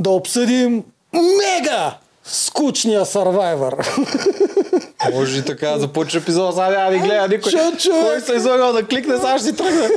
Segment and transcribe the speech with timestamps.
[0.00, 3.86] да обсъдим мега скучния Survivor.
[5.12, 7.52] Може и така, започва епизода, сега няма да ги гледа никой.
[7.52, 7.90] Чу, чу.
[7.90, 9.88] Кой се излагал да кликне, сега ще си тръгне.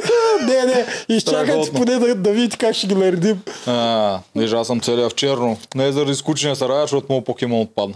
[0.48, 3.42] не, не, изчакайте поне да, да видите как ще ги наредим.
[3.68, 5.58] А, виж, аз съм целия в черно.
[5.76, 7.96] Не е заради скучния сарай, защото моят покемон отпадна.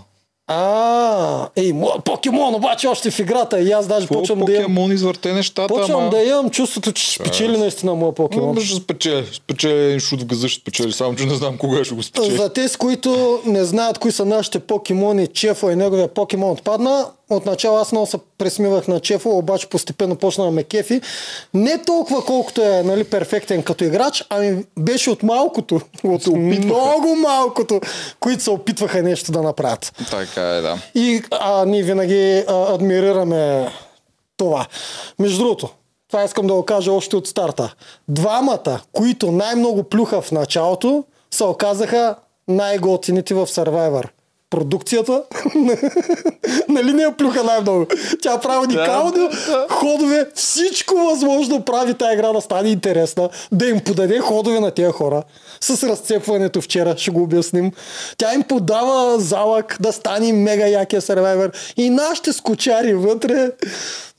[0.49, 1.73] А, ей,
[2.05, 5.67] покемон обаче още в играта и аз даже Какво почвам да имам, покемон извърте нещата,
[5.67, 6.09] почвам ама...
[6.09, 8.49] да имам чувството, че ще спечели наистина моят покемон.
[8.49, 9.25] Ама ще спечели.
[9.33, 10.91] Спечели един шут в газа, ще спечели.
[10.91, 12.37] Само, че не знам кога ще го спечели.
[12.37, 17.77] За тези, които не знаят кои са нашите покемони, Чефо и неговия покемон отпадна, отначало
[17.77, 21.01] аз много се пресмивах на Чефо, обаче постепенно почна да ме кефи.
[21.53, 27.81] Не толкова колкото е нали, перфектен като играч, ами беше от малкото, от много малкото,
[28.19, 29.93] които се опитваха нещо да направят.
[30.11, 30.77] Така е, да.
[30.95, 33.71] И а, ние винаги а, адмирираме
[34.37, 34.65] това.
[35.19, 35.69] Между другото,
[36.09, 37.73] това искам да го кажа още от старта.
[38.07, 42.15] Двамата, които най-много плюха в началото, се оказаха
[42.47, 44.07] най-готините в Survivor.
[44.49, 45.23] Продукцията,
[46.69, 47.85] нали не я плюха най-много.
[48.21, 49.29] Тя прави уникални
[49.69, 54.91] ходове, всичко възможно прави тази игра да стане интересна, да им подаде ходове на тези
[54.91, 55.23] хора.
[55.61, 57.71] С разцепването вчера, ще го обясним.
[58.17, 61.51] Тя им подава залък да стане мега якия сервайвер.
[61.77, 63.51] И нашите скучари вътре,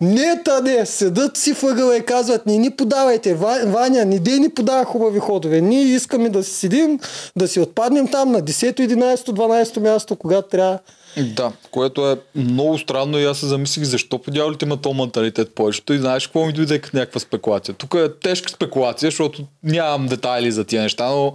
[0.00, 4.38] не та не, седат си въгъла и казват, не ни подавайте, Ва- Ваня, не дей
[4.38, 5.60] ни подава хубави ходове.
[5.60, 7.00] Ние искаме да си седим,
[7.36, 10.78] да си отпаднем там на 10, 11, 12 място, когато трябва.
[11.16, 15.54] Да, което е много странно и аз се замислих защо по дяволите има то менталитет
[15.54, 17.74] повечето и знаеш какво ми дойде като някаква спекулация.
[17.74, 21.34] Тук е тежка спекулация, защото нямам детайли за тия неща, но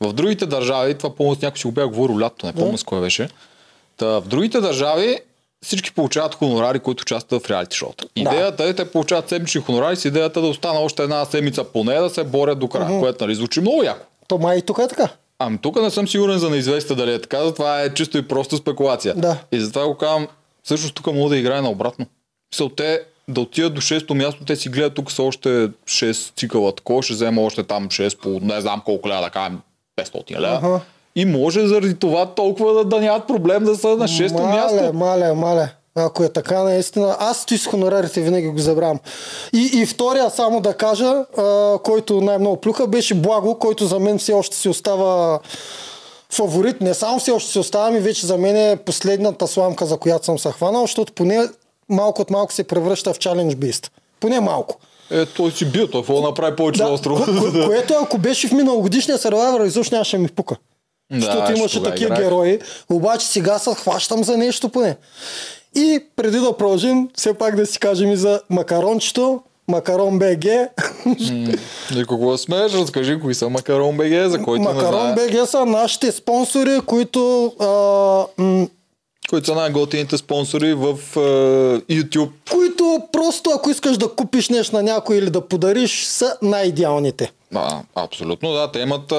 [0.00, 3.00] в другите държави, това с някой си го бях говорил лято, не помня с кое
[3.00, 3.28] беше.
[3.96, 5.18] Та, в другите държави
[5.64, 8.06] всички получават хонорари, които участват в реалити шоута.
[8.16, 12.10] Идеята е, те получават седмични хонорари с идеята да остана още една седмица поне да
[12.10, 14.06] се борят до края, което нали, звучи много яко.
[14.28, 15.08] То май и тук е така.
[15.38, 18.56] Ами тук не съм сигурен за неизвестите дали е така, затова е чисто и просто
[18.56, 19.14] спекулация.
[19.14, 19.38] Да.
[19.52, 20.28] И затова го казвам,
[20.62, 22.06] всъщност тук мога да играе наобратно.
[22.52, 26.74] Мисъл, те да отидат до 6-то място, те си гледат тук са още 6 цикъла
[26.74, 29.60] такова, ще взема още там 6 по не знам колко лева, да кажем
[30.00, 30.56] 500 лева.
[30.56, 30.80] Аха.
[31.18, 34.92] И може заради това толкова да, да нямат проблем да са на 6-то мале, място.
[34.94, 35.72] Мале, мале.
[35.94, 37.16] Ако е така, наистина.
[37.18, 38.98] Аз стои с хонорарите винаги го забравям.
[39.52, 44.18] И, и втория, само да кажа, а, който най-много плюха, беше Благо, който за мен
[44.18, 45.38] все още си остава
[46.32, 46.80] фаворит.
[46.80, 50.24] Не само все още си остава, ми вече за мен е последната сламка, за която
[50.24, 51.48] съм се хванал, защото поне
[51.88, 53.90] малко от малко се превръща в Challenge Beast.
[54.20, 54.76] Поне малко.
[55.10, 57.26] Е, той си бил, той какво да направи повече на острова.
[57.26, 60.56] ко- ко- което ако беше в миналогодишния Survivor, изобщо нямаше да ми пука.
[61.10, 62.22] Да, Защото имаше такива играе.
[62.24, 62.58] герои.
[62.90, 64.96] Обаче сега се хващам за нещо поне.
[65.74, 69.40] И преди да продължим, все пак да си кажем и за макарончето.
[69.68, 70.44] Макарон БГ.
[71.96, 75.14] И какво смееш, разкажи кои са Макарон БГ, за който Макарон.
[75.14, 78.68] БГ са нашите спонсори, които а, м,
[79.30, 81.18] Които са най-готините спонсори в е,
[81.94, 82.30] YouTube.
[82.50, 87.32] които просто ако искаш да купиш нещо на някой или да подариш, са най-идеалните.
[87.54, 88.72] А, абсолютно, да.
[88.72, 89.12] Те имат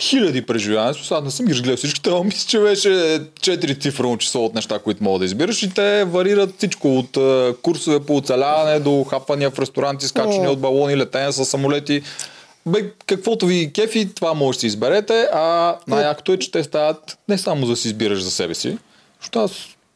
[0.00, 0.94] хиляди преживявания.
[0.94, 4.78] Сега не съм ги разгледал всичките, но мисля, че беше четири цифрено число от неща,
[4.78, 5.62] които мога да избираш.
[5.62, 7.18] И те варират всичко от
[7.62, 10.52] курсове по оцеляване до хапвания в ресторанти, скачания О.
[10.52, 12.02] от балони, летения с самолети.
[12.66, 17.18] Бе, каквото ви кефи, това може да си изберете, а най-якото е, че те стават
[17.28, 18.78] не само за да си избираш за себе си,
[19.20, 19.52] защото аз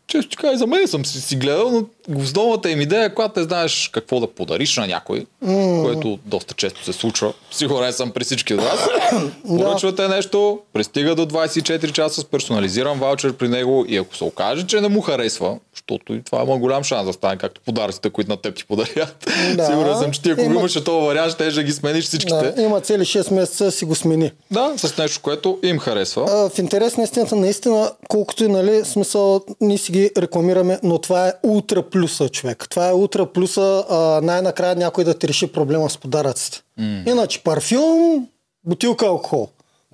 [0.06, 1.84] често ти кажа, и за мен съм си, си гледал, но
[2.16, 5.82] основната им идея, е, когато не знаеш какво да подариш на някой, mm.
[5.82, 8.88] което доста често се случва, сигурен съм при всички от вас,
[9.46, 14.66] поръчвате нещо, пристига до 24 часа с персонализиран ваучер при него и ако се окаже,
[14.66, 18.30] че не му харесва, защото и това има голям шанс да стане, както подаръците, които
[18.30, 19.30] на теб ти подарят.
[19.56, 19.66] Да.
[19.70, 22.52] Сигурен съм, че ти ако Има- имаше този вариант, ще да ги смениш всичките.
[22.56, 24.32] Да, има цели 6 месеца да си го смени.
[24.50, 26.26] Да, с нещо, което им харесва.
[26.30, 30.98] А, в интерес на истината, наистина, колкото и нали, смисъл, ние си ги рекламираме, но
[30.98, 32.66] това е ултра плюса, човек.
[32.70, 36.60] Това е ултра плюса, а, най-накрая някой да ти реши проблема с подаръците.
[36.80, 37.10] Mm.
[37.10, 38.26] Иначе парфюм,
[38.64, 39.48] бутилка алкохол.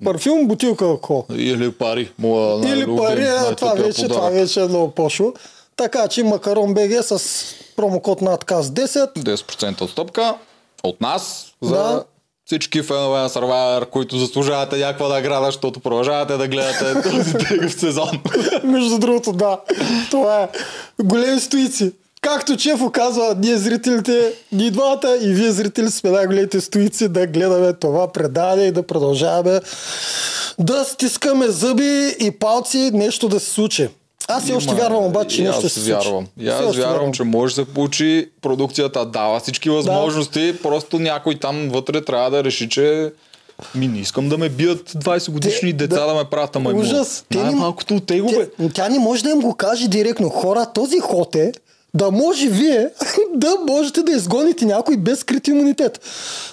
[0.05, 1.25] Парфюм, бутилка алкохол.
[1.35, 2.11] Или пари.
[2.19, 5.33] Моя Или пари, а, това най-тъпия вече, това вече е много пошло.
[5.75, 7.21] Така че Макарон БГ с
[7.75, 9.13] промокод надказ 10.
[9.17, 10.35] 10% отстъпка
[10.83, 12.03] от нас за Да.
[12.45, 18.09] всички фенове на Survivor, които заслужавате някаква награда, защото продължавате да гледате този тегъв сезон.
[18.63, 19.59] Между другото, да.
[20.11, 20.49] Това е.
[21.03, 21.91] Големи стоици.
[22.21, 27.73] Както Чефо казва, ние зрителите, ние двамата и вие зрители сме най-големите стоици да гледаме
[27.73, 29.59] това предаване и да продължаваме
[30.59, 33.89] да стискаме зъби и палци нещо да се случи.
[34.27, 35.91] Аз все още вярвам обаче, че нещо ще се случи.
[35.91, 36.27] вярвам.
[36.39, 38.29] И аз още вярвам, че може да се получи.
[38.41, 43.11] Продукцията дава всички възможности, просто някой там вътре трябва да реши, че
[43.75, 46.81] Ми не искам да ме бият 20 годишни Те- деца да- да, ме правят маймун.
[46.81, 47.25] Ужас.
[47.33, 48.49] Най-малкото от него, бе.
[48.59, 50.29] Тя, тя не може да им го каже директно.
[50.29, 51.51] Хора, този ход е
[51.93, 52.89] да може вие
[53.35, 55.99] да можете да изгоните някой без скрит имунитет.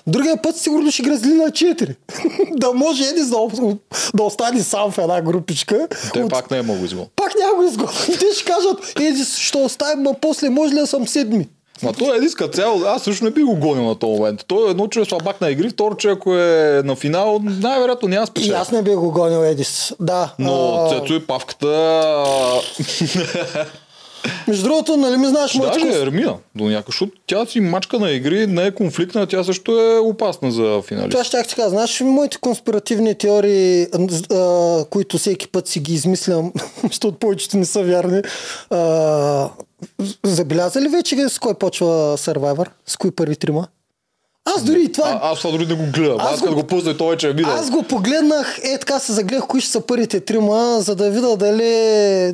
[0.07, 1.95] Другия път сигурно ще грезли на 4.
[2.51, 3.37] да може Едис да,
[4.15, 5.89] да остане сам в една групичка.
[6.13, 7.07] Те От- пак не е много извън.
[7.17, 8.07] пак няма го изгонят.
[8.21, 11.49] Те ще кажат, Едис ще оставим, а после може ли да съм седми?
[11.83, 14.45] Ма той е диска цял, аз също не би го гонил на този момент.
[14.47, 18.09] Той е едно, че е слабак на игри, второ, че ако е на финал, най-вероятно
[18.09, 18.53] няма И спечели.
[18.53, 19.93] аз не бих го гонил Едис.
[20.01, 20.35] Да.
[20.39, 21.69] Но а, Цецо и Павката...
[24.49, 27.99] Между другото, нали ми знаеш моите Даже е Ермина до някакъв, защото тя си мачка
[27.99, 31.11] на игри, не е конфликтна, тя също е опасна за финалист.
[31.11, 31.69] Това ще ти кажа.
[31.69, 33.87] Знаеш моите конспиративни теории,
[34.33, 36.53] а, които всеки път си ги измислям,
[36.91, 38.23] защото повечето не са вярни.
[38.71, 39.51] А,
[40.25, 41.87] забеляза ли вече с кой почва
[42.19, 42.69] Survivor?
[42.87, 43.67] С кои първи трима?
[44.49, 45.09] Аз дори и това...
[45.13, 46.17] А, аз това дори не го гледам.
[46.21, 47.53] Аз Аз, го- го пусна, той вече е видал.
[47.53, 51.37] Аз го погледнах, е така се загледах кои ще са първите трима, за да видя
[51.37, 51.65] дали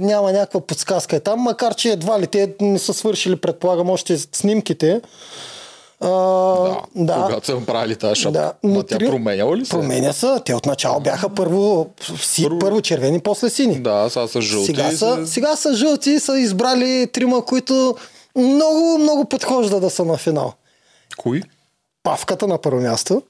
[0.00, 4.19] няма някаква подсказка е там, макар че едва ли те не са свършили, предполагам, още
[4.19, 5.00] снимките.
[6.00, 7.22] А, да, да.
[7.25, 8.32] Когато са правили тази шапка.
[8.32, 9.70] Да, Да, но тя три- променяла ли се?
[9.70, 10.26] Променя се.
[10.44, 11.87] Те отначало бяха първо,
[12.19, 12.58] си, първо...
[12.58, 13.75] Първо- червени, после сини.
[13.76, 14.66] Да, сега са жълти.
[14.66, 17.96] сега, и са, се- сега са жълти и са избрали трима, които
[18.37, 20.52] много, много подхожда да са на финал.
[21.16, 21.43] Кои?
[22.05, 23.23] Павката на първо място.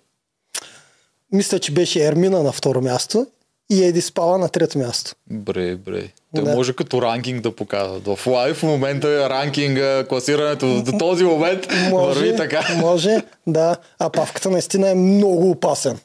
[1.32, 3.26] Мисля, че беше Ермина на второ място
[3.71, 5.15] и Еди Спала на трето място.
[5.31, 6.03] Бре, бре.
[6.35, 6.55] Те Да.
[6.55, 8.06] може като ранкинг да показват.
[8.06, 12.67] В лайв в момента е ранкинга, класирането до този момент върви така.
[12.81, 13.17] Може,
[13.47, 13.76] да.
[13.99, 15.99] А Павката наистина е много опасен.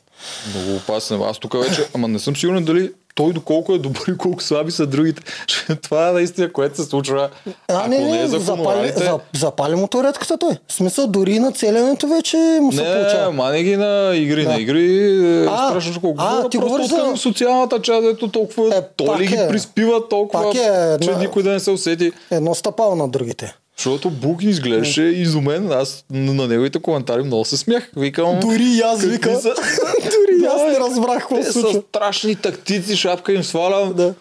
[0.55, 1.21] Много опасен.
[1.21, 4.71] Аз тук вече, ама не съм сигурен дали той доколко е добър и колко слаби
[4.71, 5.21] са другите.
[5.81, 7.29] Това е наистина, което се случва.
[7.67, 10.57] А, не, не, не, е за запали, за, запали му туретката той.
[10.67, 13.31] В смисъл, дори на целенето вече му се Не, получава.
[13.31, 14.43] мане ги на игри.
[14.43, 14.49] Да.
[14.49, 15.11] На игри
[15.41, 16.17] е А, страшно колко.
[16.19, 18.75] а, Говоря ти говориш за- социалната част, ето толкова.
[18.75, 19.47] Е, той ли ги е.
[19.47, 20.53] приспива толкова, е,
[20.99, 22.11] че на- никой да не се усети.
[22.31, 23.55] Едно стъпало на другите.
[23.79, 25.71] Защото Бук изглеждаше изумен.
[25.71, 27.91] Аз на неговите коментари много се смях.
[27.97, 29.35] Викам, Дори и аз какви вика.
[29.35, 29.53] са-
[30.03, 31.81] Дори и аз Да, не разбрах какво се случва.
[31.89, 33.93] страшни тактици, шапка им свалям.
[33.93, 34.13] Да.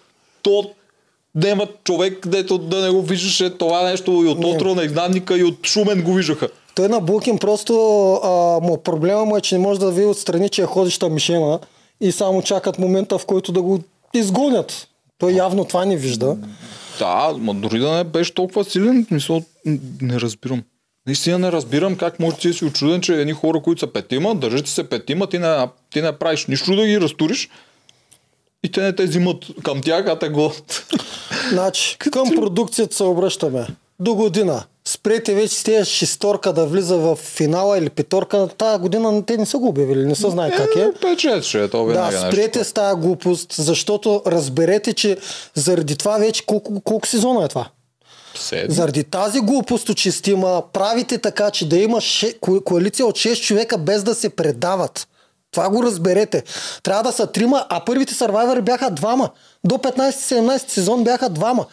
[0.43, 0.71] То
[1.35, 4.47] няма човек, дето да не го виждаше това нещо и от Не.
[4.47, 6.49] утро на изнадника и от Шумен го виждаха.
[6.75, 7.75] Той на Букин просто
[8.15, 8.29] а,
[8.61, 11.59] му проблема му е, че не може да види отстрани, че е ходеща мишена
[12.01, 13.79] и само чакат момента, в който да го
[14.15, 14.89] изгонят.
[15.19, 16.37] Той явно това не вижда.
[16.99, 19.45] Да, ма дори да не беше толкова силен, мисъл,
[20.03, 20.63] не разбирам.
[21.07, 24.35] Наистина не разбирам как може ти да си очуден, че едни хора, които са петима,
[24.35, 27.49] държат се петима, ти не, ти не правиш нищо да ги разтуриш
[28.65, 30.87] и те не те взимат към тях, а те гонят.
[31.49, 33.67] Значи, към продукцията се обръщаме.
[34.01, 34.65] До година.
[35.09, 38.49] Спрете вече с тези шесторка да влиза в финала или петорка.
[38.49, 40.91] Тая година те не са го обявили, не са знае как е.
[41.03, 42.21] Печет ще е, то Да, нещо.
[42.23, 45.17] спрете с тази глупост, защото разберете, че
[45.55, 47.69] заради това вече колко, колко сезона е това?
[48.35, 48.75] Седми.
[48.75, 53.79] Заради тази глупост чистима правите така, че да има ше, ко- коалиция от 6 човека
[53.79, 55.09] без да се предават.
[55.53, 56.43] Това го разберете.
[56.83, 59.31] Трябва да са трима, а първите сървайвери бяха двама.
[59.65, 61.67] До 15-17 сезон бяха двама.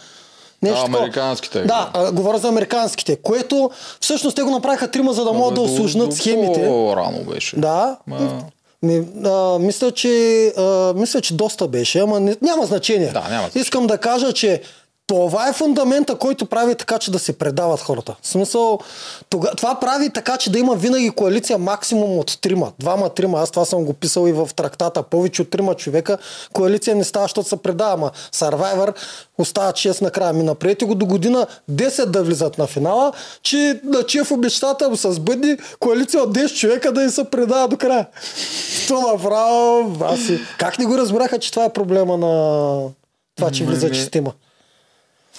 [0.65, 1.61] Нещо А, американските.
[1.61, 3.69] Да, а, говоря за американските, което
[4.01, 6.65] всъщност те го направиха трима, за да могат да осложнат схемите.
[6.67, 7.59] По-рано беше.
[7.59, 7.97] Да.
[8.09, 8.41] Ма-
[8.81, 10.09] Ми, а, мисля, че,
[10.47, 10.61] а,
[10.93, 13.07] мисля, че доста беше, ама не, няма значение.
[13.07, 13.61] Да, няма значение.
[13.61, 14.61] Искам да кажа, че
[15.07, 18.15] това е фундамента, който прави така, че да се предават хората.
[18.21, 18.79] В смисъл,
[19.29, 22.71] тога, това прави така, че да има винаги коалиция максимум от трима.
[22.79, 23.39] Двама, трима.
[23.39, 25.03] Аз това съм го писал и в трактата.
[25.03, 26.17] Повече от трима човека
[26.53, 27.93] коалиция не става, защото се предава.
[27.93, 28.95] Ама Survivor
[29.37, 30.33] остават 6 накрая.
[30.33, 34.95] Ми напред го до година 10 да влизат на финала, че на чеф обещата му
[34.95, 38.07] с бъдни коалиция от 10 човека да им се предава до края.
[38.87, 40.19] Това направо, аз.
[40.57, 42.89] Как не го разбраха, че това е проблема на
[43.35, 44.31] това, че влиза Ми, чистима?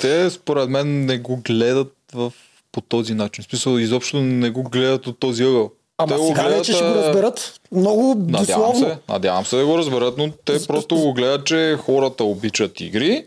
[0.01, 2.33] Те, според мен, не го гледат в,
[2.73, 3.45] по този начин.
[3.45, 5.71] В смисъл, изобщо не го гледат от този ъгъл.
[5.99, 7.61] Ама те сега вече ще го разберат.
[7.73, 8.89] Много Надявам дословно.
[8.89, 13.27] се, надявам се да го разберат, но те просто го гледат, че хората обичат игри.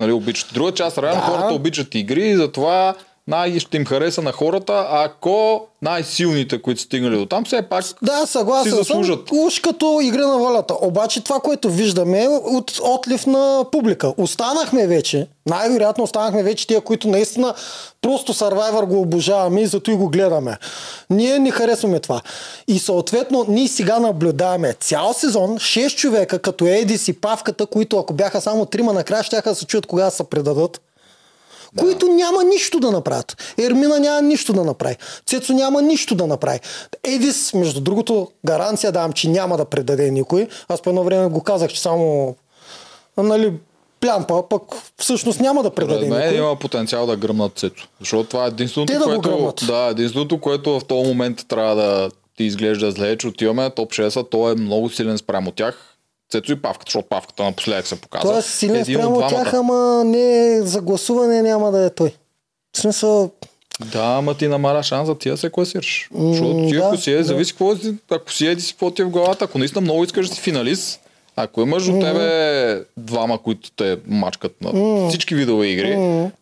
[0.00, 0.50] Нали, обичат.
[0.54, 1.26] Друга част, реално Да.
[1.26, 2.94] хората обичат игри и затова
[3.28, 8.26] най- ще им хареса на хората, ако най-силните, които стигнали до там, все пак Да,
[8.26, 8.78] съгласен си съм.
[8.78, 9.20] заслужат.
[9.32, 10.74] Уж като игра на волята.
[10.80, 14.14] Обаче това, което виждаме е от отлив на публика.
[14.16, 17.54] Останахме вече, най-вероятно останахме вече тия, които наистина
[18.02, 20.56] просто Survivor го обожаваме и зато и го гледаме.
[21.10, 22.20] Ние не харесваме това.
[22.68, 28.12] И съответно, ние сега наблюдаваме цял сезон 6 човека, като Едис и Павката, които ако
[28.12, 30.80] бяха само трима накрая, ще да се чуят кога да се предадат.
[31.76, 33.54] Които няма нищо да направят.
[33.58, 34.96] Ермина няма нищо да направи.
[35.26, 36.60] Цецо няма нищо да направи.
[37.04, 40.48] Едис, между другото, гаранция давам, че няма да предаде никой.
[40.68, 42.36] Аз по едно време го казах, че само
[43.16, 43.52] нали,
[44.00, 44.62] плямпа, пък
[44.98, 46.38] всъщност няма да предаде Според мен никой.
[46.38, 47.88] има потенциал да гръмнат Цецо.
[48.00, 51.74] Защото това е единственото, Те да го което, да, единственото, което в този момент трябва
[51.74, 55.50] да ти изглежда зле, е, че отиваме на топ 6, той е много силен спрямо
[55.50, 55.97] тях.
[56.30, 58.22] Цецо и Павката, защото Павката напоследък се показа.
[58.24, 59.44] Той е силен Един от спрямо двамата.
[59.44, 62.14] тях, ама не за гласуване няма да е той.
[62.76, 63.30] В смисъл,
[63.92, 66.10] Да, ама ти намаля шанс за ти да се класираш.
[66.18, 67.24] Защото ти да, ако си е, да.
[67.24, 67.74] зависи какво
[68.10, 70.40] ако си еди си какво ти е в главата, ако наистина много искаш да си
[70.40, 71.00] финалист,
[71.42, 75.98] ако имаш до тебе двама, които те мачкат на всички видове игри,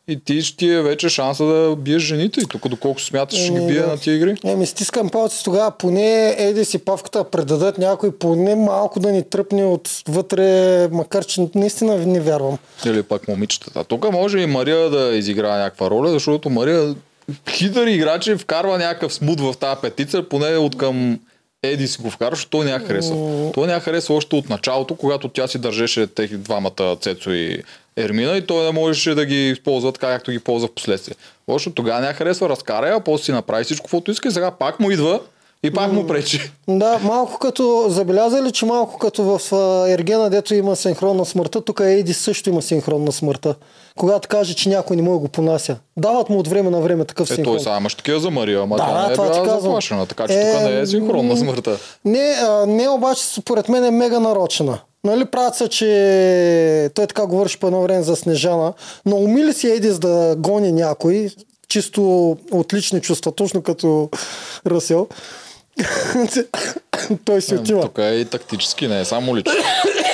[0.09, 2.41] и ти ще ти е вече шанса да биеш жените.
[2.41, 4.37] И тук доколко смяташ, ще ги бие на тия игри.
[4.45, 9.65] Еми, стискам палци тогава, поне Еди си павката предадат някой, поне малко да ни тръпне
[9.65, 12.59] отвътре, макар че наистина не вярвам.
[12.87, 13.85] Или пък момичетата.
[13.85, 16.95] Тук може и Мария да изиграе някаква роля, защото Мария
[17.51, 21.19] хитър играч и вкарва някакъв смут в тази петица, поне от към
[21.63, 23.17] Еди си го вкара, защото той няма харесва.
[23.55, 27.63] Той няма харесва още от началото, когато тя си държеше тех двамата Цецо и
[27.97, 31.15] Ермина и той не можеше да ги използва така, както ги ползва в последствие.
[31.49, 34.81] Още тогава няма харесва, разкара я, после си направи всичко, което иска и сега пак
[34.81, 35.21] му идва
[35.63, 36.53] и пак му пречи.
[36.69, 39.53] Да, малко като, забелязали, че малко като в
[39.89, 43.55] Ергена, дето има синхронна смъртта, тук Еди също има синхронна смъртта.
[43.97, 45.77] Когато каже, че някой не може да го понася.
[45.97, 47.55] Дават му от време на време такъв Е, синхрон.
[47.55, 50.29] той сега имаш такива за Мария, ама Да, тя не е това била заплашена, така
[50.29, 51.79] че Е, тук не е синхронна м, смъртта.
[52.05, 54.79] Не, а, не обаче според мен е мега нарочена.
[55.05, 58.73] Нали правят се, че той така говореше по едно време за Снежана,
[59.07, 61.31] но умили си Едис да гони някой,
[61.69, 62.03] чисто
[62.51, 64.09] отлични чувства, точно като
[64.67, 65.07] Ръсел.
[67.25, 67.81] той си отива.
[67.83, 69.53] Тук е и тактически, не е само лично.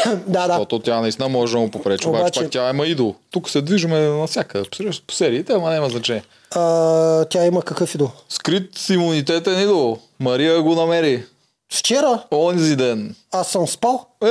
[0.07, 0.47] Да, да.
[0.47, 3.15] Защото тя наистина може да му попречи, обаче, Обаче- пак тя има идол.
[3.31, 4.69] Тук се движиме навсякъде,
[5.07, 6.23] по- сериите, ама няма значение.
[6.51, 8.11] А, тя има какъв идол?
[8.29, 9.99] Скрит имунитетен идол.
[10.21, 11.25] Мария го намери.
[11.73, 13.15] Вчера Онзи ден.
[13.33, 14.07] аз съм спал.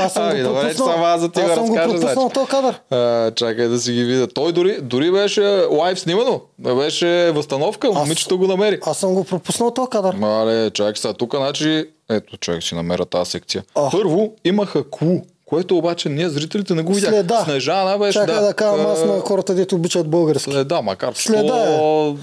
[0.00, 1.88] Аз съм Ами, го добре, че само аз за ти го аз съм го разкажа,
[1.98, 2.34] пропуснал значи.
[2.34, 2.80] този кадър.
[2.90, 4.26] А, чакай да си ги видя.
[4.26, 6.40] Той дори, дори беше лайв снимано.
[6.58, 7.92] Беше възстановка.
[7.92, 8.78] Момичето го намери.
[8.86, 10.14] Аз съм го пропуснал този кадър.
[10.14, 11.14] Мале, чакай сега.
[11.14, 13.64] Тук, значи, ето, човек си намеря тази секция.
[13.74, 13.92] Ох.
[13.92, 17.16] Първо имаха клу, което обаче ние зрителите не го видяхме.
[17.16, 17.40] Следа.
[17.44, 20.50] Снежана беше, Чакай да, кажам аз а, на хората, дето обичат български.
[20.50, 22.14] Следа, макар Следа е.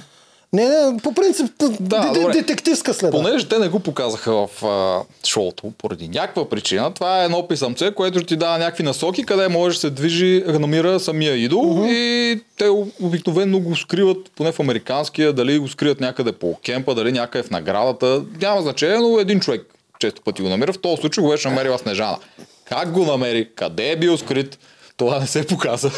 [0.54, 1.46] Не, не, по принцип
[1.80, 3.12] Да, д- детективска следа.
[3.12, 7.92] Понеже те не го показаха в а, шоуто, поради някаква причина, това е едно писъмце,
[7.92, 12.70] което ти дава някакви насоки, къде може да се движи, намира самия идол и те
[13.02, 17.52] обикновено го скриват, поне в американския, дали го скриват някъде по кемпа, дали някъде в
[17.52, 19.62] наградата, няма значение, но един човек
[20.00, 20.74] често пъти го намира.
[20.74, 22.18] В този случай го беше намерила Снежана.
[22.66, 23.50] Как го намери?
[23.56, 24.58] Къде е бил скрит?
[25.00, 25.92] Това не се показа.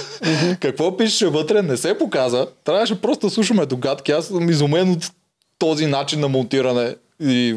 [0.60, 2.48] Какво пишеше вътре, не се показа.
[2.63, 4.12] Трябваше просто да слушаме догадки.
[4.12, 5.12] Аз съм изумен от
[5.60, 7.55] този начин на монтиране и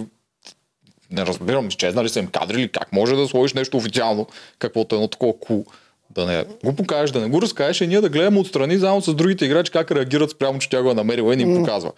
[1.10, 4.26] не разбирам, изчезнали са им кадри или как може да сложиш нещо официално,
[4.58, 5.64] каквото е едно такова кул.
[6.10, 9.14] Да не го покажеш, да не го разкажеш и ние да гледаме отстрани заедно с
[9.14, 11.92] другите играчи как реагират спрямо, че тя го е намерила и ни им показва.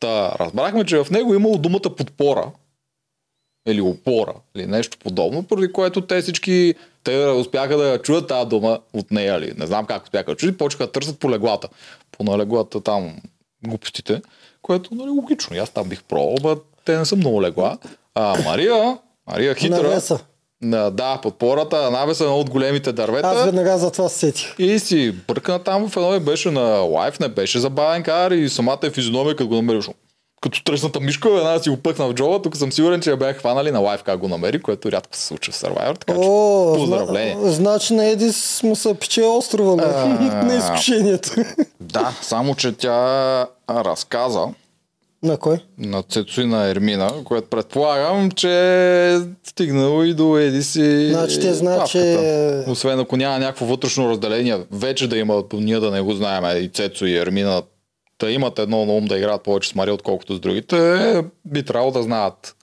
[0.00, 2.46] Та, разбрахме, че в него е имало думата подпора
[3.68, 8.78] или опора, или нещо подобно, поради което те всички, те успяха да чуят тази дума
[8.92, 9.52] от нея, ли.
[9.58, 11.68] не знам как успяха да чуят, почнаха да търсят по леглата.
[12.12, 13.16] По на леглата там
[13.66, 14.22] глупостите,
[14.62, 15.56] което нали, логично.
[15.56, 17.78] Аз там бих пробвал, те не са много легла.
[18.14, 19.82] А Мария, Мария хитра.
[19.82, 20.18] Навеса.
[20.62, 23.28] На, да, подпората, навеса на от големите дървета.
[23.28, 24.54] Аз веднага за това се сетих.
[24.58, 28.78] И си бъркна там в едно беше на лайф, не беше забавен кар и самата
[28.82, 29.88] е физиономия, като го намериш.
[30.44, 33.38] Като тресната мишка, една си го пъхна в джоба, тук съм сигурен, че я бях
[33.38, 36.74] хванали на лайф как го намери, което рядко се случва в Survivor, така че О,
[36.74, 37.36] поздравление.
[37.36, 40.04] зна- значи на Едис му се пече острова на,
[40.44, 41.30] на изкушението.
[41.80, 44.46] Да, само че тя разказа
[45.22, 45.58] на кой?
[45.78, 48.50] на Цецо и на Ермина, което предполагам, че
[49.06, 51.08] е стигнало и до Еди си.
[51.08, 52.70] Значи те знаят, че- папката.
[52.70, 56.68] Освен ако няма някакво вътрешно разделение, вече да има, ние да не го знаем, и
[56.68, 57.62] Цецо и Ермина
[58.20, 61.92] да имат едно на ум да играят повече с Мария, отколкото с другите, би трябвало
[61.92, 62.56] да знаят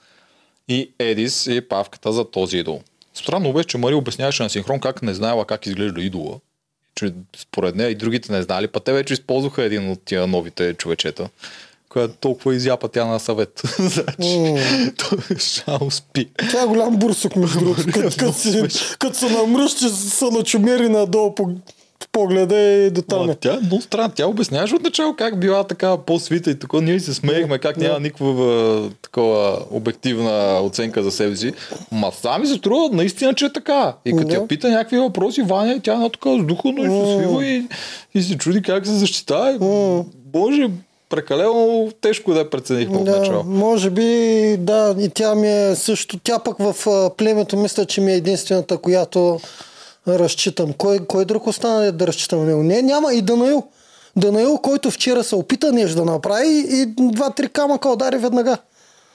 [0.68, 2.82] и Едис и Павката за този идол.
[3.14, 6.40] Странно беше, че Мария обясняваше на синхрон как не знаела как изглежда идола.
[6.96, 10.74] Че според нея и другите не знали, па те вече използваха един от тия новите
[10.74, 11.30] човечета,
[11.90, 13.62] която толкова изяпа тя на съвет.
[13.80, 16.30] значи, той шал спи.
[16.52, 17.88] Тя е голям бурсук, между другото.
[19.00, 21.50] Като се намръщи, са начумери надолу по,
[22.12, 23.26] погледа и до там.
[23.26, 23.36] Ма, е.
[23.36, 24.12] тя е много странна.
[24.16, 26.78] Тя обясняваше отначало как била така по-свита и така.
[26.82, 31.54] Ние се смеехме, как няма никаква такова обективна оценка за себе си.
[31.92, 33.94] Ма сами се струва наистина, че е така.
[34.06, 37.46] И като я пита някакви въпроси, Ваня, тя е една така сдухано и се свива
[37.46, 37.68] и,
[38.14, 39.58] и се чуди как се защитава.
[40.26, 40.70] Боже,
[41.10, 43.44] прекалено тежко да я преценихме Да, отначало.
[43.44, 44.04] може би,
[44.60, 46.20] да, и тя ми е също.
[46.24, 46.76] Тя пък в
[47.18, 49.40] племето мисля, че ми е единствената, която
[50.08, 50.74] разчитам.
[50.74, 52.64] Кой, кой друг остана да разчитам на него?
[52.64, 53.64] Не, няма и Данаил.
[54.16, 58.58] Данаил, който вчера се опита нещо да направи и два-три камъка удари веднага.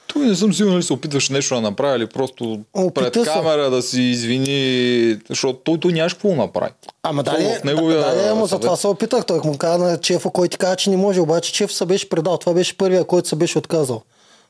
[0.06, 3.30] Той не съм сигурен се опитваше нещо да направи или просто Опита пред се.
[3.30, 6.72] камера да си извини, защото той, той нямаше какво да направи.
[7.02, 9.26] Ама да, в неговия да, да, ама за това се опитах.
[9.26, 12.08] Той му каза на Чефа, който ти каза, че не може, обаче Чеф се беше
[12.08, 12.38] предал.
[12.38, 14.02] Това беше първия, който се беше отказал.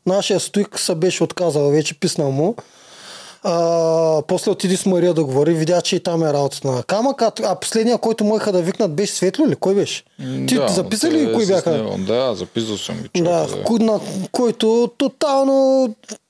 [0.07, 2.57] Нашия стойк се беше отказал, вече писнал му.
[3.49, 3.53] А,
[4.23, 7.33] после отиди с Мария да говори, видя, че и там е работата на камък, а,
[7.43, 9.57] а последния, който можеха да викнат, беше Светло ли?
[9.57, 10.05] Кой беше?
[10.49, 11.71] Ти Да, записа ли кои с бяха?
[11.73, 11.95] него.
[11.99, 13.23] Да, записал съм ги.
[13.23, 14.00] Да, ко- на
[14.33, 15.88] който тотално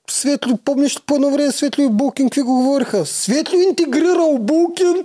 [0.09, 3.05] Светло, помниш по едно време Светло и Булкин какви го говориха?
[3.05, 5.03] Светло интегрирал Булкин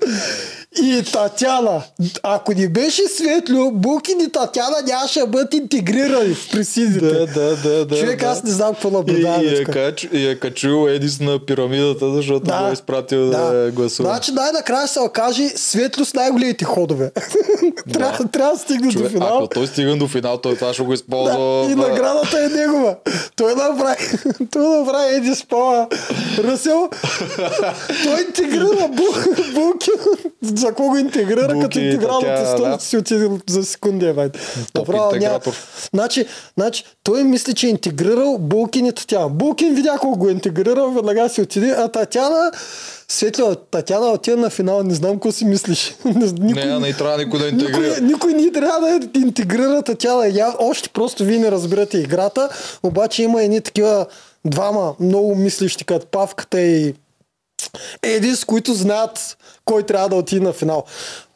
[0.76, 1.82] и Татяна.
[2.22, 7.06] Ако не беше Светло, Булкин и Татяна нямаше да бъдат интегрирани в присидите.
[7.06, 7.96] Да, да, да, да.
[7.96, 8.26] Човек, да.
[8.26, 9.42] аз не знам какво И, наблюдавам.
[9.42, 14.08] и, е кач, и е качил Едис на пирамидата, защото го е изпратил да, гласува.
[14.08, 17.10] Значи най-накрая ще се окаже Светло с най-големите ходове.
[17.92, 19.38] трябва, трябва да стигне до Човек, финал.
[19.38, 21.64] ако той стига до финал, той това ще го използва.
[21.66, 22.94] Да, и наградата е негова.
[23.36, 23.96] Той направи,
[24.52, 25.88] той направи Еди Спала.
[26.38, 26.88] Ръсел,
[28.04, 29.92] той интегрира Бу- Булкин.
[30.62, 32.84] За кого го интегрира, Булки като интегралната стойност да.
[32.84, 34.14] си отиде за секунди.
[34.72, 35.40] Топ Направо няма-.
[35.94, 36.26] Значи,
[36.58, 39.28] значи, той мисли, че е интегрирал Булкин и Татяна.
[39.28, 42.52] Булкин видя колко го е интегрирал, веднага си отиде, а Татяна
[43.08, 45.94] Светло, Татяна отида на финал, не знам какво си мислиш.
[46.04, 47.88] Никой, Не, не трябва никой да интегрира.
[47.88, 50.28] никой, никой не трябва да интегрира Татяна.
[50.28, 52.48] Я, още просто вие не разбирате играта,
[52.82, 54.06] обаче има едни такива
[54.44, 56.94] двама много мислещи, като Павката и
[58.02, 60.84] Едис, които знаят кой трябва да отиде на финал.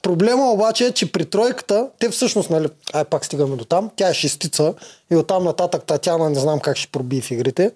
[0.03, 4.09] Проблема обаче е, че при тройката, те всъщност, нали, ай пак стигаме до там, тя
[4.09, 4.75] е шестица
[5.13, 7.71] и оттам нататък Татяна не знам как ще пробие в игрите.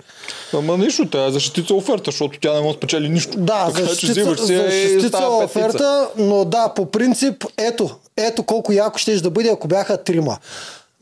[0.54, 3.38] Ама нищо, тя е защитица оферта, защото тя не може да спечели нищо.
[3.38, 5.58] Да, така за че шестица, взимаш си за и шестица става петица.
[5.58, 10.38] оферта, но да, по принцип, ето, ето колко яко ще да бъде, ако бяха трима.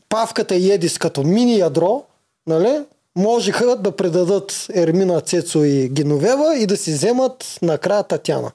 [0.09, 2.03] Павката и Едис като мини ядро,
[2.47, 2.79] нали,
[3.15, 8.51] можеха да предадат Ермина, Цецо и Геновева и да си вземат накрая Татяна.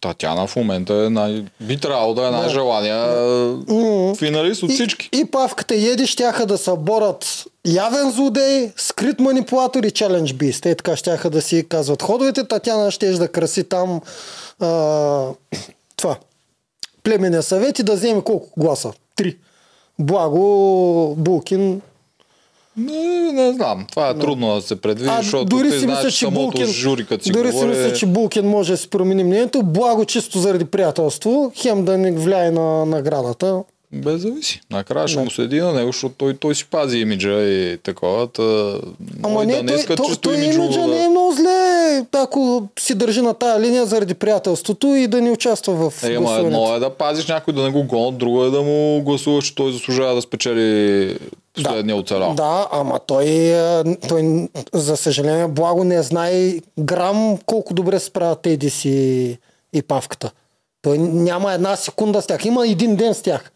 [0.00, 1.44] Татяна в момента е най...
[1.60, 3.06] би трябвало да е най-желания
[4.16, 5.08] финалист от всички.
[5.12, 10.32] И, и Павката и Еди щяха да се борят явен злодей, скрит манипулатор и челендж
[10.32, 10.62] бист.
[10.62, 12.44] Те така щяха да си казват ходовете.
[12.44, 14.00] Татяна ще да краси там
[14.60, 14.68] а,
[15.96, 16.16] това.
[17.02, 18.92] Племенния съвет и да вземе колко гласа?
[19.16, 19.36] Три.
[19.98, 21.80] Благо Булкин.
[22.78, 23.86] Не, не знам.
[23.90, 26.40] Това е трудно да се предвиди, А, защото дори ти си знаеш, мисля, че самото
[26.40, 29.62] Булкин, жури, като си дори си говори, мисля, че Булкин може да си промени мнението.
[29.62, 33.62] Благо чисто заради приятелство, хем да не влияе на наградата.
[33.92, 34.60] без зависи.
[34.70, 38.26] Накрая ще му седи на него, защото той, той си пази имиджа и такова.
[38.26, 38.74] Та...
[39.22, 40.86] Ама не, да не той, иска той, чисто той имиджово имиджа да...
[40.86, 45.30] не е много зле, ако си държи на тая линия заради приятелството и да не
[45.30, 48.50] участва в Е, ама едно е да пазиш някой да не го гонят, друго е
[48.50, 51.16] да му гласуваш, че той заслужава да спечели
[51.64, 52.34] последния оцелял.
[52.34, 58.84] Да, ама той, а, той, за съжаление, благо не знае грам колко добре справят Едис
[58.84, 59.38] и,
[59.72, 60.30] и Павката.
[60.82, 62.44] Той няма една секунда с тях.
[62.44, 63.52] Има един ден с тях.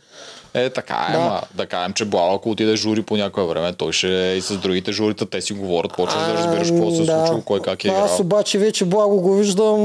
[0.55, 1.19] Е, така е, Да.
[1.19, 1.25] да.
[1.25, 4.41] ма да кажем, че Блал, ако отиде жури по някое време, той ще е и
[4.41, 7.19] с другите журита, те си говорят, почваш да разбираш какво се е да.
[7.19, 8.05] случило, кой как е играл.
[8.05, 9.79] Аз обаче вече благо го виждам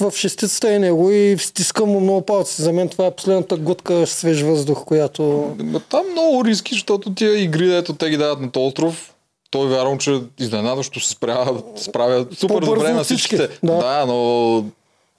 [0.00, 2.62] в шестицата и него и стискам му много палци.
[2.62, 5.54] За мен това е последната глътка свеж въздух, която...
[5.90, 9.14] Там много риски, защото тия игри, дето те ги дават на този остров,
[9.50, 13.48] той вярвам, че изненадващо се справя, справя супер По-бързо добре на всичките.
[13.64, 13.72] да.
[13.78, 14.64] Да, но,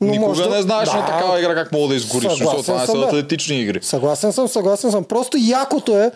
[0.01, 0.95] Но никога може да- не знаеш да.
[0.95, 3.07] на такава игра как мога да изгориш, защото Съгласен това съм, са да.
[3.07, 3.79] атлетични игри.
[3.81, 5.03] Съгласен съм, съгласен съм.
[5.03, 6.11] Просто якото е,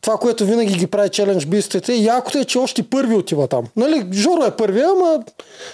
[0.00, 3.64] това, което винаги ги прави челендж бистите, якото е, че още първи отива там.
[3.76, 5.18] Нали, Жоро е първия, ама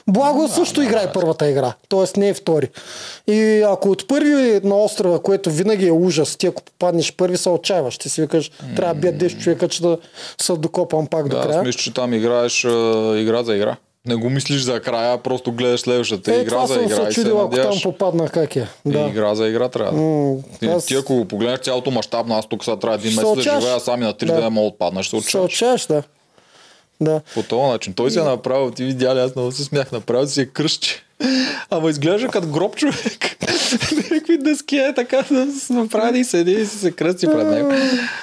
[0.06, 1.72] Благо също играе първата игра.
[1.88, 2.68] Тоест не е втори.
[3.26, 7.48] И ако от първи на острова, което винаги е ужас, ти ако попаднеш първи, се
[7.48, 7.94] отчаиваш.
[7.94, 9.98] Ще си викаш, трябва да бият 10 човека, че да
[10.40, 11.62] се докопам пак до Да, аз края.
[11.62, 12.64] мисля, че там играеш
[13.16, 13.76] игра за игра.
[14.06, 17.04] Не го мислиш за края, просто гледаш следващата Е, игра за съм игра се и
[17.04, 18.66] се чудил, ако там попадна как е.
[18.86, 18.98] И Да.
[19.00, 19.92] игра за игра трябва.
[19.92, 23.34] М, Ти, аз- ти ако го погледнеш цялото мащабно, аз тук сега трябва един месец
[23.34, 24.34] да живея сами на три Да.
[24.34, 26.02] дена мога отпадна, ще се Се отчаяш, да.
[27.00, 27.20] Да.
[27.34, 27.92] По този начин.
[27.92, 31.04] Той си е направил, ти видя ли, аз много се смях, направил си е кръстче.
[31.70, 33.36] Ама изглежда като гроб човек.
[34.10, 37.72] Някакви дъски е така да се направи и седи и се кръсти пред него.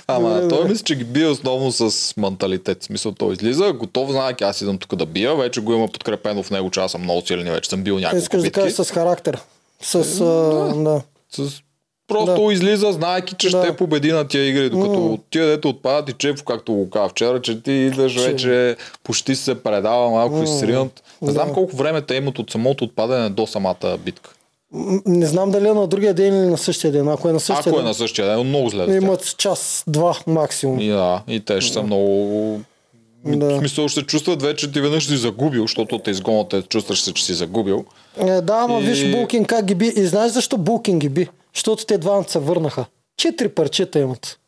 [0.07, 2.81] Ама той мисля, че ги бие основно с менталитет.
[2.81, 6.43] В смисъл, той излиза, готов, знае, аз идвам тук да бия, вече го има подкрепено
[6.43, 8.59] в него, че аз съм много силен вече съм бил няколко Искаш да битки.
[8.59, 9.39] кажеш с характер.
[9.81, 11.01] С, а, да.
[11.31, 11.61] С...
[12.07, 12.53] Просто Да.
[12.53, 13.63] излиза, знаеки, че Да.
[13.63, 15.17] ще победи на тия игри, докато М.
[15.29, 19.35] тия дето отпадат и Чефо, както го каза вчера, че ти идваш Че- вече почти
[19.35, 20.47] се предава малко и М.
[20.47, 21.03] сринат.
[21.21, 21.53] Не знам Да.
[21.53, 24.29] колко време те имат от самото отпадане до самата битка.
[25.05, 27.07] Не знам дали е на другия ден или на същия ден.
[27.09, 28.95] Ако е на същия Ако е ден, на същия ден, много зле.
[28.95, 30.79] имат час, два максимум.
[30.79, 32.59] И да, и те ще са много...
[33.27, 33.45] Да.
[33.47, 37.13] В смисъл ще чувстват вече ти веднъж си загубил, защото те изгонят, те чувстваш се,
[37.13, 37.85] че си загубил.
[38.17, 39.87] Е, да, ама И- виж Булкин как ги би.
[39.87, 41.27] И знаеш защо Булкин ги би?
[41.55, 42.85] Защото те двамата се върнаха.
[43.17, 44.39] Четири парчета имат.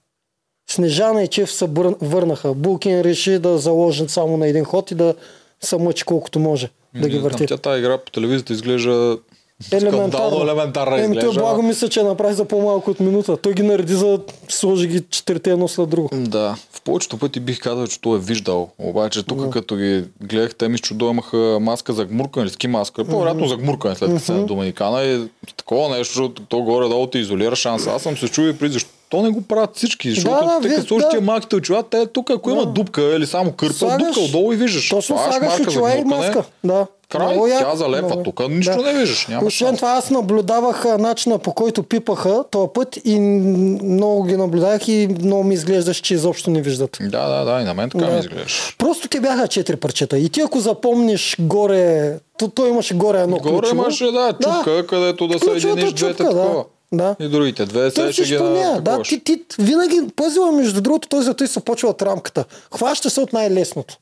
[0.70, 2.54] Снежана и Чеф се бър- върнаха.
[2.54, 5.16] Булкин реши да заложи само на един ход и да
[5.62, 7.46] се мъчи колкото може да ги върти.
[7.46, 9.18] Тя тази игра по телевизията изглежда
[9.64, 13.38] скандално елементарна Еми, той благо мисля, че направи за по-малко от минута.
[13.38, 16.10] Той ги нареди за сложи ги четирите едно след друго.
[16.14, 18.70] Да, в повечето пъти бих казал, че той е виждал.
[18.80, 23.06] Обаче тук като ги гледах, те ми чудо имаха маска за гмуркане, ски маска.
[23.06, 27.92] По-вероятно за гмуркане след като на Доминикана и такова нещо, то горе-долу те изолира шанса.
[27.92, 30.88] Аз съм се чуил при защо не го правят всички, защото Да, да, те като
[30.88, 31.22] сложиш да.
[31.22, 34.90] малките очила, те тук, ако има дупка или само кърпа, Слагаш- дупка отдолу и виждаш.
[34.90, 36.44] Точно Слагаш очила и маска.
[36.64, 36.88] Да.
[37.10, 38.08] Край, Много тя залепва.
[38.08, 38.24] Много.
[38.24, 39.28] Тук нищо не виждаш.
[39.28, 39.78] Няма Освен шанс.
[39.78, 45.44] това аз наблюдавах начина по който пипаха този път и много ги наблюдавах и много
[45.44, 46.98] ми изглеждаше, че изобщо не виждат.
[47.02, 48.12] Да, да, да, и на мен така Да.
[48.12, 48.76] ми изглеждаш.
[48.78, 50.18] Просто те бяха четири парчета.
[50.18, 53.76] И ти ако запомниш горе, то, той имаше горе едно Горе ключово.
[53.76, 56.30] имаше, да, чупка, където да Ключовата съединиш двете да.
[56.30, 56.64] такова.
[56.92, 57.16] Да.
[57.20, 58.82] И другите две се ще ги нея.
[58.82, 62.46] Да, ти, ти, винаги пъзила, между другото, този той се почва от рамката.
[62.76, 63.98] Хваща се от най-лесното.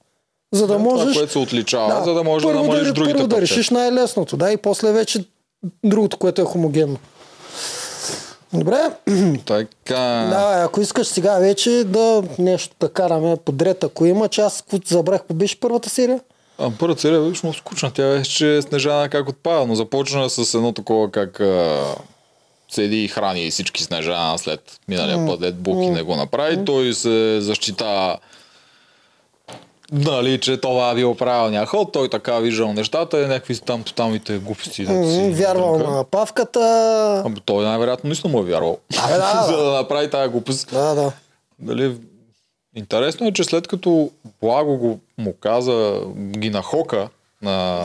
[0.55, 1.17] За да Това, можеш...
[1.17, 4.51] което се отличава, за да можеш да намалиш да, другите Първо да решиш най-лесното, да,
[4.51, 5.23] и после вече
[5.83, 6.97] другото, което е хомогенно.
[8.53, 8.77] Добре,
[9.45, 10.27] Така.
[10.29, 15.21] да, ако искаш сега вече да нещо да караме подред, ако има, че аз забрах,
[15.33, 16.19] беше първата серия?
[16.57, 17.91] А първата серия беше много скучна.
[17.91, 21.83] Тя беше, Снежана как отпада, но започна с едно такова как а,
[22.69, 26.65] седи и храни всички Снежана след миналия път, дед Буки не го направи.
[26.65, 28.17] Той се защита
[29.91, 34.37] нали, че това е бил правилния ход, той така виждал нещата и някакви там тоталните
[34.37, 34.85] глупости.
[34.85, 37.23] дето си М, Вярвал на павката.
[37.25, 38.77] Ами той най-вероятно наистина му е вярвал.
[39.03, 39.43] Абе, да, да.
[39.47, 40.69] За да направи тази глупост.
[40.71, 41.11] Да, да.
[41.59, 41.95] Дали...
[42.75, 44.09] Интересно е, че след като
[44.41, 47.09] Благо го, му каза, ги нахока
[47.41, 47.83] на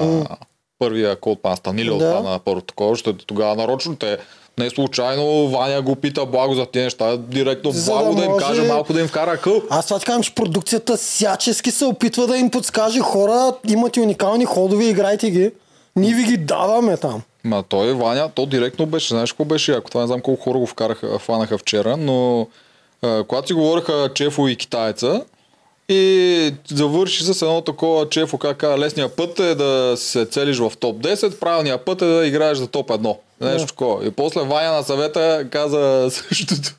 [0.78, 1.98] първия код пан Станили Да.
[1.98, 2.20] да.
[2.22, 4.18] на първото такова, защото тогава нарочно те
[4.60, 8.30] не случайно Ваня го пита Благо за тези неща, директно За Благо да да, им
[8.30, 9.62] може- каже малко да им вкара къл.
[9.70, 14.44] Аз това ти казвам, че продукцията всячески се опитва да им подскаже хора, имате уникални
[14.44, 15.50] ходове, играйте ги.
[15.96, 17.22] Ние ви ги даваме там.
[17.44, 20.58] Ма той Ваня, то директно беше, знаеш какво беше, ако това не знам колко хора
[20.58, 22.46] го вкараха, фанаха вчера, но
[23.02, 25.22] а, когато си говориха Чефо и китайца,
[25.88, 30.72] и завърши с едно такова Чефо, как каза, лесният път е да се целиш в
[30.80, 33.16] топ 10, правилният път е да играеш за топ 1.
[33.40, 34.06] Нещо такова.
[34.06, 36.74] И после Ваня на съвета каза същото.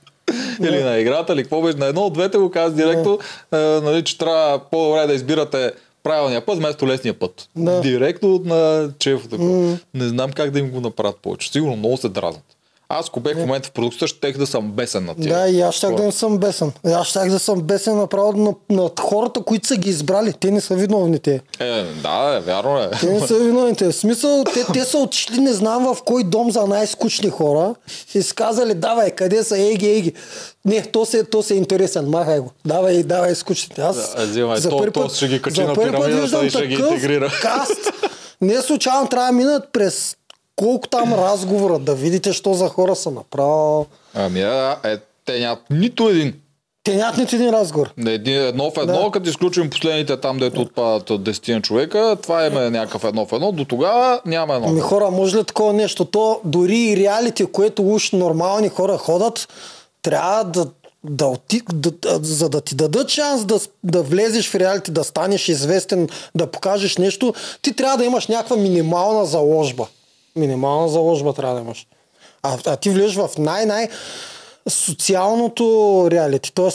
[0.61, 1.77] Или на играта, или какво беше.
[1.77, 3.19] На едно от двете го каза директно,
[3.51, 5.71] а, нали, че трябва по-добре да избирате
[6.03, 7.49] правилния път вместо лесния път.
[7.55, 7.81] Да.
[7.81, 9.27] Директно на Чефо.
[9.27, 9.77] Такова.
[9.93, 11.51] Не знам как да им го направят повече.
[11.51, 12.50] Сигурно много се дразнат.
[12.93, 15.35] Аз, ако бех в момента в продукцията, щех да съм бесен на тия.
[15.39, 16.71] Да, и аз щях да не съм бесен.
[16.85, 20.33] Аз щях да съм бесен направо на, над хората, които са ги избрали.
[20.33, 21.41] Те не са виновни те.
[21.59, 22.89] Е, да, е, вярно е.
[22.99, 23.85] Те не са виновните.
[23.85, 27.75] В смисъл, те, те са отишли не знам в кой дом за най-скучни хора
[28.13, 30.13] и са казали, давай, къде са, еги, еги.
[30.65, 32.51] Не, то се, то се е интересен, махай го.
[32.65, 33.81] Давай, давай скучните.
[33.81, 36.67] Аз Да, взимай, то- първи то ще ги качи за на път пирамидата и ще
[36.67, 37.31] ги интегрира.
[37.41, 37.91] Каст.
[38.41, 40.15] Не случайно трябва да минат през
[40.61, 43.85] колко там разговора, да видите, що за хора са направо.
[44.13, 46.33] Ами, да, е, те нямат нито един.
[46.83, 47.93] Те нямат нито един разговор.
[47.97, 49.11] Не, един, едно в едно, Да.
[49.11, 53.51] като изключим последните там, дето отпадат от 10 човека, това е някакъв едно в едно.
[53.51, 54.67] До тогава няма едно.
[54.67, 56.05] Ами хора, може ли такова нещо?
[56.05, 59.47] То дори и реалити, което уж нормални хора ходят,
[60.01, 60.65] трябва да,
[61.03, 65.49] да, оти, да, за да ти дадат шанс да, да влезеш в реалити, да станеш
[65.49, 69.87] известен, да покажеш нещо, ти трябва да имаш някаква минимална заложба.
[70.35, 71.87] Минимална заложба трябва да имаш.
[72.43, 73.89] А, а ти влезеш в най-най
[74.69, 76.71] социалното реалити, т.е.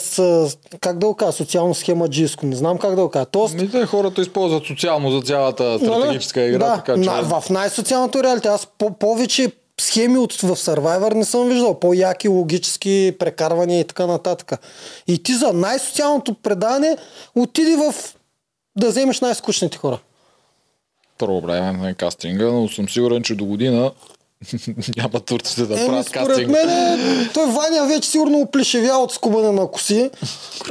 [0.79, 3.25] как да го кажа, социално схемаджийско, не знам как да го кажа.
[3.25, 6.99] Тоест, Ми, те хората използват социално за цялата стратегическа игра, да, така че...
[6.99, 8.47] на, в най-социалното реалити.
[8.47, 11.79] Аз по- повече схеми от, в Survivor не съм виждал.
[11.79, 14.53] По-яки логически прекарвания и така нататък.
[15.07, 16.97] И ти за най-социалното предаване
[17.35, 17.95] отиди в
[18.75, 19.99] да вземеш най-скучните хора.
[21.17, 23.91] Проблем на кастинга, но съм сигурен, че до година
[24.97, 26.49] няма турците да Еми, правят според кастинг.
[26.49, 26.97] мен е,
[27.33, 30.09] той Ваня вече сигурно оплешевя от скубане на коси.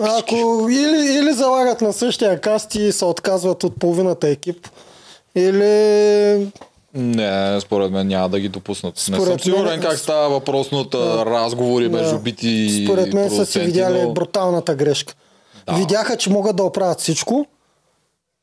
[0.03, 0.35] Ако
[0.71, 4.69] или, или залагат на същия каст и се отказват от половината екип,
[5.35, 6.49] или
[6.95, 8.95] Не, според мен няма да ги допуснат.
[9.09, 12.19] не Според съм сигурен мен- как става въпросната разговори между Да.
[12.19, 15.15] бити и според мен са си видяли но- бруталната грешка.
[15.67, 15.73] Да.
[15.73, 17.47] Видяха, че могат да оправят всичко,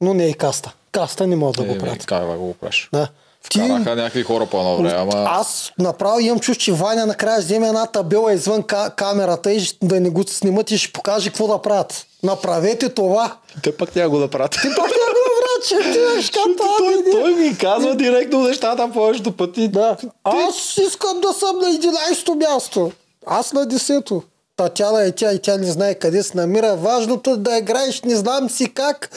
[0.02, 0.74] но не и каста.
[0.93, 2.06] Каста не могат да го Еми, правят.
[2.06, 2.89] Как да го правиш?
[2.93, 3.08] Да.
[3.49, 5.25] Ти, Вкараха някакви хора по едно време, ама...
[5.29, 9.67] аз направо имам чувство, че Ваня накрая ще вземе една табела извън ка- камерата и
[9.84, 12.06] да не го снимат и ще покаже какво да правят.
[12.23, 13.36] Направете това.
[13.63, 14.51] Те пък няма го да правят.
[14.51, 19.32] Ти пак не го правят, че ти ще той, той ми казва директно нещата повечето
[19.38, 19.67] пъти.
[19.67, 19.97] Да.
[20.23, 22.91] Аз искам да съм на 11-то място.
[23.25, 24.23] Аз на 10-то.
[24.58, 26.75] Татяна е тя и тя не знае къде се намира.
[26.75, 29.10] Важното е да играеш, не знам си как.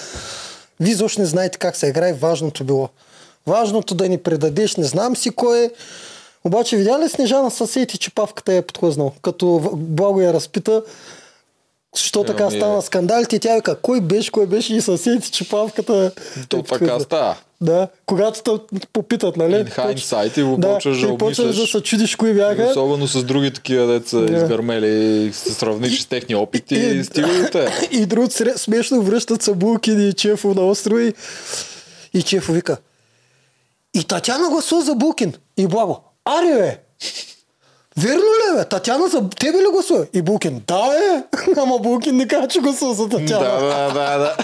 [0.80, 2.88] Вие защо не знаете как се играе, важното било.
[3.46, 5.70] Важното да ни предадеш, не знам си кой е.
[6.44, 9.12] Обаче видя ли Снежана съседите, че павката я е подхлъзнал?
[9.22, 10.82] Като Благо я разпита,
[11.96, 15.48] що така Ами, стана скандалите, и тя вика, кой беше, кой беше и съседите, че
[15.48, 16.12] павката
[16.48, 17.00] То е така подхлъзна.
[17.00, 17.36] става.
[17.60, 19.52] Да, когато те попитат, нали?
[19.54, 21.70] In hindsight и го да, почваш да и почваш да обмисляш.
[21.72, 22.64] се чудиш кои бяха.
[22.64, 24.36] Особено с други такива деца Да.
[24.36, 24.86] изгърмели
[25.18, 27.68] и се сравниш с техни опити И- и стилите.
[27.90, 31.14] И друг смешно връщат се Булкин и Чефо на острова и,
[32.14, 32.76] и Чефо вика
[33.94, 35.32] И Татяна гласува за Булкин.
[35.56, 36.00] И Благо.
[36.24, 36.78] Аре бе!
[37.98, 38.64] Верно ли бе?
[38.64, 40.06] Татяна за тебе ли гласува?
[40.14, 40.62] И Булкин.
[40.66, 41.22] Да е!
[41.56, 43.44] Ама Булкин не каза, че гласува за Да, Татяна.
[43.44, 44.36] да, да, да.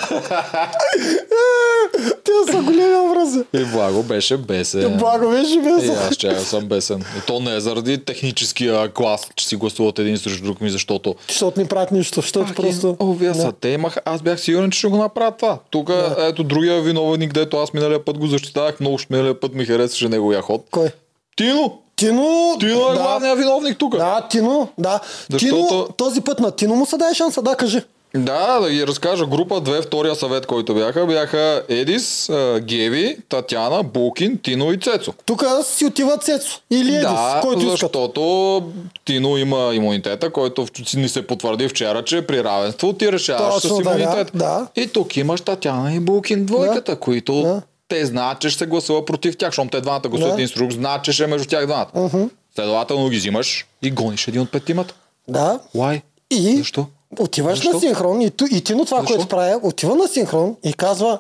[2.24, 3.40] Те са големи образи.
[3.54, 4.96] И Благо беше бесен.
[4.96, 5.88] Благо беше И без.
[5.90, 7.04] аз че съм бесен.
[7.18, 11.14] И то не е заради техническия клас, че си гласуват един срещу друг ми, защото
[11.28, 12.96] Защото не правят нищо, защото просто...
[13.00, 15.58] Овия са, те имаха, аз бях сигурен, че ще го направят това.
[15.70, 20.08] Тук, ето другия виновник, дето аз миналия път го защитавах, много миналия път ми харесваше
[20.08, 20.64] неговия ход.
[20.70, 20.88] Кой?
[21.36, 21.78] Тино!
[22.02, 22.56] Тино...
[22.60, 22.94] Тино е да.
[22.94, 23.96] главният виновник тук.
[23.96, 25.00] Да, Тино, да.
[25.30, 27.80] Защото- Тино, този път на Тино му се дай шанса, да, кажи.
[28.16, 29.26] Да, да ги разкажа.
[29.26, 35.12] Група 2, втория съвет, който бяха, бяха Едис, Геви, Татяна, Букин, Тино и Цецо.
[35.26, 37.70] Тук си отива Цецо или Едис, да, който искат.
[37.70, 38.62] защото
[39.04, 43.78] Тино има имунитета, който ни се потвърди вчера, че при равенство ти решаваш с Точно,
[43.78, 44.30] да, имунитет.
[44.34, 44.66] да.
[44.76, 47.62] И тук имаш Татяна и Булкин двойката, които Да.
[47.92, 50.34] Те знаят, че ще се гласува против тях, защото те двамата гласуват Да.
[50.34, 52.30] един с друг, знаят, че ще е между тях двамата.
[52.54, 54.94] Следователно ги взимаш и гониш един от петимата.
[55.28, 55.60] Да.
[55.76, 56.02] Why?
[56.30, 56.86] И Защо?
[57.18, 57.72] отиваш Защо?
[57.72, 59.14] на синхрон и, и Тино това, Защо?
[59.14, 61.18] което прави, отива на синхрон и казва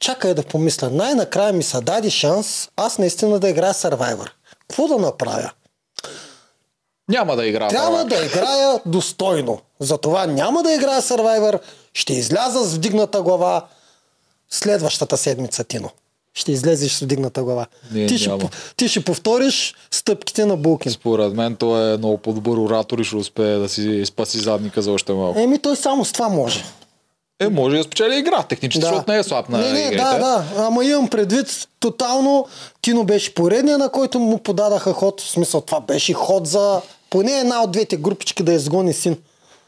[0.00, 4.30] чакай да помисля, най-накрая ми се даде шанс аз наистина да играя Survivor.
[4.60, 5.50] Какво да направя?
[7.08, 7.68] Няма да игра.
[7.68, 9.60] Трябва да играя достойно.
[9.80, 11.60] Затова няма да играя Survivor,
[11.94, 13.66] ще изляза с вдигната глава
[14.54, 15.90] следващата седмица, Тино.
[16.34, 17.66] Ще излезеш с вдигната глава.
[17.92, 18.50] Не, ти, ще, няма.
[18.76, 20.92] ти ще повториш стъпките на Булкин.
[20.92, 24.92] Според мен той е много по-добър оратор и ще успее да си спаси задника за
[24.92, 25.38] още малко.
[25.38, 26.64] Еми, той само с това може.
[27.40, 28.86] Е, може да спечели игра, технически, Да.
[28.86, 29.96] защото не е слаб на не, не, игрите.
[29.96, 30.44] да, да.
[30.56, 32.46] Ама имам предвид, тотално
[32.82, 35.20] Тино беше поредния, на който му подадаха ход.
[35.20, 39.16] В смисъл, това беше ход за поне една от двете групички да изгони син.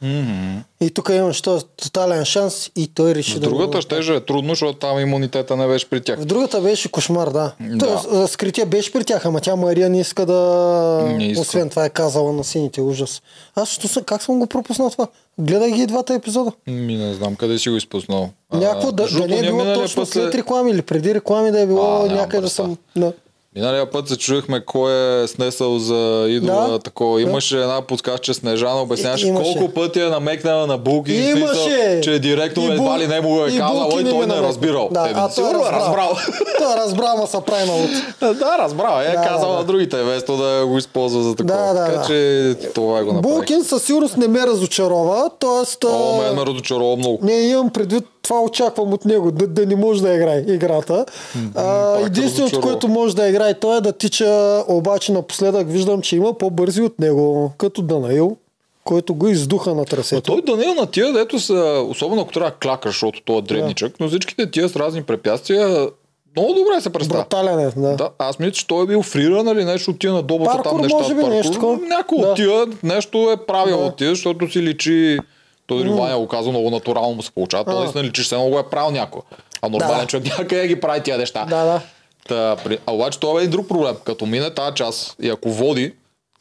[0.02, 0.59] Мгм.
[0.80, 3.82] И тук имаш този тотален шанс и той реши В да другата го...
[3.82, 6.18] щеше е трудно, защото там имунитета не беше при тях.
[6.18, 7.52] В другата беше кошмар, да.
[7.61, 8.02] Да.
[8.04, 11.12] Тоест, скрития беше при тях, ама тя Мария не иска да...
[11.16, 11.40] Не иска.
[11.40, 13.22] Освен това е казала на сините ужас.
[13.54, 15.06] Аз що съм, как съм го пропуснал това?
[15.38, 16.52] Гледай ги двата епизода.
[16.66, 18.30] Ми не знам къде си го изпуснал.
[18.52, 21.66] Някакво да, да не е било точно път след реклами или преди реклами да е
[21.66, 22.76] било А, някъде да съм...
[22.96, 23.12] Да.
[23.57, 24.92] Миналия път се чуехме кой
[25.23, 26.79] е снесъл за идола Да.
[26.79, 27.23] такова.
[27.23, 29.55] Имаше една подсказ, че Снежана обясняваше И- имаше.
[29.55, 31.12] колко пъти е намекнала на Булки.
[31.12, 32.01] в смисъл, Имаше!
[32.01, 34.25] Че директно И едва Бул- ли не му е и казал, Булкин ой, им той
[34.25, 34.88] е не е разбирал.
[34.92, 36.16] Да, Е, а той е е разбрал.
[36.59, 37.90] той е разбрал, ма са прави на луд.
[38.21, 39.01] да, разбрал.
[39.01, 39.64] Е, Да, казал да, на да.
[39.64, 41.57] другите, вместо да го използва за такова.
[41.59, 42.07] Да, да, така да.
[42.07, 43.35] че това го направи.
[43.35, 45.87] Булкин със сигурност не ме разочарова, т.е.
[45.87, 47.19] О, мен ме разочарова много.
[47.23, 51.06] Не, имам предвид, това очаквам от него, да, да не може да играе играта.
[51.54, 54.26] А, единственото, което може да играе той е да тича,
[54.68, 58.36] обаче напоследък виждам, че има по-бързи от него, като Данаил,
[58.84, 60.22] който го издуха на трасето.
[60.22, 61.54] Той Данил на тия, дето са,
[61.88, 65.88] особено ако трябва да клакаш, защото той е дребничък, но всичките тия с разни препятствия
[66.36, 67.20] много добре се представя.
[67.22, 67.96] Брутален е, да.
[67.96, 70.70] Да, аз мисля, че той е бил фриран или нещо от тия на добата Паркур,
[70.70, 70.96] там неща.
[70.96, 71.34] може би, паркур.
[71.36, 71.80] нещо.
[71.88, 72.26] Някой Да.
[72.26, 73.84] от тия нещо е правил Да.
[73.84, 75.18] от тия, защото си личи
[75.66, 77.64] той дори Ваня го каза, много натурално му се получава.
[77.64, 79.22] Той наистина личи, че много го е правил някой.
[79.62, 80.07] А нормален Да.
[80.07, 81.44] човек някъде ги прави тия неща.
[81.44, 81.81] Да, да.
[82.29, 82.79] Та, при...
[82.87, 83.94] А обаче това е един друг проблем.
[84.05, 85.92] Като мине тази част и ако води,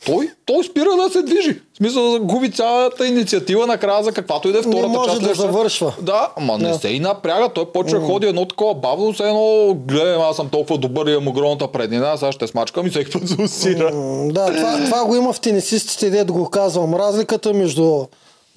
[0.05, 1.53] той, той спира да се движи.
[1.73, 5.19] В смисъл, губи цялата инициатива накрая за каквато и да е втората може част.
[5.19, 5.41] да следваща.
[5.43, 5.93] завършва.
[6.01, 6.73] Да, ама не Да.
[6.73, 7.49] се и напряга.
[7.49, 11.11] Той почва да ходи едно такова бавно, все едно, гледам, аз съм толкова добър и
[11.11, 13.91] имам огромната преднина, сега ще смачкам и всеки път се усира.
[13.93, 16.95] М, Да, това, това го има в тенисистите, дето го казвам.
[16.95, 18.05] Разликата между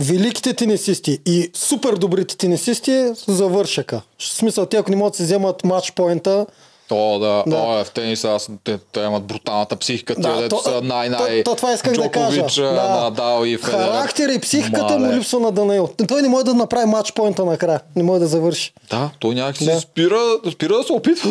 [0.00, 4.02] великите тенисисти и супер добрите тенисисти завършака.
[4.18, 6.46] В смисъл, те ако не могат да си вземат матч поинта,
[6.88, 7.56] То да, Да.
[7.56, 11.42] О, в тениса аз, те, те имат бруталната психика, Да, тия дето то- са най-най
[11.42, 12.62] то- то това исках да Джокович, кажа.
[12.64, 12.72] Да.
[12.94, 13.82] Надал и Федерер.
[13.82, 15.16] характер и психиката му Мале.
[15.16, 15.88] липсва на Данаил.
[16.08, 17.80] Той не може да направи матч поинта накрая.
[17.96, 18.72] Не може да завърши.
[18.90, 19.80] Да, той някакси Да.
[19.80, 20.20] спира,
[20.52, 21.30] спира да се опитва.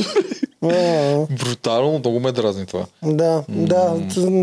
[0.63, 0.69] А,
[1.39, 2.85] Брутално, много ме дразни това.
[3.03, 3.93] Да, да,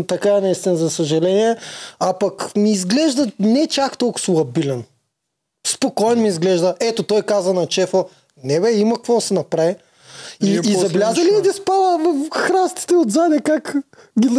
[0.07, 1.55] така е наистина, за съжаление.
[1.99, 4.83] А пък ми изглежда не чак толкова лабилен.
[5.67, 6.75] Спокойно ми изглежда.
[6.79, 8.05] Ето той каза на Чефо,
[8.43, 9.75] не бе, има какво да се направи.
[10.41, 11.53] И, и после забеляза ли е да
[11.99, 13.75] в храстите отзаде, как
[14.19, 14.29] ги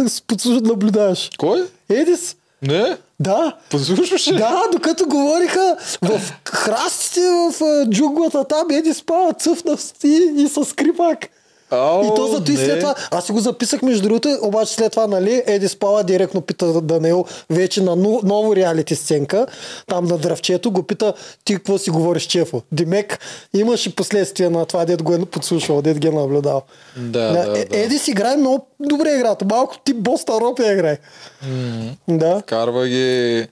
[0.61, 1.29] наблюдаваш?
[1.37, 1.67] Кой?
[1.89, 2.35] Едис?
[2.61, 2.97] Не?
[3.19, 3.57] Да.
[3.69, 4.37] Послушваш ли?
[4.37, 7.21] Да, докато говориха в храстите
[7.59, 11.29] в джунглата там, Едис спала цъфна и, и с скрипак.
[11.71, 14.91] Ау, И то зато и след това, аз си го записах между другото, обаче след
[14.91, 19.45] това, нали, Еди Спала директно пита Данел вече на но- ново реалити сценка,
[19.87, 21.13] там на дръвчето, го пита
[21.45, 22.61] ти какво си говориш, Чефо.
[22.71, 23.19] Димек,
[23.53, 26.61] имаше последствия на това, дед го е подслушвал, дед ги е наблюдал.
[26.97, 27.77] Да, да, Е- да.
[27.77, 30.97] Еди си играе много добре играта, малко тип Боста Ропия играе.
[32.07, 32.41] Да.
[32.45, 33.47] Карва ги...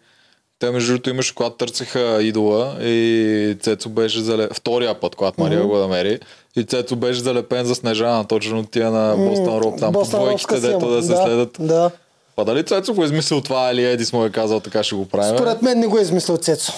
[0.59, 5.63] Те между другото имаше, когато търсеха идола и Цецо беше залепен, втория път, когато Мария
[5.65, 6.19] го намери,
[6.55, 10.89] и Цецо беше залепен за Снежана, точно тия на Бостън Роб, там по двойките, дето
[10.89, 11.57] да се Да, следят.
[11.59, 11.91] Да.
[12.35, 15.05] Па дали Цецо го е измислил това или Едис му е казал така ще го
[15.05, 15.37] правим?
[15.37, 16.73] Според мен не го е измислил Цецо.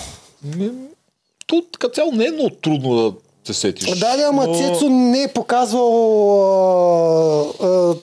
[1.48, 3.14] То като цяло не е много трудно да
[3.46, 3.90] се сетиш.
[3.90, 5.92] Да, да, ама но- Цецо не е показвал,
[7.62, 7.96] а, а,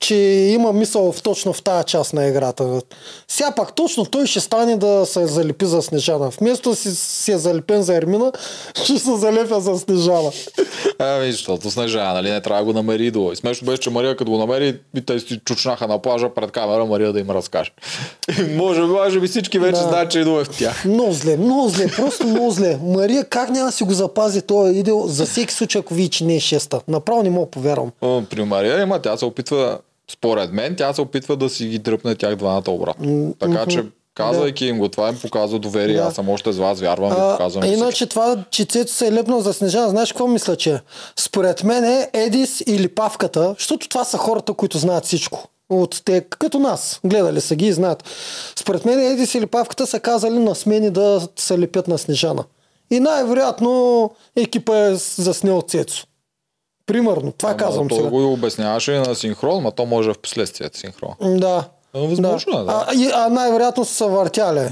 [0.00, 0.14] че
[0.54, 2.80] има мисъл в, точно в тази част на играта.
[3.28, 6.30] Сега пак точно той ще стане да се залепи за Снежана.
[6.30, 8.32] Вместо си, си е залепен за Ермина,
[8.74, 10.30] ще се залепя за Снежана.
[10.98, 13.32] Ами, защото Снежана, нали, не трябва да го намери идола.
[13.32, 16.50] И смешно беше, че Мария като го намери, и те си чучнаха на плажа пред
[16.50, 17.70] камера, Мария да им разкаже.
[18.50, 19.88] Може, може би всички вече Да.
[19.88, 20.84] знаят, че идол е в тях.
[20.84, 22.78] Много зле, много зле, просто много зле.
[22.82, 26.24] Мария как няма да си го запази този идеал за всеки случай, ако види, че
[26.24, 26.80] не е шеста.
[26.88, 27.90] Направо не мога повярвам.
[28.30, 29.78] При Мария има, тя се опитва,
[30.12, 33.34] според мен, тя се опитва да си ги дръпне тях двамата обратно.
[33.38, 35.96] Така че, казвайки им го това, им показва доверие.
[35.96, 36.02] Да.
[36.02, 39.06] Аз съм още с вас, вярвам ви, А, показвам ви иначе това, че Цецо се
[39.06, 40.80] е лепнал за Снежана, знаеш какво мисля, че?
[41.16, 45.48] Според мен е Едис или Павката, защото това са хората, които знаят всичко.
[45.68, 47.00] От те, като нас.
[47.04, 48.04] Гледали са ги и знаят.
[48.56, 52.44] Според мен Едис или Павката са казали на смени да се лепят на Снежана.
[52.90, 56.06] И най-вероятно екипа е заснел Цецо.
[56.90, 58.10] Примерно, това Ама казвам той сега.
[58.10, 61.14] го и обясняваше на синхрон, но то може в последствие синхрон.
[61.20, 61.64] Да.
[61.94, 62.84] Но възможно е, да.
[62.88, 64.68] А, а най-вероятно са въртяли.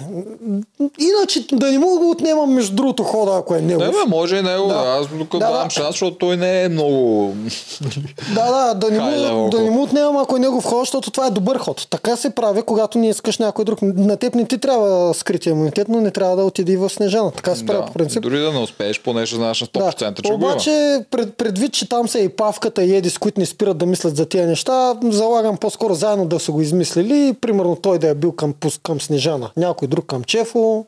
[0.99, 3.81] Иначе да не мога да отнемам между другото хода, ако е него.
[3.81, 4.69] Не, бе, може и него.
[4.69, 4.75] Да.
[4.75, 4.99] Да.
[5.01, 5.71] Аз докато Да, давам да.
[5.71, 7.35] шанс, защото той не е много...
[8.35, 11.27] Да, да, да не, му, да не му отнемам, ако е негов ход, защото това
[11.27, 11.87] е добър ход.
[11.91, 13.79] Така се прави, когато не искаш някой друг.
[13.83, 17.31] На теб не ти трябва скрития имунитет, но не трябва да отиде и в Снежана.
[17.31, 17.87] Така се прави да.
[17.87, 18.23] по принцип.
[18.23, 20.47] Дори да не успееш, поне ще знаеш на 100%, че го има.
[20.47, 24.17] Обаче, пред, предвид, че там са и Павката и Едис, които не спират да мислят
[24.17, 27.08] за тия неща, залагам по-скоро заедно да са го измислили.
[27.41, 30.87] Примерно той да е бил към, към Снежана, някой друг към Чефо.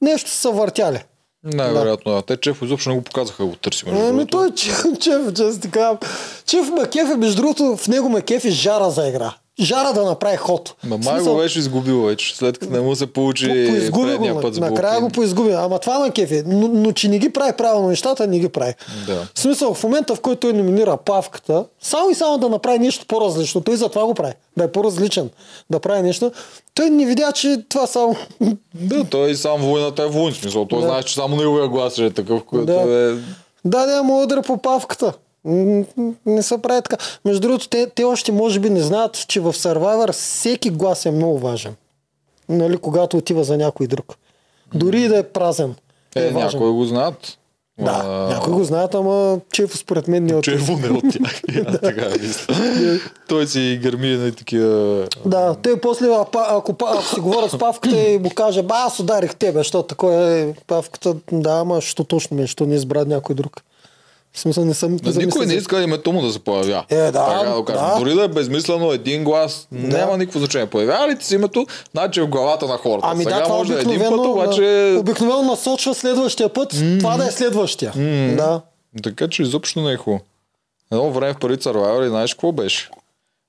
[0.00, 1.04] Нещо са въртяли.
[1.44, 2.22] Най-вероятно, да.
[2.22, 3.84] Те Чеф изобщо не го показаха, да го търси.
[3.86, 5.98] между Еми той е Чеф, Чеф, че си така.
[6.46, 9.34] Чеф Макеф, между другото, в него Макеф е жара за игра.
[9.60, 10.74] Жара да направи ход.
[10.84, 13.46] Ма май смисъл, го беше изгубил вече, след като не му се получи
[13.92, 15.50] по- предния го, път с накрая го поизгуби.
[15.50, 16.42] Ама това на кефи.
[16.46, 18.74] Но, но, че не ги прави правилно нещата, не ги прави.
[19.06, 19.28] Да.
[19.34, 23.06] В смисъл, в момента, в който той номинира Павката, само и само да направи нещо
[23.06, 24.32] по-различно, той затова го прави.
[24.56, 25.30] Да е по-различен.
[25.70, 26.32] Да прави нещо.
[26.74, 28.16] Той не видя, че това само...
[28.74, 30.64] Да, той сам войната е войн, смисъл.
[30.64, 30.86] Той Да.
[30.86, 32.80] знае, че само неговия глас е такъв, който Да.
[32.80, 33.14] е...
[33.64, 35.12] Да, да, му удар по Павката.
[35.44, 36.96] Не се прави така.
[37.24, 41.10] Между другото, те, те още може би не знаят, че в Survivor всеки глас е
[41.10, 41.74] много важен.
[42.48, 44.16] Нали, когато отива за някой друг.
[44.74, 45.74] Дори и да е празен.
[46.16, 46.58] Е, важен.
[46.60, 47.38] някои го знаят.
[47.78, 51.04] Да, Ма- някои го знаят, ама Чефо според мен не е от Черво не от
[51.12, 51.42] тях.
[51.66, 52.54] Аз така мисля.
[53.28, 55.06] Той си гърми на такива...
[55.26, 58.74] Да, те после, а, ако, па- ако си говорят с Павката и му каже, ба,
[58.76, 62.74] аз ударих тебе, защото такова е Павката, да, ама що точно ми е, що не
[62.74, 63.62] избра някой друг.
[64.34, 66.84] В смисъл не съм Но замислил никой не иска името му да се появява.
[66.88, 67.82] Е, да, Така да кажем.
[67.84, 67.98] да.
[67.98, 70.66] Дори да е безмислено един глас, няма никакво значение.
[70.66, 73.08] Появява ли ти си името, значи е в главата на хората.
[73.10, 74.60] Ами Сега да, това може да е един път, обаче...
[74.62, 77.92] да, обикновено насочва следващия път, това да е следващия.
[78.36, 78.60] Да.
[79.02, 80.24] Така че изобщо не е хубаво.
[80.92, 82.90] Едно време в първи Survivor знаеш какво беше?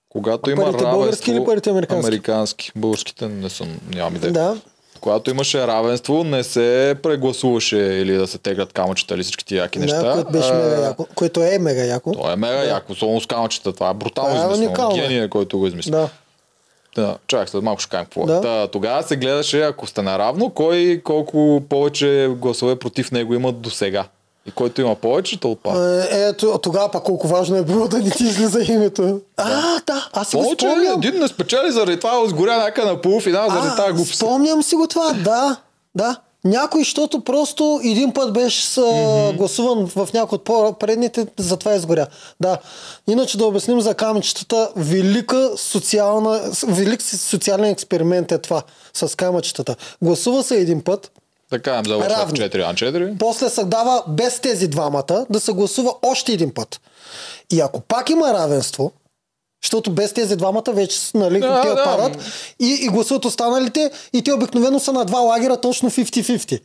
[0.09, 0.99] Когато има парите равенство...
[0.99, 2.07] български или парите американски?
[2.07, 2.71] Американски.
[2.75, 4.33] Българските не съм, нямам идея.
[4.33, 4.57] Да.
[5.01, 9.79] Когато имаше равенство, не се прегласуваше или да се теглят камъчета или всички тия яки
[9.79, 10.03] неща.
[10.03, 11.07] Да, което беше А, мега яко.
[11.15, 12.11] Което е мега яко.
[12.11, 13.73] То е мега яко, особено с камъчета.
[13.73, 14.95] Това е брутално Това е измислено.
[14.95, 15.91] Гения, който го измисли.
[15.91, 16.09] Да.
[16.95, 18.25] Да, чак след малко ще кажем какво е.
[18.25, 18.41] Да.
[18.41, 23.69] Та, тогава се гледаше, ако сте наравно, кой колко повече гласове против него имат до
[23.69, 24.05] сега.
[24.47, 26.07] И който има повече, отпада.
[26.11, 29.19] Е, Ето, тогава пак колко важно е било да не ти излиза името.
[29.37, 30.97] А, да, аз си го Повече спомням.
[30.97, 34.15] един не спечели заради това, изгоря някъде на полуфинал заради тази А, глупост.
[34.15, 35.57] спомням си го това, да,
[35.95, 36.19] да.
[36.45, 39.35] Някой, защото просто един път беше с, mm-hmm.
[39.35, 42.07] гласуван в някой от по-предните, затова изгоря.
[42.39, 42.57] Да.
[43.07, 48.61] Иначе да обясним за камъчетата, велика социална, велик социален експеримент е това
[48.93, 49.75] с камъчетата.
[50.01, 51.11] Гласува се един път,
[51.49, 52.39] Така им завършва Равни.
[52.39, 53.17] 4 на 4.
[53.17, 56.81] после се дава без тези двамата да се гласува още един път.
[57.53, 58.91] И ако пак има равенство,
[59.63, 62.11] защото без тези двамата вече нали, Да, те да.
[62.59, 66.61] и, и гласуват останалите и те обикновено са на два лагера точно 50-50.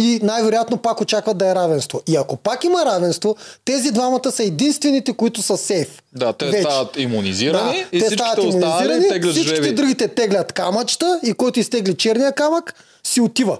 [0.00, 2.02] И най-вероятно пак очакват да е равенство.
[2.08, 6.02] И ако пак има равенство, тези двамата са единствените, които са сейф.
[6.12, 6.62] Да, те Вече.
[6.62, 9.74] стават иммунизирани и те стават останали имунизирани, теглят всичките жреби.
[9.74, 12.74] другите теглят камъчета и който изтегли черния камък,
[13.04, 13.58] си отива.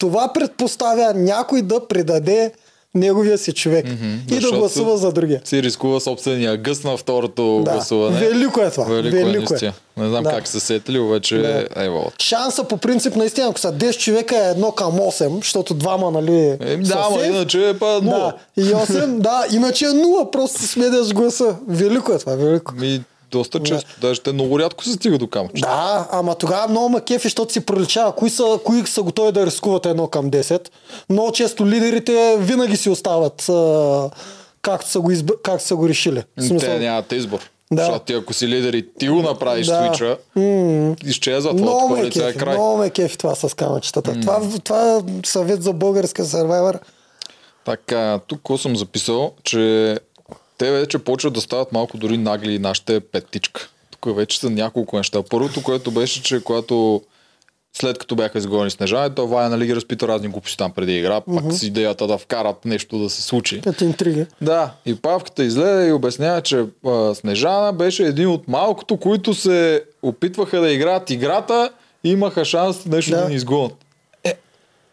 [0.00, 2.52] Това предпоставя някой да предаде
[2.94, 3.86] неговия си човек
[4.30, 5.40] и да гласува за другия.
[5.44, 7.72] Си рискува собствения гъс на второто Да.
[7.72, 8.18] гласуване.
[8.20, 8.84] Велико е това.
[8.84, 9.48] Велико, е, Велико е.
[9.50, 9.72] наистина.
[9.96, 10.30] Не знам Да.
[10.30, 11.66] как са сетили, обаче Да.
[11.76, 12.12] е вот.
[12.18, 16.36] Шанса по принцип наистина, ако са 10 човека е едно към 8, защото двама, нали,
[16.60, 18.00] Е, да, ама иначе е па 0.
[18.02, 21.56] Да, и 8, да, иначе е 0, просто сменяш гласа.
[21.68, 22.74] Велико е това, велико.
[22.74, 23.90] Ми, доста често.
[24.00, 25.68] Даже те много рядко се стига до камъчета.
[25.68, 29.46] Да, ама тогава много ма кефи, защото си проличава кои са, кои са готови да
[29.46, 30.68] рискуват едно към 10.
[31.10, 34.10] Много често лидерите винаги си остават а,
[34.62, 35.30] както, са го изб...
[35.42, 36.22] както са го решили.
[36.36, 37.38] В смисъл, Те нямат избор.
[37.72, 37.82] Да.
[37.84, 39.88] Защото ти ако си лидер и ти го направиш Да.
[39.94, 40.16] свича,
[41.04, 42.54] изчезва много твоята ме коалиция е край.
[42.54, 44.20] много ме кефи това с камъчетата.
[44.20, 46.78] Това, това е съвет за българска Survivor.
[47.64, 49.98] Така, тук съм записал, че
[50.60, 53.68] те вече почват да стават малко дори нагли нашите петичка.
[53.90, 55.22] Тук вече са няколко неща.
[55.30, 57.02] Първото, което беше, че когато
[57.72, 61.20] след като бяха изгонени Снежана, то Ваня нали ги разпита разни глупости там преди игра,
[61.20, 63.60] пак с идеята да вкарат нещо да се случи.
[63.60, 64.26] Като интрига.
[64.40, 69.84] Да, и Павката излезе и обяснява, че а, Снежана беше един от малкото, които се
[70.02, 71.70] опитваха да играят играта
[72.04, 73.28] и имаха шанс нещо да, Да.
[73.28, 73.72] ни изгонят.
[74.24, 74.34] Е,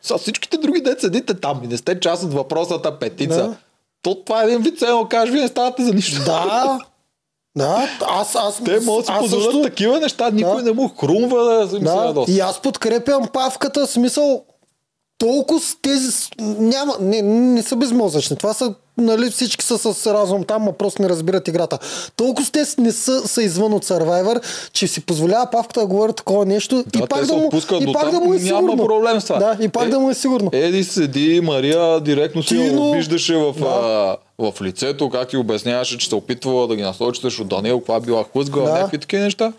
[0.01, 3.43] са всичките други деца седите там и не сте част от въпросната петица.
[3.43, 3.57] Да.
[4.02, 6.24] То това е един вид, едно кажеш, вие не ставате за нищо.
[6.26, 6.80] Да,
[7.58, 10.64] да, аз, аз, Те могат да си позволят също- такива неща, никой Да.
[10.64, 12.32] не му хрумва да им се Да, ядоса.
[12.32, 14.43] и аз подкрепям павката, смисъл
[15.18, 16.08] толкова с тези...
[16.39, 18.38] Няма, не, не са безмозъчни.
[18.38, 21.80] Това са, нали, всички са с разум там, а просто не разбират играта.
[22.16, 24.41] Толкова те не са, са извън от Survivor,
[24.72, 27.50] че си позволява павката да говори такова нещо Да, и пак да му,
[27.82, 28.86] и пак да му е няма сигурно.
[28.86, 29.38] проблем с това.
[29.39, 30.50] Да, и пак Е, да му е сигурно.
[30.54, 32.89] Еди седи, Мария директно си я Тино.
[32.89, 33.66] обиждаше в, Да.
[34.39, 38.00] а, в лицето, как ти обясняваше, че се опитвала да ги насочи срещу Даниел, каква
[38.00, 38.74] била хлъзгала, Да.
[38.74, 39.54] някакви такива неща.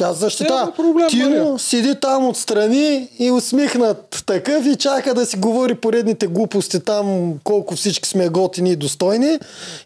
[0.00, 0.72] Тя защита.
[0.76, 1.58] Проблем, Тино Мария.
[1.58, 7.76] седи там отстрани и усмихнат такъв и чака да си говори поредните глупости там, колко
[7.76, 9.38] всички сме готини и достойни.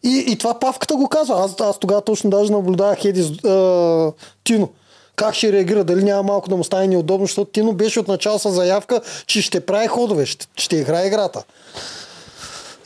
[0.02, 1.44] И, и това Павката го казва.
[1.44, 4.12] Аз, аз тогава точно даже наблюдавах Еди а,
[4.44, 4.68] Тино.
[5.16, 5.84] Как ще реагира?
[5.84, 9.42] Дали няма малко да му стане неудобно, защото Тино беше от начало с заявка, че
[9.42, 11.42] ще прави ходове, ще, ще играе играта.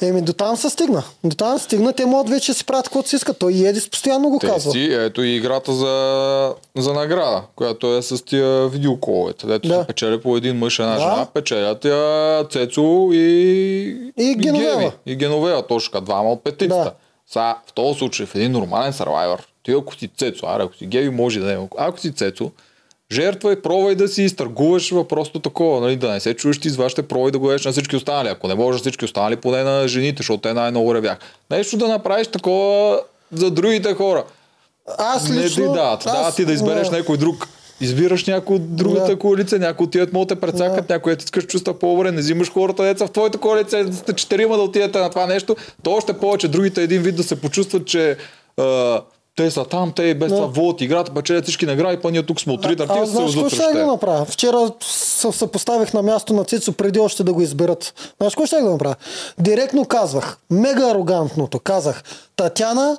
[0.00, 1.02] Еми, до там се стигна.
[1.24, 1.92] До там се стигна.
[1.92, 3.38] Те могат вече си правят каквото си искат.
[3.38, 4.72] Той и Едис постоянно го Те казва.
[4.72, 9.46] си, ето и играта за, за награда, която е с тия видеоколовете.
[9.46, 9.80] Дето Да.
[9.80, 11.00] се печели по един мъж, една Да.
[11.00, 14.76] жена, печелят я Цецо и, И Геновева.
[14.76, 14.90] Геви.
[15.06, 16.84] И Геновева, точно така, двама от петицата.
[16.84, 16.92] Да.
[17.26, 20.86] Сега, в този случай, в един нормален сървайвър, ти ако си Цецо, аре, ако си
[20.86, 21.58] Геви, може да е.
[21.78, 22.50] Ако си Цецо,
[23.12, 27.02] жертвай, пробвай да си изтъргуваш въпросто такова, нали, да не се чуеш ти с вашите,
[27.02, 28.28] пробвай да го дадеш на всички останали.
[28.28, 31.18] Ако не можеш всички останали, поне на жените, защото те най-много ревях.
[31.50, 33.00] Нещо да направиш такова
[33.32, 34.24] за другите хора.
[34.98, 35.66] Аз Не лично...
[35.66, 36.06] ти дават.
[36.06, 36.96] аз- Да, ти да избереш да.
[36.96, 37.48] някой друг.
[37.80, 39.18] Избираш някой от другата Да.
[39.18, 42.20] коалиция, някой от тият могат да те прецакат, някой да ти искаш чувства по-добре, не
[42.20, 46.12] взимаш хората, деца в твоята коалиция, сте четирима да отидете на това нещо, то още
[46.12, 48.16] повече другите един вид да се почувстват, че
[48.56, 49.00] а,
[49.38, 52.40] те са там, те и без това водят играта, печелят всички награди, па ние тук
[52.40, 53.86] сме от три да Аз се какво вздут ще да теб.
[53.86, 54.24] направя?
[54.24, 58.12] Вчера се съпоставих на място на Цицо преди още да го изберат.
[58.16, 58.94] Знаеш какво ще да направя?
[59.38, 62.02] Директно казвах, мега арогантното, казах,
[62.36, 62.98] Татяна,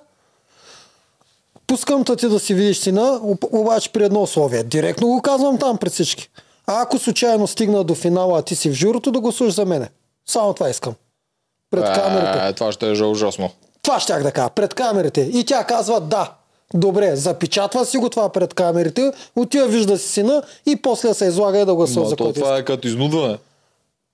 [1.67, 4.63] пускам те да си видиш сина, об- обаче при едно условие.
[4.63, 6.29] Директно го казвам там пред всички.
[6.67, 9.89] А ако случайно стигна до финала, а ти си в журото, да гласуваш за мене.
[10.25, 10.93] Само това искам.
[11.71, 12.47] Пред камерите.
[12.47, 13.49] Е, това ще е ужасно.
[13.81, 15.21] Това щях да кажа, пред камерите.
[15.23, 16.31] И тя казва да.
[16.73, 19.01] Добре, запечатва си го това пред камерите,
[19.35, 22.65] отива вижда си сина и после се излага и да гласува за който това е
[22.65, 23.37] като изнудване.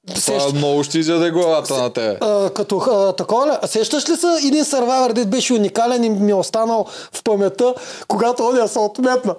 [0.09, 2.18] Сеща- Това много ще изяде главата на те.
[2.22, 3.68] А, като а, такова ли?
[3.68, 7.74] Сещаш ли се един Survivor, дед беше уникален и ми е останал в паметта,
[8.07, 9.36] когато он я се отметна.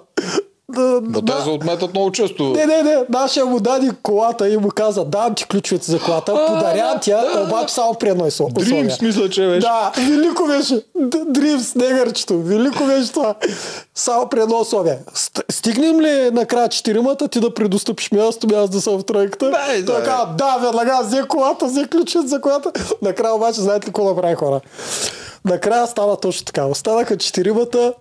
[0.71, 1.43] Да, Но да.
[1.43, 2.43] те отметат много често.
[2.43, 6.31] Не, не, не, нашия му даде колата и му каза, давам ти ключовете за колата,
[6.33, 7.43] А, подарявам ти да, да.
[7.43, 8.53] обаче само при едно условие.
[8.55, 9.59] Dreams, мисля, че беше.
[9.59, 10.81] Да, велико беше.
[11.25, 12.41] Дримс, негърчето.
[12.41, 13.35] Велико беше това.
[13.95, 14.99] Само при едно условие.
[15.13, 19.51] Ст- Стигнем ли накрая четиримата, ти да предостъпиш място, аз да съм в тройката?
[19.51, 19.85] Дай.
[19.85, 22.71] каза, да, веднага взе колата, взе ключът за колата.
[23.01, 24.59] Накрая обаче, знаете ли какво направи хора?
[25.45, 26.65] Накрая стана точно така.
[26.65, 27.93] Останаха четиримата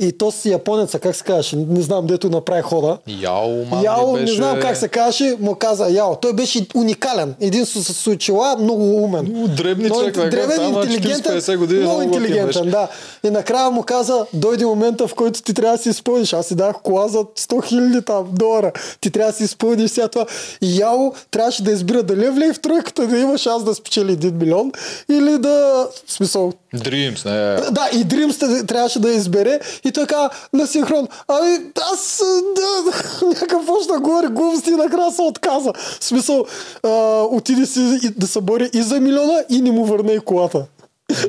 [0.00, 2.98] и то си японеца, как се казваше, не знам, дето направи хода.
[3.06, 4.24] Яо, ман, Яо, беше...
[4.24, 6.16] не знам как се казваше, му каза Яо.
[6.16, 7.34] Той беше уникален.
[7.40, 9.24] Един с, с очила, много умен.
[9.24, 12.88] Много дребни човек, дребен, там интелигентен, 40-50 години много интелигентен, да.
[13.24, 16.32] И накрая му каза, дойде момента, в който ти трябва да си изпълниш.
[16.32, 18.72] Аз си дах кола за 100 хиляди там долара.
[19.00, 20.26] Ти трябва да си изпълниш сега това.
[20.62, 24.32] И Яо трябваше да избира дали влей в тройката, да има шанс да спечели 1
[24.32, 24.72] милион
[25.08, 25.86] или да...
[26.06, 27.70] В смисъл, Dreams, не.
[27.70, 31.58] да, и Dreams трябваше да избере и той каза на синхрон, ами
[31.92, 32.22] аз
[32.56, 32.92] да,
[33.26, 35.72] някакъв почна да говори глупости и накрая се отказа.
[36.00, 36.44] В смисъл,
[36.82, 40.66] а, отиде си да се бори и за милиона и не му върна и колата.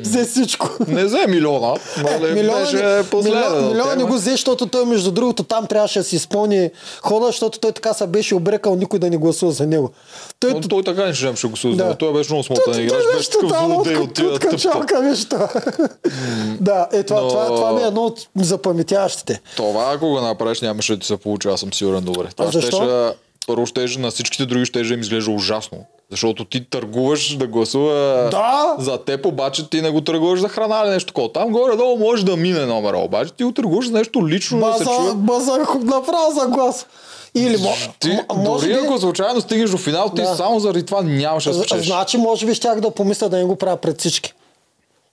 [0.02, 0.70] Взе всичко.
[0.88, 2.34] Не взе милиона, нали?
[2.34, 6.06] Милиона, беше не- милиона, милиона не го взе, защото той между другото там трябваше да
[6.06, 6.70] си изпълни
[7.02, 9.92] хода, защото той така се беше обрекал никой да не гласува за него.
[10.40, 11.78] Той, Но той така не ще ще го слуша.
[11.78, 11.96] Да.
[11.96, 15.38] Той беше много смотан играч, беше такъв злодей от тия нещо.
[16.60, 19.42] да, е това, Но- това, това ми е едно от запаметяващите.
[19.56, 22.28] Това, ако го направиш, нямаше да ти се получи, аз съм сигурен добре.
[22.36, 22.70] Това защо?
[22.78, 23.14] щеше
[23.48, 25.78] първо ще на всичките други ще им изглежда ужасно.
[26.12, 27.94] Защото ти търгуваш да гласува
[28.32, 28.76] Да.
[28.80, 31.32] за теб, обаче ти не го търгуваш за храна или нещо такова.
[31.32, 34.84] Там горе-долу може да мине номера, обаче ти го търгуваш за нещо лично да се
[34.84, 35.14] База, чуе.
[35.16, 36.86] база, направо за глас.
[37.36, 37.58] Или
[38.00, 40.36] Ти, м- може дори би, ако случайно стигнеш до финал, ти Да.
[40.36, 41.86] само заради това нямаше да спечелиш.
[41.86, 44.34] значи може би щях да помисля да не го правя пред всички.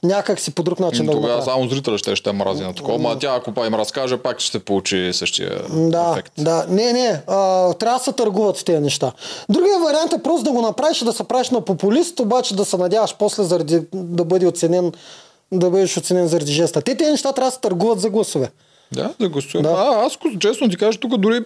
[0.05, 1.52] Някак си по друг начин да Тогава направя.
[1.52, 4.59] само зрителя ще ще мрази на такова, ма тя ако па им разкаже, пак ще
[4.59, 6.32] получи същия Да, ефект.
[6.38, 6.66] да.
[6.68, 7.20] Не, не.
[7.26, 9.12] А, трябва да се търгуват с тези неща.
[9.48, 12.76] Другия вариант е просто да го направиш да се правиш на популист, обаче да се
[12.76, 14.92] надяваш после заради, да бъде оценен
[15.52, 16.82] да бъдеш оценен заради жеста.
[16.82, 18.50] Те тези неща трябва да се търгуват за гласове.
[18.93, 19.62] Да, да гласувам.
[19.62, 19.70] Да.
[19.70, 21.41] А, аз честно ти кажа, тук дори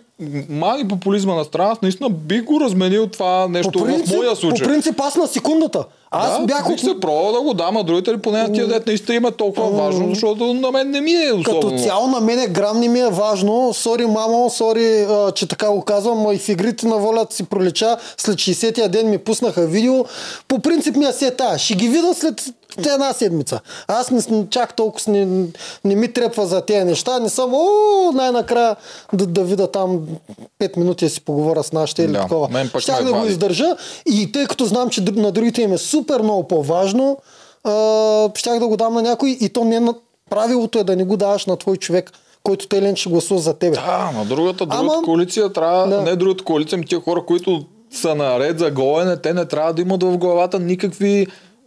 [0.49, 4.67] мани популизма на страна, аз наистина бих го разменил това нещо в моя случай.
[4.67, 5.85] по принцип аз на секундата.
[6.11, 6.81] Аз да, бях от...
[6.81, 10.09] се пробвал да го дам, а другите ли поне тия дет наистина има толкова важно,
[10.09, 11.61] защото на мен не ми е особено.
[11.61, 13.75] Като цяло на мене грам не ми е важно.
[13.75, 17.97] Сори, мамо, сори, че така го казвам, и в игрите на волята си пролича.
[18.17, 20.05] След 60-я ден ми пуснаха видео.
[20.49, 21.59] По принцип ми е се тая.
[21.59, 22.45] Ще ги видя след
[22.87, 23.61] една седмица.
[23.89, 25.47] Аз не, чак толкова не,
[25.85, 27.19] не ми трепва за тези неща.
[27.19, 27.67] Не съм, о,
[28.15, 28.77] най-накрая
[29.13, 30.01] да, да видя там
[30.61, 32.49] 5 минути да си поговоря с нашите или Да, такова.
[32.79, 33.77] Щях да го издържа
[34.07, 37.19] и тъй като знам, че на другите им е супер много по-важно,
[37.65, 37.71] а,
[38.35, 39.95] щях да го дам на някой и то не на...
[40.31, 42.13] Правилото е да не го даваш на твой човек,
[42.43, 43.77] който те лен ще гласува за тебе.
[43.77, 46.03] Да, на другата, другата Ама- коалиция трябва, Да.
[46.03, 49.83] не другата коалиция, ми тия хора, които са наред за голене, те не трябва да
[49.83, 51.27] имат в главата никакви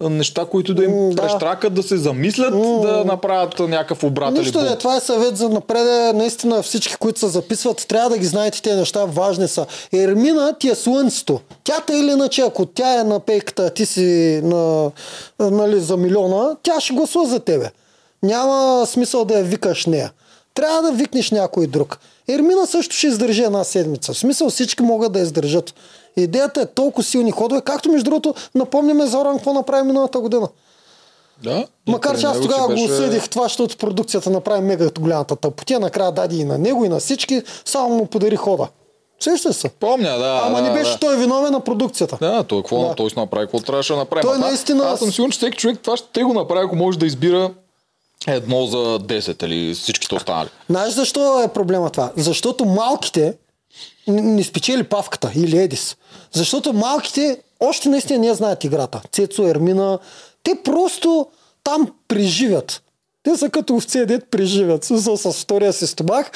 [0.10, 1.22] неща, които да им М, да.
[1.22, 6.16] прещракат да се замислят да направят някакъв обрат Нищо не, това е съвет за напред.
[6.16, 9.66] Наистина всички, които се записват, трябва да ги знаете тези неща, важни са.
[9.94, 11.40] Ермина ти е слънцето.
[11.64, 14.92] Тя те или иначе, ако тя е на пейката, ти си на,
[15.40, 17.70] нали, за милиона, тя ще гласува за тебе.
[18.24, 20.12] Няма смисъл да я викаш нея.
[20.54, 22.00] Трябва да викнеш някой друг.
[22.30, 24.14] Ермина също ще издържи една седмица.
[24.14, 25.74] В смисъл всички могат да издържат.
[26.18, 30.48] Идеята е толкова силни ходове, както между другото напомняме Зоран какво направи миналата година.
[31.44, 31.66] Да.
[31.88, 35.80] Макар че аз тогава го беше- осъдих това, защото продукцията направи мега голямата тъпотия.
[35.80, 38.68] Накрая даде и на него, и на всички, само му подари хода.
[39.20, 39.70] Сеща се.
[39.70, 40.42] Помня, да.
[40.44, 40.98] Ама да, не беше да.
[41.00, 42.18] той виновен на продукцията.
[42.22, 42.96] Да, той какво Да.
[42.96, 44.22] той си направи, какво трябваше да направи.
[44.22, 47.00] Той това- наистина- Аз съм сигурен, че всеки човек това ще го направи, ако може
[47.00, 47.52] да избира
[48.28, 50.50] едно за 10 или всичките останали.
[50.70, 52.12] Знаеш защо е проблема това?
[52.18, 53.34] Защото малките
[54.08, 55.96] не спечели павката или Едис.
[56.32, 59.02] Защото малките още наистина не знаят играта.
[59.12, 60.00] Цецо, Ермина,
[60.44, 61.28] те просто
[61.64, 62.82] там преживят.
[63.24, 64.84] Те са като овце, дет преживят.
[64.84, 66.32] Смисъл с втория си стомах.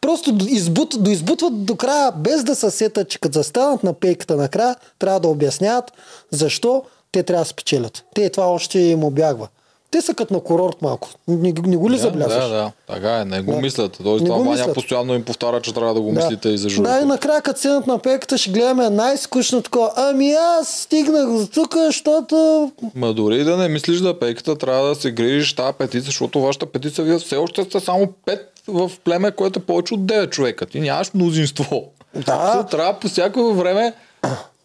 [0.00, 4.76] Просто избут, доизбутват до края, без да се сетят, че като застанат на пейката накрая,
[4.98, 5.92] трябва да обясняват
[6.30, 8.04] защо те трябва да спечелят.
[8.14, 9.48] Те това още им обягва.
[9.90, 11.08] Те са като на курорт малко.
[11.28, 12.44] Не, не го ли Да, забелязваш?
[12.44, 13.58] да, да, така е, не го Да.
[13.58, 13.98] мислят.
[14.02, 16.72] Тоест, Не това Ваня постоянно им повтаря, че трябва да го мислите и за Да,
[16.72, 17.06] и журито.
[17.06, 19.90] накрая като седнат на пеката ще гледаме най-скучно такова.
[19.96, 22.70] Ами аз стигнах до тук, защото...
[22.94, 26.66] Ма дори да не мислиш за пеката, трябва да се грижиш тази петиция, защото вашата
[26.66, 30.66] петиция, вие все още сте само 5 в племе, което е повече от 9 човека.
[30.66, 31.84] Ти нямаш мнозинство.
[32.16, 32.66] Да.
[32.66, 33.94] Трябва по всяко време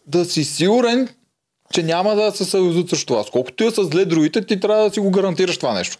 [0.08, 1.10] да си сигурен,
[1.74, 3.30] че няма да се съюзат срещу вас.
[3.30, 5.98] Колкото и да са зле другите, ти трябва да си го гарантираш това нещо.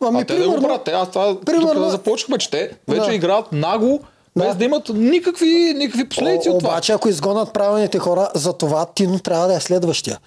[0.00, 0.88] Ами, а те да го правят.
[0.88, 3.14] Аз това примерно- тук да започнахме, че те вече Да.
[3.14, 4.00] играят нагло,
[4.36, 4.54] без Да.
[4.54, 5.46] да имат никакви,
[5.76, 6.70] никакви последици О, от това.
[6.70, 10.18] обаче, ако изгонят правилните хора, за това Тино трябва да е следващия.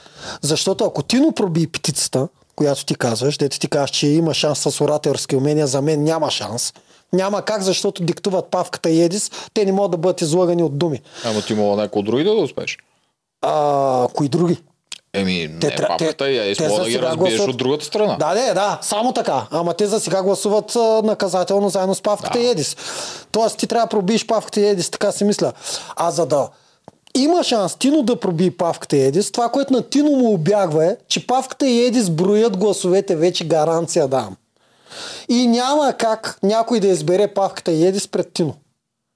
[0.41, 4.82] Защото ако Тино проби петицата, която ти казваш, дето ти казваш, че има шанс с
[4.82, 6.74] ораторски умения, за мен няма шанс.
[7.14, 11.02] Няма как, защото диктуват Павката и Едис, те не могат да бъдат излагани от думи.
[11.26, 12.78] Ама ти мога някой от другите да успееш.
[13.41, 14.58] А, кои други?
[15.16, 18.16] Еми, Те не, папката е, те мога за да ги разбиеш гласуват- от другата страна.
[18.16, 19.47] Да, не, да, само така.
[19.51, 22.45] Ама те за сега гласуват а, наказателно заедно с Павката Да.
[22.45, 22.76] и Едис.
[23.32, 25.53] Тоест ти трябва да пробиеш Павката и Едис, така си мисля.
[25.95, 26.49] А за да
[27.16, 30.95] има шанс Тино да проби Павката и Едис, това, което на Тино му обягва е,
[31.07, 34.36] че Павката и Едис броят гласовете, вече гаранция давам.
[35.30, 38.53] И няма как някой да избере Павката и Едис пред Тино.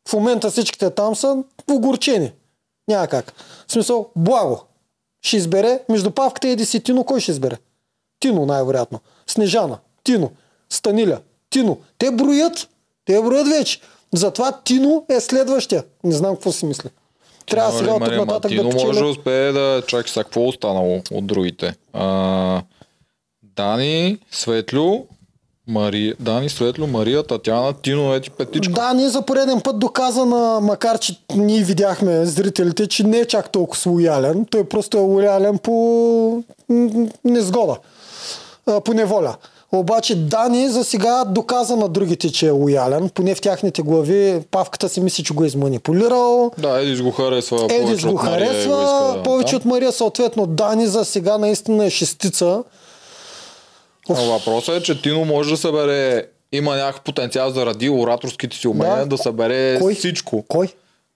[0.10, 1.38] В момента всичките там са
[1.72, 2.32] огорчени.
[2.88, 3.34] Няма как.
[3.68, 4.62] В смисъл, благо.
[5.22, 7.58] Ще избере между Павката и Едис и Тино, кой ще избере?
[8.20, 9.00] Тино най-вероятно.
[9.28, 9.78] Снежана.
[10.04, 10.32] Тино.
[10.70, 11.20] Станиля.
[11.50, 11.78] Тино.
[11.98, 12.70] Те броят.
[13.06, 13.82] Те броят вече.
[14.14, 15.84] Затова Тино е следващия.
[16.04, 16.90] Не знам какво си мисля.
[17.48, 19.10] Трябва сега от тук Мария, ма, нататък Тино да може да печеля.
[19.10, 19.84] успее да...
[19.88, 21.76] Чакай сега, какво е останало от другите?
[21.94, 22.62] А,
[23.44, 25.08] Дани, Светлю,
[25.70, 28.74] Мария, Дани, Светлю, Мария, Татяна, Тино, ети петичка.
[28.74, 33.26] Да, ние за пореден път доказа на, макар че ние видяхме зрителите, че не е
[33.26, 34.46] чак толкова лоялен.
[34.52, 36.44] Той просто е лоялен по
[37.26, 37.78] незгода,
[38.86, 39.36] по неволя.
[39.72, 43.10] Обаче Дани за сега доказа на другите, че е лоялен.
[43.10, 46.52] Поне в тяхните глави Павката си мисли, че го е изманипулирал.
[46.58, 47.68] Да, Едис го харесва.
[47.70, 52.64] Едис го харесва, повече от Мария, съответно Дани за сега наистина е шестица.
[54.10, 59.06] Въпросът е, че Тино може да събере има някакъв потенциал заради ораторските си умения Да.
[59.06, 59.96] да, събере Кой?
[59.96, 60.44] всичко.
[60.48, 60.68] Кой?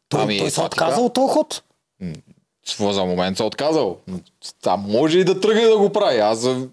[0.10, 1.02] Той, Ами, той се това отказа така.
[1.02, 1.62] от този ход.
[2.82, 3.98] За момент се е отказал.
[4.62, 6.20] Там може и да тръгне да го прави.
[6.20, 6.68] Аз за-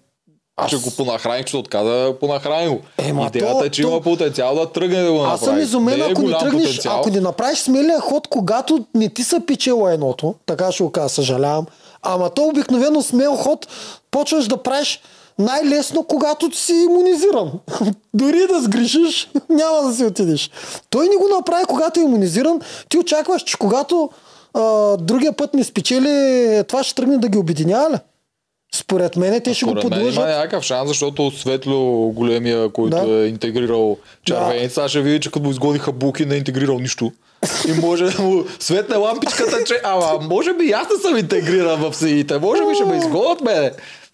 [0.67, 2.79] че го понахраних, ще се отказа да понахрани го.
[2.99, 5.33] Ема Идеята то- е, че то- има потенциал да тръгне да го направи.
[5.33, 6.99] Аз съм изумен, Не е ако не голям тръгнеш, потенциал.
[6.99, 11.09] ако не направиш смелия ход, когато не ти са пичела едното, така ще го кажа,
[11.09, 11.65] съжалявам.
[12.01, 13.67] Ама то обикновено смел ход
[14.11, 15.01] почваш да правиш
[15.41, 17.51] най-лесно, когато си иммунизиран.
[18.13, 20.49] Дори да сгрешиш, няма да си отидеш.
[20.89, 22.59] Той не го направи, когато е иммунизиран.
[22.89, 24.09] Ти очакваш, че когато
[24.53, 24.61] а,
[24.97, 26.07] другия път не спечели,
[26.67, 27.97] това ще тръгне да ги обединява ли?
[28.75, 30.23] Според мен те ще го Според има подложат.
[30.23, 33.13] някакъв шанс, защото Светло големия, който Да.
[33.13, 37.11] е интегрирал червеница, сега ще види, че като му изгодиха буки, не е интегрирал нищо.
[37.67, 41.95] И може да му светне лампичката, че ама може би аз не съм интегриран в
[41.95, 43.71] сините, може би ще ме изгодят мене.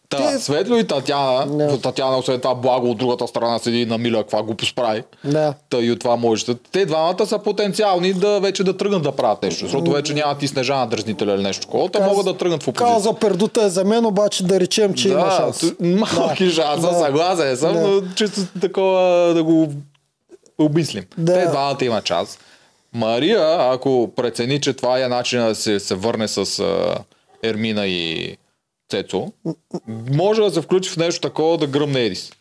[0.10, 1.80] Та, Те- Светло и Татяна, Не.
[1.80, 5.04] Татяна освен това благо от другата страна седи на миля, каква глупост прави.
[5.24, 5.54] Да.
[5.70, 6.46] Та и от това може.
[6.72, 10.48] Те двамата са потенциални да вече да тръгнат да правят нещо, защото вече нямат и
[10.48, 11.90] снежана дразнителя или нещо такова.
[11.90, 12.88] Те Каз- могат да тръгнат в опозиция.
[12.88, 15.64] Кауза пердута е за мен, обаче да речем, че има шанс.
[15.80, 16.52] Малки Да.
[16.52, 16.94] шанс, Да.
[16.96, 17.82] съгласен съм, Да.
[17.82, 19.02] но чисто такова
[19.34, 19.68] да го
[20.60, 21.04] обмислим.
[21.18, 21.34] Да.
[21.34, 22.40] Те двамата има час.
[22.94, 26.62] Мария, ако прецени, че това е начин да се, се върне с
[27.44, 28.38] Ермина и
[28.90, 29.32] Цецо,
[30.12, 32.32] може да се включи в нещо такова да гръмне Едис.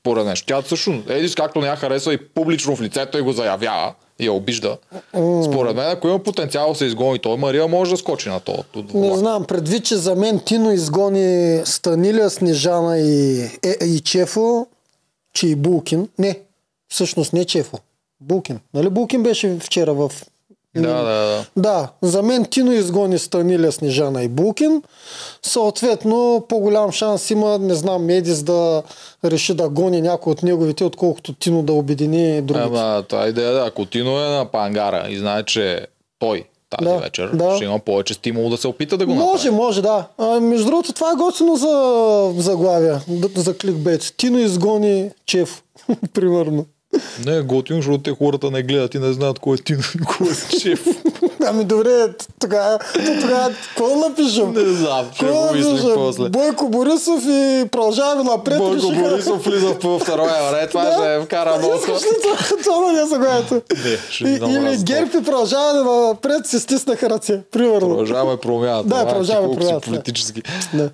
[0.00, 0.46] Според нещо.
[0.46, 4.26] Тя също, Едис както не я харесва и публично в лицето и го заявява и
[4.26, 4.78] я обижда.
[5.44, 8.64] Според мен, ако има потенциал да се изгони той, Мария може да скочи на то.
[8.94, 14.66] Не знам, предвид, че за мен Тино изгони Станиля, Снежана и, е, и Чефо,
[15.34, 16.08] че и Булкин.
[16.18, 16.38] Не,
[16.88, 17.78] всъщност не Чефо.
[18.20, 18.60] Булкин.
[18.74, 20.12] Нали Булкин беше вчера в...
[20.76, 21.44] Да, да, да.
[21.56, 24.82] Да, за мен Тино изгони Станиля, Снежана и Булкин.
[25.42, 28.82] Съответно, по-голям шанс има, не знам, Медис да
[29.24, 32.66] реши да гони някой от неговите, отколкото Тино да обедини другите.
[32.66, 35.86] Ама, тази идея, да, ако Тино е на пангара и знае, че
[36.18, 37.56] той тази Да, вечер да.
[37.56, 39.50] ще има повече стимул да се опита да го Може, направи.
[39.56, 40.06] може, да.
[40.18, 43.00] А, между другото, това е готино за заглавия,
[43.36, 44.14] за кликбейт.
[44.16, 45.62] Тино изгони Чеф,
[46.14, 46.64] примерно.
[47.26, 50.26] Не е защото те хората не гледат и не знаят кой е Тино и кой
[50.26, 50.84] е шеф.
[51.46, 51.90] Ами добре,
[52.38, 52.78] тогава,
[53.20, 54.52] тогава, какво напишем?
[54.52, 56.28] не знам, ще го мислим после.
[56.28, 58.58] Бойко Борисов и продължаваме напред.
[58.58, 60.92] Бойко решиха- Борисов влиза в втория ред, това Да.
[60.92, 61.74] ще вкара много.
[61.74, 63.62] Искаш ли това- това да не е заглавието?
[64.20, 67.40] Или раз ГЕРБ и продължаване напред си стиснаха ръце.
[67.52, 67.80] Примерно.
[67.80, 68.88] Продължаваме промяната.
[68.88, 69.86] Да, ти продължаваме промяната.
[69.86, 70.42] Политически.
[70.74, 70.90] Да.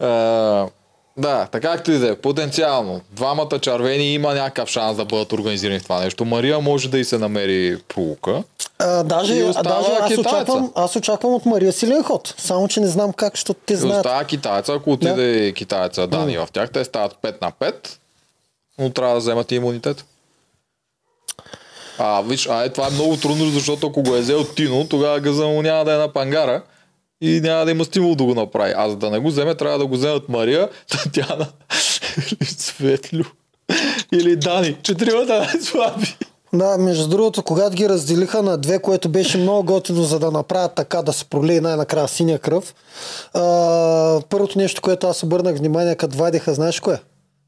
[1.19, 3.01] Да, така както и да е, потенциално.
[3.11, 6.25] Двамата червени има някакъв шанс да бъдат организирани в това нещо.
[6.25, 8.43] Мария може да и се намери пролука.
[8.79, 10.31] А, даже, а, даже аз, китайца.
[10.31, 12.35] очаквам, аз очаквам от Мария силен ход.
[12.39, 14.07] Само, че не знам как, защото те знаят.
[14.07, 17.75] остава китайца, ако отиде китайца Дани в тях, те стават 5 на 5,
[18.79, 20.05] но трябва да вземат и имунитет.
[21.99, 25.21] А, виж, а е, това е много трудно, защото ако го е взел Тино, тогава
[25.21, 26.63] газа му няма да е на пангара
[27.21, 28.73] и няма да има стимул да го направи.
[28.77, 31.47] А за да не го вземе, трябва да го вземат Мария, Татяна
[32.33, 33.25] или Светлю
[34.13, 34.77] или Дани.
[34.83, 36.17] Четиримата най-слаби.
[36.53, 40.75] Да, между другото, когато ги разделиха на две, което беше много готино, за да направят
[40.75, 42.75] така да се пролее най-накрая синя кръв.
[43.35, 47.01] А, първото нещо, което аз обърнах внимание, като вадиха, знаеш кое?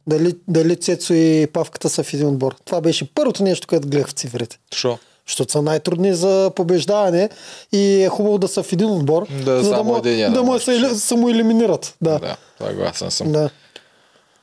[0.06, 2.54] Дали, дали Цецо и Павката са в един отбор.
[2.64, 4.58] Това беше първото нещо, което гледах в цифрите.
[4.74, 4.98] Шо?
[5.30, 7.28] Защото са най-трудни за побеждаване
[7.72, 10.42] и е хубаво да са в един отбор, Да, за да, му, единия да да
[10.42, 11.96] му се самоелиминират.
[12.02, 12.18] Да.
[12.18, 13.32] Да, съгласен съм.
[13.32, 13.50] да.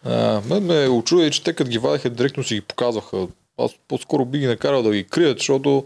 [0.05, 3.27] А, ме ме очудва, че те като ги вадеха директно си ги показваха.
[3.57, 5.83] Аз по-скоро би ги накарал да ги крият, защото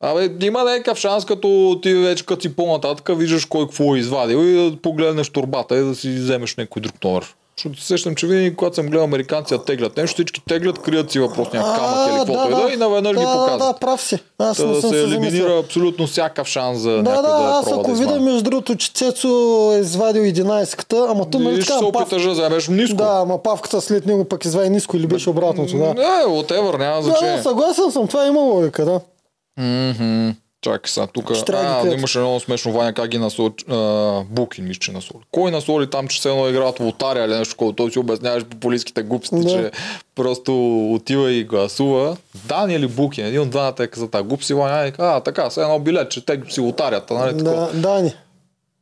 [0.00, 4.36] Абе, има някакъв шанс, като ти вече като си по-нататък, виждаш кой какво е извадил
[4.36, 7.34] и да погледнеш турбата и да си вземеш някой друг номер.
[7.58, 11.10] Защото се сещам, че винаги, когато съм гледал американци да теглят нещо, всички теглят, крият
[11.10, 13.80] си въпросния камък или каквото и да, и наведнъж да, ги Да, да, показват.
[13.80, 14.18] прав си.
[14.38, 15.58] Аз Та не да съм се се елиминира замислил.
[15.58, 18.92] абсолютно всякакъв шанс за Да, някой да, да, аз ако да видя между другото, че
[18.92, 19.28] Цецо
[19.74, 22.96] е извадил 11-ката, ама то нали ще така, се опиташ да вземеш ниско.
[22.96, 25.84] Да, ама павката след него пък извади ниско или беше обратното, да.
[25.84, 25.94] Не,
[26.26, 27.36] whatever, няма Да, значение.
[27.36, 29.00] да, съгласен съм, това има логика, да.
[29.58, 30.30] Мгм.
[30.62, 31.94] Чакай сега, тук да а, кажете.
[31.94, 33.52] имаше много смешно Ваня как ги насоли,
[34.24, 35.22] Букин мисля, че насоли.
[35.30, 39.02] Кой насоли там, че се едно играят лотария или нещо, което той си обясняваш популистските
[39.02, 39.48] глупости, Да.
[39.48, 39.70] че
[40.14, 40.52] просто
[40.92, 42.16] отива и гласува.
[42.34, 45.78] Дани или Букин, един от двамата е каза тази глупси, Ваня а така, сега едно
[45.78, 47.32] билет, че те си лотарията, нали.
[47.34, 48.12] Да, Дани.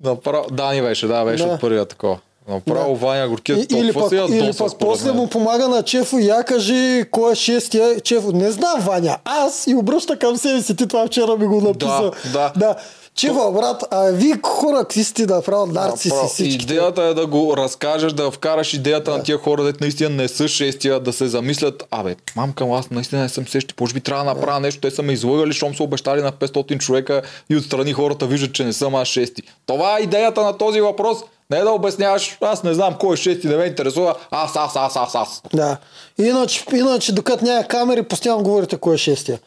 [0.00, 1.50] Направо, Дани беше, да, беше Да.
[1.50, 2.18] от първия такова.
[2.48, 6.44] Направо Ваня горкият И, или пък, се или пък после му помага на Чефо, я
[6.44, 8.32] кажи кой е шестия Чефо.
[8.32, 12.10] Не знам, Ваня, аз и обръща към себе си, ти това вчера ми го написа.
[12.32, 12.52] да.
[12.56, 12.76] да.
[13.14, 16.28] Чефо, брат, а вие хора, какви сте направо нарциси Направо.
[16.28, 16.64] всички.
[16.64, 20.48] Идеята е да го разкажеш, да вкараш идеята на тия хора, дето наистина не са
[20.48, 24.34] шестия, да се замислят, абе, мамка, аз наистина не съм сещи, може би трябва да
[24.34, 28.26] направя нещо, те са ме излъгали, щом са обещали на 500 човека и отстрани хората
[28.26, 29.42] виждат, че не съм аз шести.
[29.66, 31.18] Това е идеята на този въпрос.
[31.50, 34.96] Не да обясняваш, аз не знам кой е шести, не ме интересува, аз, аз, аз,
[34.96, 35.42] аз, аз.
[35.54, 35.76] Да.
[36.18, 39.38] Иначе, иначе докато няма камери, постоянно говорите кой е шестия.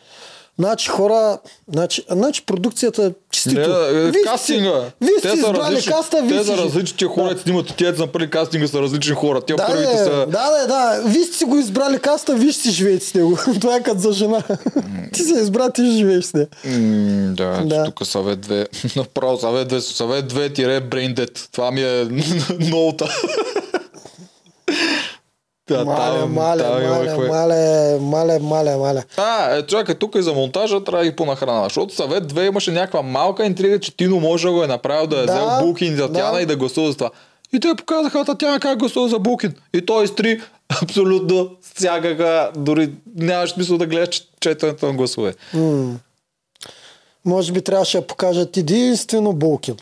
[0.60, 1.38] Значи хора,
[1.68, 3.60] значи, значи продукцията е чистито.
[3.60, 4.84] Не, е, Вие сте- кастинга.
[5.02, 7.42] Вие те сте избрали различни, каста, вие те са си- различни тия хора, Да.
[7.42, 9.42] снимат, тия за първи кастинга са различни хора.
[9.42, 10.10] Тия Да, първите са...
[10.10, 11.02] да, да, да.
[11.06, 13.38] Вие сте си го избрали каста, вие ще си живеете с него.
[13.62, 14.44] Това е като за жена.
[15.14, 16.48] ти я избра, ти ще живееш с нея.
[17.28, 17.84] Да, Да.
[17.86, 18.68] тук съвет 2.
[18.98, 21.50] Направо съвет 2, съвет 2 тире брейндет.
[21.52, 22.08] Това ми е
[22.62, 23.10] ноута.
[25.70, 27.58] Да, Мале, там- мале, там мале, имахме- мале,
[28.00, 29.04] мале, мале, мале.
[29.18, 32.72] А, е, чакай, тук и за монтажа трябва да ги понахрана, защото съвет 2 имаше
[32.72, 35.96] някаква малка интрига, че Тино може да го е направил да е Да, взел Букин
[35.96, 36.42] за Татяна да.
[36.42, 37.10] и да гласува за това.
[37.54, 39.54] И те показаха Татяна как гласува за Букин.
[39.74, 40.42] И той изтри
[40.84, 45.34] абсолютно всякаква, дори нямаш смисъл да гледаш че- четенето на гласове.
[47.26, 49.76] Може би трябваше да покажат единствено Булкин.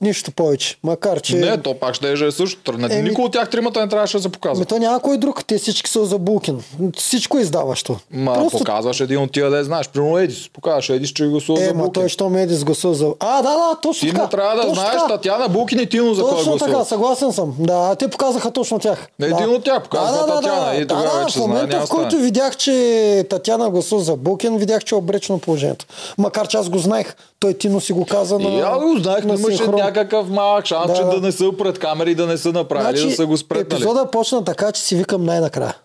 [0.00, 0.76] Нищо повече.
[0.82, 1.36] Макар, че...
[1.36, 2.72] Не, то пак ще е също.
[2.72, 4.56] Не, Еми- Никой от тях тримата не трябваше да се показва.
[4.56, 5.44] Ами то няма кой друг.
[5.46, 6.62] Те всички са за Булкин.
[6.96, 7.96] Всичко е издаващо.
[8.10, 8.58] Ма Просто...
[8.58, 9.88] показваш един от тия да знаеш.
[9.88, 10.48] Примерно Едис.
[10.48, 13.14] Показваш Едис, че гласува Е, за ма той, що ме е гласува за...
[13.20, 14.28] А, да, да, точно Ти така.
[14.28, 15.08] трябва да точно знаеш така.
[15.08, 16.84] Татяна Букин и Тино за кой Точно така, гласува.
[16.84, 17.54] съгласен съм.
[17.58, 19.08] Да, те показаха точно тях.
[19.18, 19.34] Не, да.
[19.34, 21.90] един от тях показва Татяна и тогава да, да, вече в знае, момента, няма в
[21.90, 25.86] който видях, че Татяна гласува за Булкин, видях, че е обречено положението.
[26.18, 27.16] Макар че аз го знаех.
[27.38, 29.64] Той Тино си го каза на И аз го знаех, но на имаше.
[29.86, 31.20] Някакъв малък шанс, Да, че да.
[31.20, 33.68] не са пред камери, да не са направили, да са го спретнали.
[33.68, 35.76] Значи, епизода почна така, че си викам най-накрая.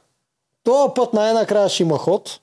[0.64, 2.40] Това път най-накрая ще има ход.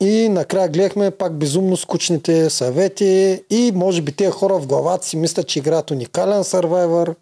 [0.00, 5.16] И накрая гледахме пак безумно скучните съвети и може би тези хора в главата си
[5.16, 7.14] мислят, че играят уникален сървайвър.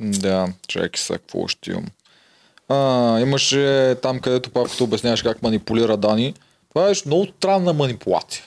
[0.00, 1.86] Да, чакай сега, какво ще имам.
[2.68, 6.34] А, имаше там, където папката обясняваш как манипулира Дани.
[6.68, 8.44] Това е много странна манипулация.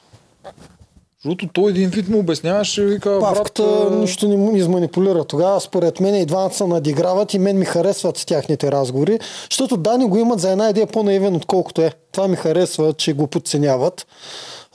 [1.26, 5.26] Защото той един вид му обясняваше и вика, Павката брат, нищо не му изманипулира.
[5.26, 9.20] Тогава според мен и двамата се надиграват и мен ми харесват с тяхните разговори,
[9.52, 11.92] защото Дани го имат за една идея по-наивен отколкото е.
[12.12, 14.08] Това ми харесва, че го подценяват.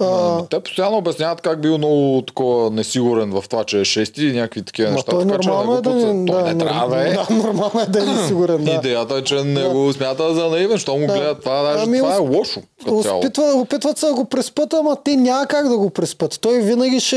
[0.01, 4.33] А, Те постоянно обясняват как бил много такова несигурен в това, че е шести и
[4.33, 5.11] някакви такива ма неща.
[5.11, 7.11] той така че нормално е да не, не, той да, не трябва да е.
[7.15, 8.71] Да, нормално е да е сигурен, да.
[8.71, 11.13] Идеята е, че не го смята за наивен, що му Да.
[11.13, 12.61] гледат това, даже Ами, това е лошо.
[12.87, 16.39] Опитва, опитват се да го преспът, ама те няма как да го преспът.
[16.41, 17.17] Той винаги ще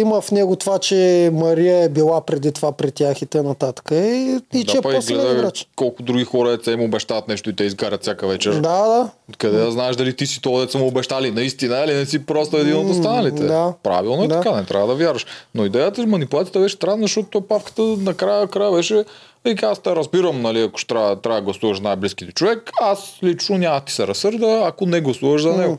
[0.00, 3.42] има в него това, че Мария е била преди това при тях и т.н.
[3.42, 3.88] нататък.
[3.92, 5.66] И, и че да, е па и по-силен играч.
[5.76, 8.52] колко други хора деца им обещават нещо и те изгарят всяка вечер.
[8.52, 9.08] Да, да.
[9.38, 12.56] Къде да знаеш дали ти си това деца му обещали наистина или не си просто
[12.56, 13.42] един от останалите.
[13.46, 13.74] да.
[13.82, 14.40] Правилно е Да.
[14.40, 15.26] така, не трябва да вярваш.
[15.54, 19.04] Но идеята с манипулацията беше странна, защото той павката накрая края беше
[19.46, 23.18] и аз те разбирам, нали, ако ще трябва, трябва да гласуваш за най-близките човек, аз
[23.22, 25.78] лично няма ти се разсърда, ако не гласуваш за него.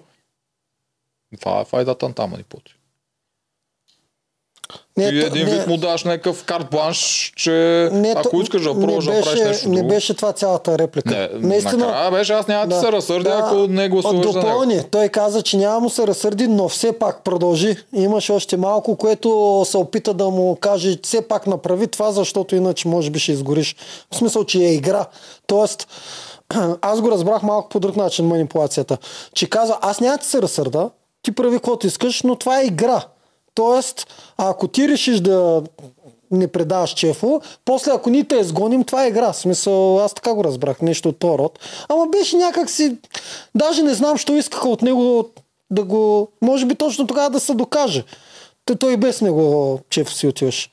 [1.41, 2.75] Това е файдата на тази манипулация.
[4.97, 8.73] Не, то- един не, вид му даш някакъв карт бланш, че не, ако искаш да
[8.73, 11.29] пробваш да правиш нещо Не беше това цялата реплика.
[11.33, 14.39] Не, Наистина, накрая беше, аз няма да, се разсърдя, ако не гласуваш за него.
[14.39, 14.83] Допълни.
[14.91, 17.75] Той каза, че няма му се разсърди, но все пак продължи.
[17.93, 22.87] Имаше още малко, което се опита да му каже, все пак направи това, защото иначе
[22.87, 23.75] може би ще изгориш.
[24.11, 25.05] В смисъл, че е игра.
[25.47, 25.87] Тоест,
[26.81, 28.97] аз го разбрах малко по друг начин манипулацията.
[29.33, 30.89] Че каза, аз няма да се разсърда,
[31.21, 33.03] ти прави каквото искаш, но това е игра.
[33.57, 35.63] Тоест, ако ти решиш да
[36.31, 39.33] не предаваш чефо, после ако ние те изгоним, това е игра.
[39.33, 41.59] В смисъл, аз така го разбрах, нещо от този род.
[41.89, 42.97] Ама беше някак си...
[43.55, 45.29] Даже не знам, що искаха от него
[45.71, 46.27] да го...
[46.41, 48.03] Може би точно тогава да се докаже.
[48.65, 50.69] Той, той и без него чефо си отиваш.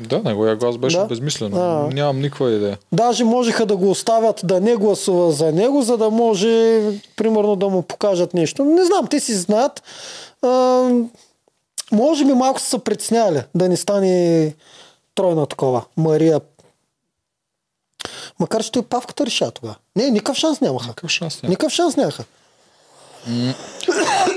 [0.00, 1.04] Да, неговия глас беше Да.
[1.04, 1.54] безмислен.
[1.54, 1.88] А.
[1.92, 2.78] Нямам никаква идея.
[2.92, 6.82] Даже можеха да го оставят да не гласува за него, за да може,
[7.16, 8.64] примерно, да му покажат нещо.
[8.64, 9.82] Не знам, те си знаят.
[10.42, 10.90] А,
[11.92, 14.54] може би малко са се притесняли да не стане
[15.14, 15.84] тройна такова.
[15.96, 16.40] Мария.
[18.40, 19.76] Макар че павката реша тогава.
[19.96, 20.88] Не, никакъв шанс нямаха.
[20.88, 21.50] Какъв шанс няма.
[21.50, 22.24] Никакъв шанс нямаха.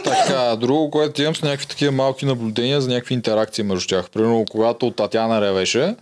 [0.04, 4.10] Така, друго, което имам с някакви такива малки наблюдения за някакви интеракции между тях.
[4.10, 5.96] Примерно, когато Татяна ревеше,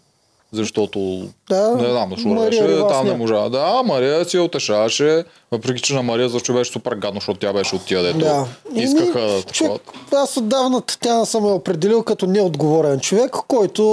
[0.52, 3.50] защото Да, не знам, защо Мария Ривас там не можа.
[3.50, 7.54] Да, Мария си я утешаваше, въпреки че на Мария защо беше супер гадно, защото тя
[7.54, 8.46] беше от тия, дето Да.
[8.76, 9.80] искаха да такова.
[10.14, 13.84] аз отдавна тя съм я определил като неотговорен човек, който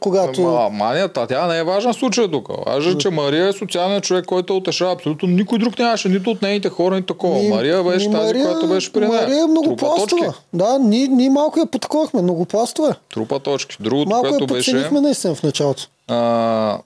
[0.00, 0.40] когато...
[0.42, 2.48] Ма, манията, тя не е важна в случая тук.
[2.66, 6.68] Важно, че Мария е социален човек, който утешава абсолютно никой друг нямаше, нито от нейните
[6.68, 7.38] хора, нито такова.
[7.38, 9.22] Ми- Мария беше ми тази, която беше при нея.
[9.22, 9.98] Мария е много Трупа точки.
[10.16, 10.34] пластова.
[10.52, 12.94] Да, ние, ние малко я потаковахме, много пластова.
[13.14, 13.76] Трупа точки.
[13.80, 14.70] Другото, Малко я което беше...
[14.72, 15.82] подценихме наистина в началото.
[16.08, 16.78] А,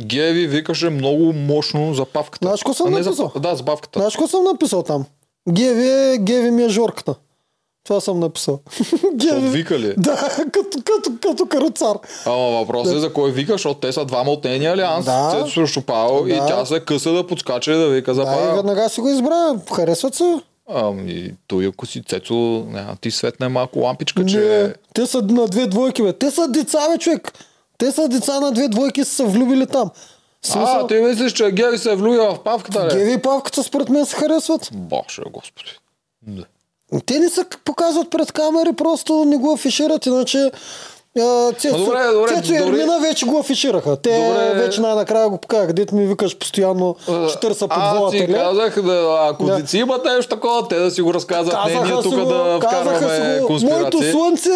[0.00, 2.46] Геви викаше много мощно за павката.
[2.46, 3.30] Знаеш какво съм А, не за, написал?
[3.30, 3.98] па- Да, за павката.
[3.98, 5.04] Знаеш какво съм написал там?
[5.48, 7.14] Геви, е- Геви ми е жорката.
[7.84, 8.60] Това съм написал.
[9.14, 9.94] Защото вика ли?
[9.96, 11.96] Да, като, като, като каруцар.
[12.26, 15.04] Ама въпросът е за кой вика, защото те са двама от нейния алианс.
[15.04, 15.30] Да.
[15.32, 16.46] Цецо срещу Павел и Да.
[16.46, 18.56] тя се къса да подскача и да вика за Да, и Павел.
[18.56, 19.54] веднага си го избра.
[19.74, 20.40] Харесват се.
[20.68, 22.34] Ами, той ако си Цецо,
[22.66, 24.38] няма ти светне малко лампичка, че...
[24.38, 26.12] Не, те са на две двойки, бе.
[26.12, 27.32] Те са деца, бе, човек.
[27.78, 29.90] Те са деца на две двойки, са се влюбили там.
[30.44, 32.98] В А, Смисъл, ти мислиш, че Геви се е влюбила в павката, ли?
[32.98, 34.68] Геви и Павката според мен се харесват.
[34.72, 35.70] Боже, господи.
[36.22, 36.44] Да.
[37.06, 40.50] Те не се показват пред камери, просто не го афишират, иначе
[41.58, 42.56] Цецо, добре, добре, Цецо добре.
[42.58, 43.96] Ермина вече го афишираха.
[43.96, 44.54] Те Добре.
[44.56, 45.72] вече най-накрая го показаха.
[45.72, 46.96] Дето ми викаш постоянно,
[47.28, 48.32] ще търса под Аз вола ти теле.
[48.34, 49.56] казах, да, ако Да.
[49.56, 51.54] деци имат нещо такова, те да си го разказват.
[51.66, 54.50] Не, ние Казаха тук го, да казаха вкарваме моето слънце,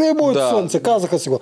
[0.00, 0.48] е моето Да.
[0.50, 1.40] слънце, казаха си го.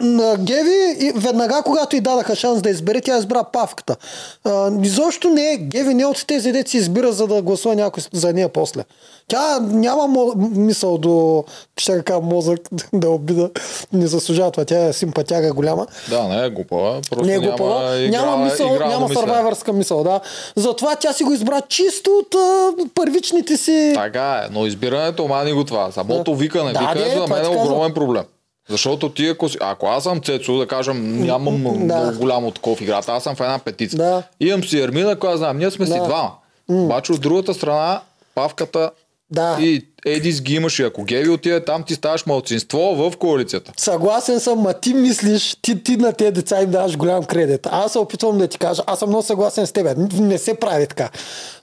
[0.00, 3.96] На Геви, веднага когато й дадаха шанс да избере, тя избра павката.
[4.44, 8.02] А, изобщо не е, Геви не е от тези деци избира, за да гласува някой
[8.12, 8.84] за нея после.
[9.28, 11.44] Тя няма мо- мисъл до,
[11.76, 12.60] ще кажа мозък
[12.92, 13.50] да обида,
[13.92, 15.86] не заслужава това, тя е симпатяга голяма.
[16.10, 17.00] Да, не е глупава.
[17.10, 20.20] Просто Не е няма, глупава, игра, няма мисъл, игрално няма сървайвърска мисъл, да.
[20.56, 23.92] Затова тя си го избра чисто от а, първичните си...
[23.94, 25.92] Така е, но избирането мани го това.
[25.92, 27.66] Самото викане, Да, викането де, за мен е ти казвам.
[27.66, 28.22] огромен проблем.
[28.68, 31.68] Защото ти, ако, си, ако аз съм Цецо, да кажем, нямам Да.
[31.70, 33.96] много голямо такова в играта, аз съм в една петица.
[33.96, 34.22] Да.
[34.40, 36.00] Имам си Ермина, която знам, ние сме си Да.
[36.00, 36.30] двама.
[36.70, 38.00] Обаче от другата страна,
[38.34, 38.90] Павката
[39.34, 39.56] Да.
[39.60, 43.72] и Едис ги имаш и ако Геви отиде там, ти ставаш малцинство в коалицията.
[43.76, 47.66] Съгласен съм, ма ти мислиш, ти, ти на тези деца им даваш голям кредит.
[47.70, 49.96] Аз се опитвам да ти кажа, аз съм много съгласен с теб.
[50.12, 51.10] Не се прави така.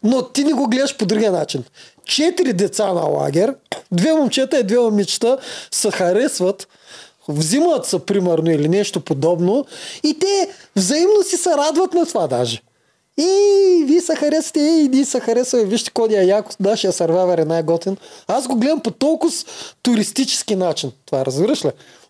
[0.03, 1.63] Но ти не го гледаш по другия начин.
[2.05, 3.55] Четири деца на лагер,
[3.91, 5.37] две момчета и две момичета
[5.71, 6.67] се харесват,
[7.27, 9.65] взимат се примерно или нещо подобно
[10.03, 12.61] и те взаимно си се радват на това даже.
[13.21, 15.65] И вие се харесвате, и ние се харесваме.
[15.65, 17.97] Вижте кой е яко, нашия сървайвер е най-готин.
[18.27, 19.33] Аз го гледам по толкова
[19.83, 20.91] туристически начин.
[21.05, 21.69] Това разбираш ли?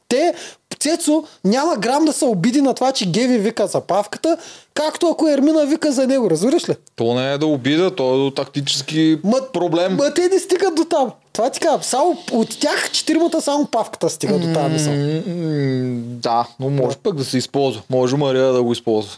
[0.09, 0.34] Те,
[0.80, 4.38] Цецо, няма грам да се обиди на това, че Геви вика за павката,
[4.74, 6.74] както ако Ермина вика за него, разбираш ли?
[6.95, 9.20] То не е да обида, то е до тактически
[9.53, 9.95] проблем.
[9.95, 11.12] Ма те не стигат до там.
[11.34, 11.84] Това ти казвам.
[11.84, 14.93] Само от тях четиримата само павката стига до тази мисъл.
[14.93, 17.82] М, Да, но може пък да се използва.
[17.89, 19.18] Може Мария да го използва.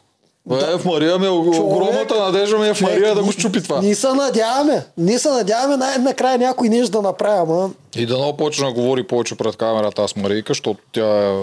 [0.51, 3.81] Е, в Мария ми е огромната надежда ми е в Мария да го щупи това.
[3.81, 4.85] Ние се надяваме.
[4.97, 9.03] Ние се надяваме най-накрая някой нещо да направи, ама И да много почне да говори
[9.03, 11.33] повече пред камерата аз Марийка, защото тя е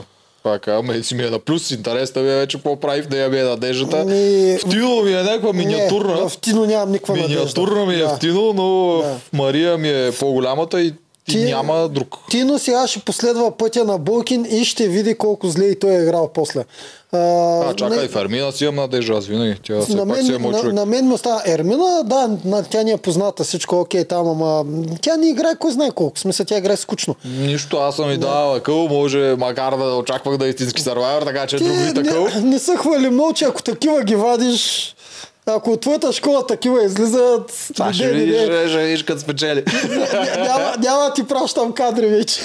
[0.43, 3.29] това казвам, си ми е на плюс, интересна ми е вече какво прави в нея
[3.29, 3.99] ми е надеждата.
[4.01, 6.15] Ами, В Тино ми е някаква миниатурна.
[6.15, 7.35] Не, в Тино нямам никаква надежда.
[7.39, 8.09] Миниатурна ми е Да.
[8.09, 9.09] в Тино, но Да.
[9.09, 12.17] в Мария ми е по-голямата и, и Ти- няма друг.
[12.31, 16.03] Тино сега ще последва пътя на Булкин и ще види колко зле и той е
[16.03, 16.65] играл после.
[17.13, 17.19] А,
[17.61, 19.57] А, чакай, не- в Ермина си имам надежда, аз винаги.
[19.63, 20.75] Тя на пак си е мен, на, човек.
[20.75, 24.65] на мен ми остава Ермина, да, на, тя ни е позната всичко, окей, там, ама
[25.01, 26.17] тя не играе кой знае колко.
[26.17, 27.15] В смисъл, тя играе скучно.
[27.27, 31.47] Нищо, аз съм и дал къл, може, макар да очаквах да е истински сървайвер, така
[31.47, 32.25] че Ти друг вид такъл.
[32.27, 34.95] не, не са хвали много, че ако такива ги вадиш,
[35.55, 39.65] ако от твоята школа такива излизат, Това ще видиш, не, ще видиш като спечели.
[40.39, 42.43] няма, няма ти пращам кадри вече.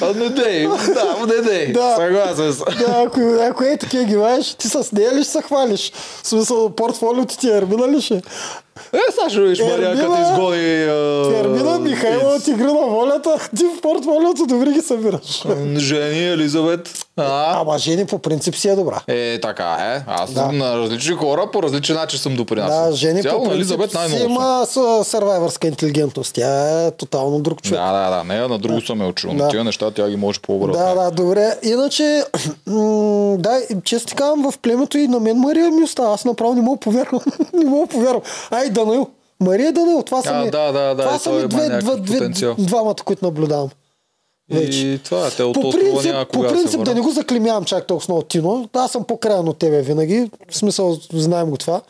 [0.00, 1.72] А, не дей, да, не дей.
[1.72, 1.96] Да.
[1.96, 2.66] Съгласен съм.
[2.78, 5.92] да, ако, ако е такива ги вадиш, ти с нея ли ще се хвалиш?
[6.22, 8.22] В смисъл, портфолиото ти е Ермина ли ще?
[8.92, 10.84] Е, сега ще видиш Мария, като изгони...
[10.84, 15.44] а, Ермина Михайлова от игра на волята, ти в портфолиото добре ги събираш.
[15.76, 16.88] Жени, Елизабет.
[17.16, 19.00] А, Ама Жени по принцип си е добра.
[19.08, 20.02] Е, така е.
[20.06, 20.52] Аз Да.
[20.52, 22.86] на различни хора по различен начин съм допринасял.
[22.86, 24.66] Да, Жени Цяло по принцип Елизабет си има
[25.04, 26.34] сървайвърска интелигентност.
[26.34, 27.80] Тя е тотално друг човек.
[27.80, 28.24] Да, да, да.
[28.24, 29.34] Не, на друго съм е учил.
[29.34, 29.48] Да.
[29.48, 30.72] Тия неща тя ги може по-добре.
[30.72, 31.54] Да, да, добре.
[31.62, 32.24] Иначе,
[32.66, 36.14] м, да, често казвам, в племето и на мен Мария ми остава.
[36.14, 37.20] Аз направо не мога повярвам.
[37.52, 38.22] не мога повярвам.
[38.50, 39.06] Ай, Данаил.
[39.40, 41.96] Мария Данаил, това са А, ми, да, да, да, това и са ми две, две,
[41.96, 42.54] потенциал.
[42.58, 43.68] двамата, които наблюдавам.
[44.50, 44.78] вече.
[44.78, 45.30] И това е.
[45.30, 48.68] Те от По принцип, няма по принцип да не го заклемявам чак толкова много Тино.
[48.72, 50.30] Аз съм по-крайен от тебе винаги.
[50.50, 51.80] В смисъл, знаем го това.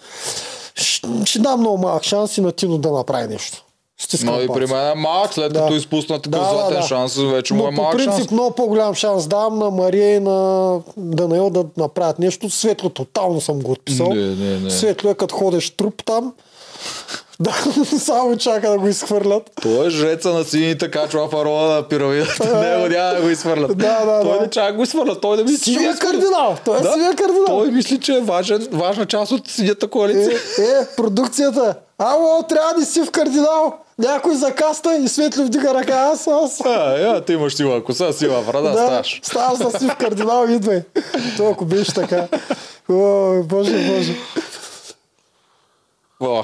[0.75, 3.63] Ще, ще дам много малък шанс и на Тино да направи нещо.
[3.99, 5.61] Стискам Но и при мен е малък, след Да.
[5.61, 6.87] като изпусна такъв Да, да, златен да.
[6.87, 8.31] шанс, вече му е по малък принцип шанс.
[8.31, 12.51] много по-голям шанс давам на Мария и на Данаил да направят нещо.
[12.51, 14.09] Светло тотално съм го отписал.
[14.09, 14.71] Не, не, не.
[14.71, 16.33] Светло е като ходеш труп там.
[17.41, 17.55] Да,
[17.99, 19.51] само чака да го изхвърлят.
[19.63, 22.61] Той е жреца на сините качва фарола на пирамидата.
[22.61, 23.79] Него няма да го изхвърлят.
[23.79, 24.41] Да, да, Той да.
[24.41, 25.21] не чака да го изхвърлят.
[25.21, 26.13] Той да мисли, че Сивия го изхвърлят.
[26.13, 26.57] кардинал.
[26.65, 26.93] Той е Да.
[26.93, 27.45] сивия кардинал.
[27.47, 30.39] Той мисли, че е важен, важна част от синята коалиция.
[30.59, 31.75] Е, е, продукцията.
[31.99, 33.75] Ало, трябва да си в кардинал.
[33.99, 36.11] Някой закаста и Светло вдига ръка.
[36.13, 36.61] Аз, аз.
[36.61, 39.21] А, я, ти имаш сила коса, сила брада, да, ставаш.
[39.23, 40.83] ставам с сив кардинал, идвай.
[41.37, 42.27] То ако беше така.
[42.91, 44.15] О, боже, боже.
[46.21, 46.43] О.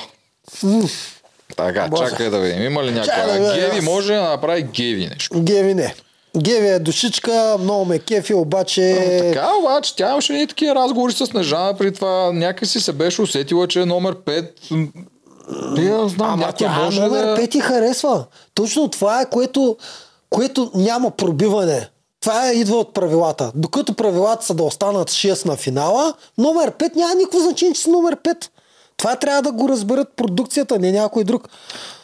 [1.56, 2.10] Така, Боже.
[2.10, 2.62] чакай да видим.
[2.62, 3.84] Има ли Чакай да Геви аз.
[3.84, 5.40] може да направи геви нещо.
[5.42, 5.94] Геви не.
[6.38, 9.06] Геви е душичка, много ме кефи, обаче...
[9.20, 12.32] Така, обаче, тя имаше и такива разговори с Снежана при това.
[12.32, 14.48] Някакси се беше усетила, че е номер 5.
[15.78, 17.36] Не я знам, Ама някой тя може номер да...
[17.36, 18.24] 5 ти харесва.
[18.54, 19.76] Точно това е, което,
[20.30, 21.88] което няма пробиване.
[22.20, 23.52] Това е, идва от правилата.
[23.54, 27.90] Докато правилата са да останат 6 на финала, номер 5 няма никакво значение, че си
[27.90, 28.48] номер 5.
[29.02, 31.48] Това трябва да го разберат продукцията, не някой друг.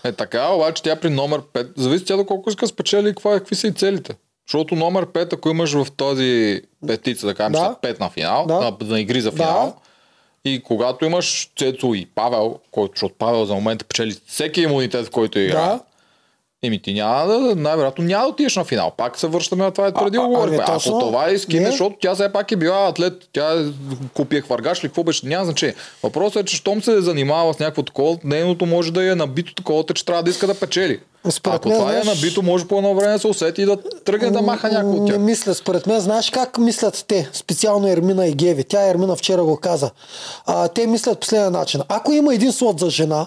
[0.04, 3.14] Е така, обаче тя при номер 5, зависи тя до колко иска да спечели и
[3.14, 4.14] какви са и целите.
[4.48, 7.76] Защото номер 5, ако имаш в този петица, да кажем, Да.
[7.82, 7.88] да.
[7.94, 8.54] 5 на финал, Да.
[8.54, 9.36] на, на игри за Да.
[9.36, 9.76] финал,
[10.44, 15.38] и когато имаш Цецо и Павел, който, защото Павел за момента печели всеки имунитет, който
[15.38, 15.80] играе, Да.
[16.62, 18.92] Еми ти няма да, най-вероятно няма да отидеш на финал.
[18.96, 20.56] Пак се връщаме на това, е преди А, а, го говорихме.
[20.56, 20.98] ами Ако точно.
[20.98, 21.70] това е скине, Не.
[21.70, 23.64] защото тя все пак е била атлет, тя е
[24.14, 25.74] купия хвъргаш ли, какво беше, няма значение.
[26.02, 29.54] Въпросът е, че щом се е занимава с някакво такова, нейното може да е набито
[29.54, 31.00] такова, че трябва да иска да печели.
[31.30, 33.76] Според Ако мен, това е набито, може по едно време да се усети и да
[34.04, 35.18] тръгне да маха някой от Не тях.
[35.18, 36.00] мисля, според мен.
[36.00, 37.28] Знаеш как мислят те?
[37.32, 38.64] Специално Ермина и Геви.
[38.64, 39.90] Тя Ермина вчера го каза.
[40.46, 41.80] А, те мислят последния начин.
[41.88, 43.26] Ако има един слот за жена,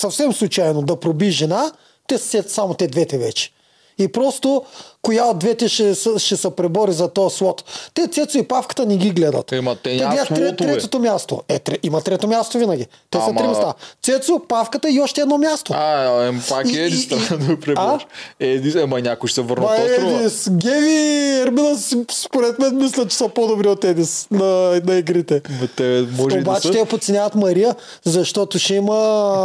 [0.00, 1.72] съвсем случайно да проби жена,
[2.12, 3.50] те се само те двете вече.
[3.98, 4.64] И просто
[5.02, 5.84] коя от двете ще,
[6.18, 7.64] ще се пребори за този слот.
[7.94, 9.46] Те Цецо и Павката не ги гледат.
[9.46, 10.56] Те те нямат гледат слотове.
[10.56, 11.42] третото място.
[11.48, 12.86] Е, тре, има трето място винаги.
[13.10, 13.74] Те са Ама- три места.
[14.02, 15.72] Цецо, Павката и още едно място.
[15.76, 18.06] А, е, пак И- е Еди и- стана и- да пребориш.
[18.40, 20.10] Еди, ема някой ще се върне от острова.
[20.12, 21.76] Едис, Геви и Ермина
[22.12, 24.44] според мен мислят, че са по-добри от Едис на,
[24.84, 25.42] на игрите.
[25.52, 26.72] Ма те може да Обаче са.
[26.72, 27.74] те подценяват Мария,
[28.04, 28.94] защото ще има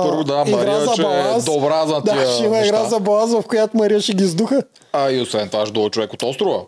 [0.06, 1.46] Първо да, игра Мария, за е баланс.
[1.46, 2.86] добра за Да, ще има игра неща.
[2.86, 4.64] за баланс, в която Мария ще ги издуха.
[4.94, 6.64] А и освен това ще дойде човек от острова.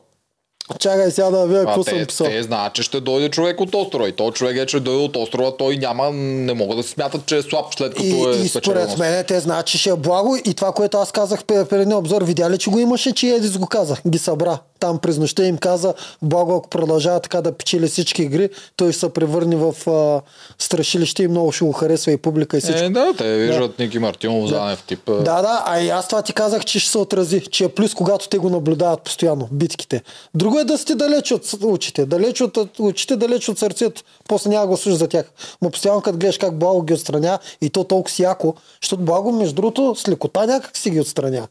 [0.80, 2.28] Чакай сега да видя какво съм писал.
[2.28, 4.08] те знаят, че ще дойде човек от острова.
[4.08, 7.26] И то човек е, че дойде от острова, той няма, не могат да се смятат,
[7.26, 9.96] че е слаб след като И, е и според мен те знаят, че ще е
[9.96, 13.28] благо и това, което аз казах пред предния обзор, видя ли, че го имаше, че
[13.28, 14.60] Едис го каза, ги събра.
[14.80, 19.00] Там през нощта им каза, благо ако продължава така да печели всички игри, той ще
[19.00, 20.22] се превърне в а,
[20.60, 22.84] страшилище и много ще го харесва и публика и всичко.
[22.84, 25.00] Е, да, те виждат Ники Мартинов, Занев тип.
[25.06, 27.94] Да, да, а и аз това ти казах, че ще се отрази, че е плюс,
[27.94, 30.02] когато те го наблюдават постоянно, битките.
[30.36, 34.02] Друго е да сте далеч от очите, далеч от очите, далеч от сърцето.
[34.28, 35.32] После няма да гласуваш за тях.
[35.62, 39.32] Но постоянно като гледаш как Благо ги отстраня и то толкова си яко, защото Благо,
[39.32, 41.48] между другото, с лекота някак си ги отстраня.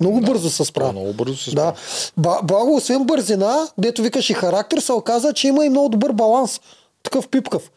[0.00, 0.92] Много бързо се справя.
[0.92, 1.72] Много бързо се Да.
[2.16, 6.12] Ба- Благо, освен бързина, дето викаш и характер, се оказа, че има и много добър
[6.12, 6.60] баланс.
[7.02, 7.70] Такъв пипкав.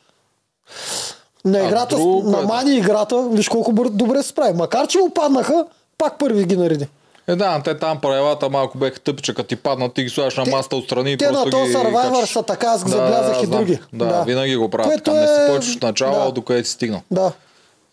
[1.46, 4.54] На играта, друго, на Мани играта, виж колко добре се справи.
[4.58, 5.66] Макар, че му паднаха,
[5.98, 6.88] пак първи ги нареди.
[7.28, 10.36] Е, да, те там правилата малко беха тъпи, че като ти паднат, ти ги слагаш
[10.36, 13.60] на масата отстрани и Те на просто ги Survivor са така, аз забелязах и знам.
[13.60, 13.80] други.
[13.94, 14.24] Да, Да.
[14.24, 14.94] винаги го правят.
[14.96, 16.32] Така не се е- почваш начало, да.
[16.32, 17.02] до където си стигнал.
[17.12, 17.32] Да.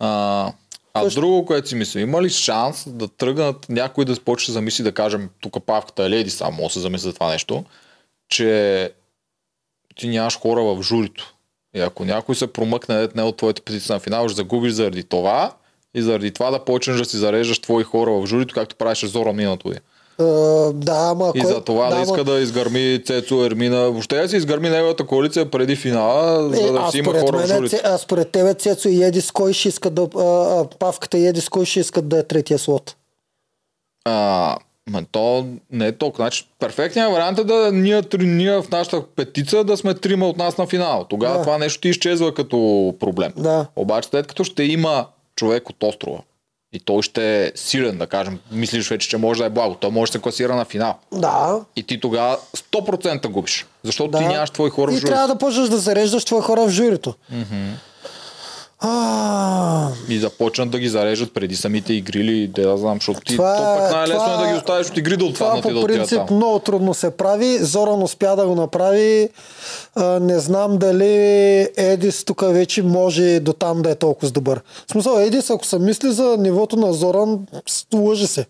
[0.00, 0.52] А,
[0.94, 4.52] а Също- друго, което си мисля, има ли шанс да тръгнат някой да почне да
[4.52, 7.64] замисли, да кажем, тук павката е леди, само може да се замисли за това нещо,
[8.28, 8.90] че
[9.96, 11.34] ти нямаш хора в журито.
[11.74, 15.52] И ако някой се промъкне не от твоите позиции на финал, ще загубиш заради това
[15.94, 19.32] и заради това да почнеш да си зареждаш твои хора в журито, както правеше Зора
[19.32, 19.80] миналото година.
[20.20, 20.24] Е,
[20.74, 21.48] да, ама И кой...
[21.48, 23.78] за това да, ама- иска да изгърми Цецо Ермина.
[23.80, 27.48] Въобще да си изгърми неговата коалиция преди финала, Е, за да си има хора в
[27.48, 27.76] мен, журито.
[27.84, 30.02] а според тебе Цецо и Едис, кой ще иска да...
[30.18, 32.96] А, Павката и Едис, кой ще искат да е третия слот?
[34.04, 34.56] А,
[34.90, 36.22] ма то не е толкова.
[36.22, 40.36] Значи, перфектният вариант е да ние, три- ние в нашата петица да сме трима от
[40.36, 41.06] нас на финал.
[41.10, 41.42] Тогава Да.
[41.42, 42.56] това нещо ти изчезва като
[43.00, 43.32] проблем.
[43.36, 43.66] Да.
[43.76, 45.06] Обаче след като ще има
[45.42, 46.18] човек от острова
[46.72, 49.90] и той ще е силен, да кажем, мислиш вече, че може да е благо, той
[49.90, 50.94] може да се класира на финал.
[51.12, 51.60] Да.
[51.76, 53.66] И ти тогава 100% губиш.
[53.84, 54.18] Защото да.
[54.18, 55.12] ти нямаш твои хора в И журито.
[55.12, 57.14] трябва да почнеш да зареждаш твои хора в журито.
[58.78, 58.88] А,
[60.08, 63.56] И започнат да ги зареждат преди самите игри или да, да знам, защото ти, Това
[63.56, 65.62] то е- пък най-лесно това- е да ги оставиш от игри да Това отпаднат и
[65.62, 66.36] по да отидат принцип там.
[66.36, 67.58] много трудно се прави.
[67.58, 69.28] Зоран успя да го направи.
[69.94, 71.12] А, не знам дали
[71.76, 74.60] Едис тук вече може до там да е толкова добър.
[74.88, 77.38] В смисъл, Едис, ако се мисли за нивото на Зоран,
[77.94, 78.46] лъже се.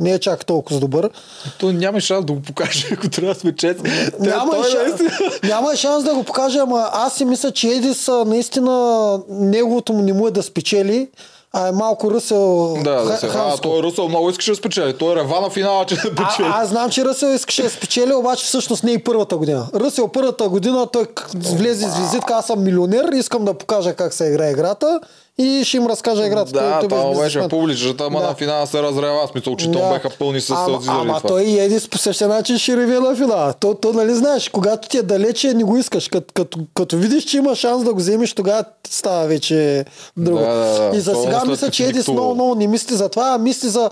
[0.00, 1.10] Не е чак толкова добър.
[1.58, 3.90] То няма шанс да го покаже, ако трябва да сме честни.
[4.20, 8.10] Няма, той шанс, наистина- няма шанс да го покаже, ама аз си мисля, че Едис
[8.26, 11.08] наистина неговото му не му е да спечели,
[11.52, 13.26] а е малко ръсел Да, да се.
[13.26, 14.92] А, той Русъл много искаше да спечели.
[14.92, 16.46] Той е рева на финала, че да печели.
[16.46, 19.66] А, аз знам, че Ръсел искаше да спечели, обаче всъщност не и първата година.
[19.74, 24.24] Ръсел първата година той влезе с визитка, аз съм милионер, искам да покажа как се
[24.24, 25.00] играе играта
[25.38, 26.52] и ще им разкажа играта.
[26.52, 28.26] Да, Той- той това беше публичната, ама Да.
[28.26, 29.28] на финала се разрева.
[29.32, 31.28] Смисъл, че там беха пълни с ама, сълзи ама това.
[31.28, 33.52] той и Едис по същия начин ще реве на финала.
[33.52, 36.08] То, то, нали знаеш, когато ти е далече, не го искаш.
[36.08, 39.84] Като, като, като видиш, че има шанс да го вземеш, тогава става вече
[40.16, 40.38] друго.
[40.38, 40.96] Да, да, да.
[40.96, 43.90] И за сега мисля, че Едис много, много не мисли за това, а мисли за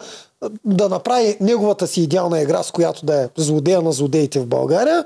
[0.64, 5.04] да направи неговата си идеална игра, с която да е злодея на злодеите в България.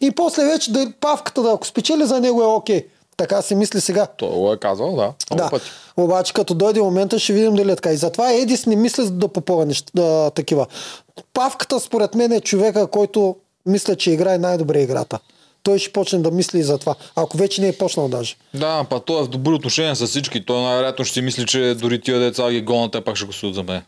[0.00, 2.86] И после вече да павката да ако спечели за него е окей.
[3.18, 4.06] Така си мисли сега.
[4.06, 5.12] Той го е казал, да.
[5.36, 5.70] Да, пъти.
[5.96, 7.92] обаче като дойде момента ще видим дали е така.
[7.92, 10.66] И затова Едис не мисля да попълва неща, да, такива.
[11.34, 15.18] Павката според мен е човека, който мисля, че играе най-добре играта.
[15.62, 16.94] Той ще почне да мисли и за това.
[17.16, 18.36] Ако вече не е почнал даже.
[18.54, 20.46] Да, па той е в добри отношения с всички.
[20.46, 23.32] Той най-вероятно ще си мисли, че дори тия деца ги гонят, те пак ще го
[23.32, 23.82] судят за мен.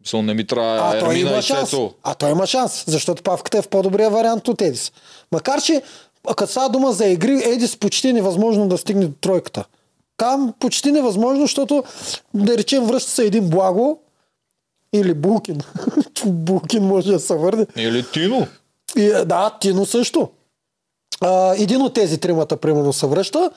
[0.00, 1.74] Мисъл, не ми трябва А той има и шанс.
[2.02, 4.92] А той има шанс, защото Павката е в по-добрия вариант от Едис.
[5.32, 5.82] Макар, че
[6.28, 9.64] а, като става дума за игри, Едис почти е невъзможно да стигне до тройката.
[10.16, 11.84] Там почти невъзможно, защото
[12.34, 14.00] да речем връща се един благо
[14.92, 15.60] или Булкин.
[16.26, 17.66] Булкин може да се върне.
[17.76, 18.46] Или Тино.
[18.96, 20.28] И, е, да, Тино също.
[21.20, 23.50] А, един от тези тримата, примерно, се връща.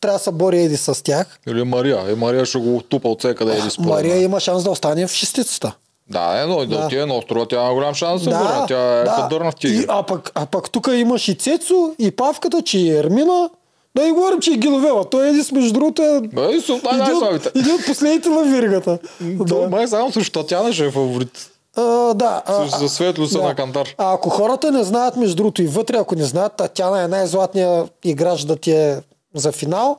[0.00, 1.38] Трябва да се бори Еди с тях.
[1.48, 2.12] Или Мария.
[2.12, 5.12] И Мария ще го тупа от всекъде или според Мария има шанс да остане в
[5.12, 5.72] шестицата.
[6.08, 6.86] Да, е, но и да Да.
[6.86, 8.66] отиде на острова, тя има голям шанс да се върне.
[8.68, 9.86] Тя е кадърна в И, тигър.
[9.88, 13.50] а пък, а пък тук имаш и Цецо, и Павката, че и Ермина.
[13.96, 15.04] Да и говорим, че и Гиловела.
[15.04, 18.98] Той Едис, между другото, е Бе, и са един, от- един от последните на виргата.
[19.20, 19.68] Да.
[19.68, 21.50] Май само срещу Татяна ще е фаворит.
[21.76, 21.82] А,
[22.14, 22.42] да.
[22.46, 23.44] А, За светло са да.
[23.44, 23.88] на кантар.
[23.98, 27.90] А ако хората не знаят, между другото и вътре, ако не знаят, Татяна е най-златният
[28.04, 29.00] играч да ти е
[29.34, 29.98] за финал.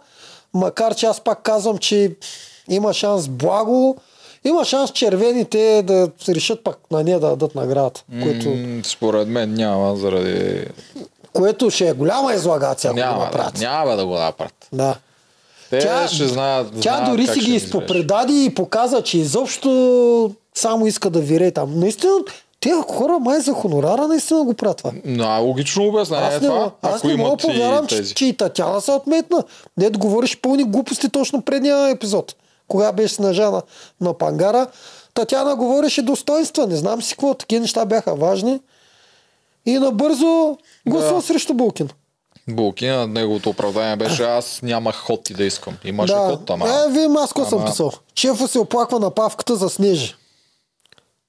[0.54, 2.12] Макар че аз пак казвам, че
[2.70, 3.98] има шанс благо,
[4.46, 9.54] има шанс червените да решат пак на нея да дадат наградата, което, М, Според мен
[9.54, 10.66] няма заради...
[11.34, 13.60] което ще е голяма излагация, ако го Няма, да, направят.
[13.60, 14.68] няма да го направят.
[14.74, 14.96] Да.
[15.70, 16.68] Те Тя, ще знаят.
[16.74, 21.80] тя знаят дори си ги изпопредади и показа, че изобщо само иска да вире там.
[21.80, 22.14] Наистина,
[22.60, 24.92] Те хора май за хонорара наистина го правят това.
[25.06, 26.72] На логично обяснение е Аз не, това.
[26.82, 29.44] аз не мога да повярвам, че, че и Татяна се отметна.
[29.78, 32.36] Не да говориш пълни глупости точно предния епизод.
[32.68, 33.62] Кога беше снажана
[34.02, 34.68] на Пангара.
[35.14, 36.68] Татяна говореше достоинства.
[36.68, 37.34] Не знам си какво.
[37.34, 38.62] Такива неща бяха важни.
[39.66, 41.22] И набързо гласува Да.
[41.22, 41.90] срещу Булкин.
[42.50, 45.78] Булкин, неговото оправдание беше аз нямах ход и да искам.
[45.84, 46.20] Имаше да.
[46.20, 46.70] ход, ама...
[46.70, 47.92] Е, вие аз какво съм Ама- писал.
[48.16, 50.16] Чефо се оплаква на павката за Снежи.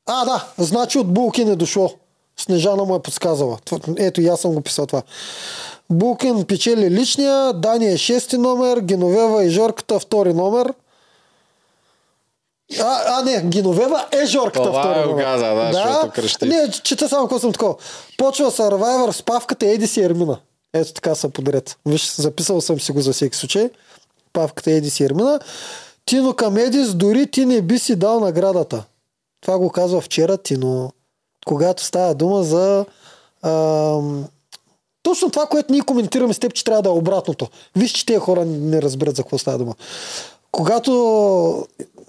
[0.06, 1.92] А, да, значи от Булкин е дошло.
[2.36, 3.58] Снежана му е подсказала.
[3.98, 5.02] Ето и аз съм го писал това.
[5.90, 10.72] Булкин печели личния, Дани е шести номер, Геновева и Жорката втори номер.
[12.80, 15.24] А, а не, Геновева е Жорката Това втори го номер.
[15.24, 16.44] каза, да, защото крещи.
[16.44, 17.74] Не, чета само какво съм такова.
[18.18, 20.38] Почва Survivor с павката Еди си Ермина.
[20.72, 21.76] Ето така са подред.
[21.86, 23.70] Виж, записал съм си го за всеки случай.
[24.32, 25.40] Павката Еди си Ермина.
[26.06, 28.84] Тино към Едис, дори ти не би си дал наградата.
[29.40, 30.92] Това го казва вчера Тино.
[31.46, 32.84] Когато става дума за
[33.42, 34.24] ам,
[35.02, 37.48] точно това, което ние коментираме с теб, че трябва да е обратното.
[37.76, 39.74] Виж, че тези хора не разберат за какво става дума.
[40.52, 41.66] Когато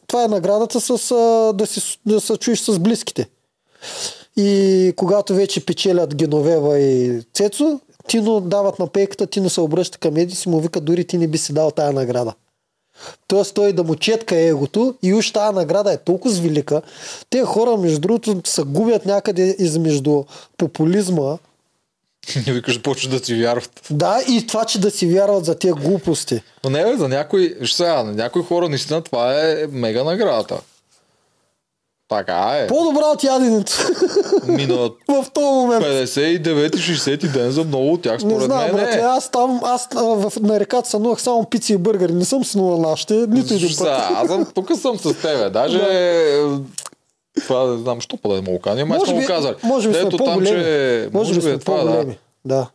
[0.07, 3.29] това е наградата с, а, да, си, да се чуеш с близките.
[4.37, 10.17] И когато вече печелят Геновева и Цецо, Тино дават на пейката, Тино се обръща към
[10.17, 12.33] Едис и му вика, дори ти не би си дал тая награда.
[13.27, 16.81] Тоест той да му четка егото и уж тази награда е толкова велика.
[17.29, 20.23] Те хора, между другото, се губят някъде измежду
[20.57, 21.37] популизма,
[22.47, 23.81] Не викаш, почваш да си вярват.
[23.89, 26.41] да, и това, че да си вярват за тези глупости.
[26.63, 30.57] Но не, бе, за някои, сега, на някои хора наистина това е мега наградата.
[32.09, 32.67] Така е.
[32.67, 33.71] По-добра от яденето
[34.47, 34.73] Мина
[35.07, 35.85] в този момент.
[35.85, 39.01] 59-60 ден за много от тях, Не според знам, мен е.
[39.01, 42.13] аз там, аз а, в, на реката сънувах само пици и бъргари.
[42.13, 43.87] Не съм снувал нашите, нито един път.
[43.87, 45.49] Аз съм, тук съм с тебе.
[45.49, 45.81] Даже
[47.41, 48.59] това не знам, що па да му го
[48.91, 49.55] аз Може сме го казали.
[49.63, 51.09] може би сме по-големи.
[51.13, 51.59] може би е сме да.
[51.65, 52.17] по-големи.
[52.45, 52.67] Да.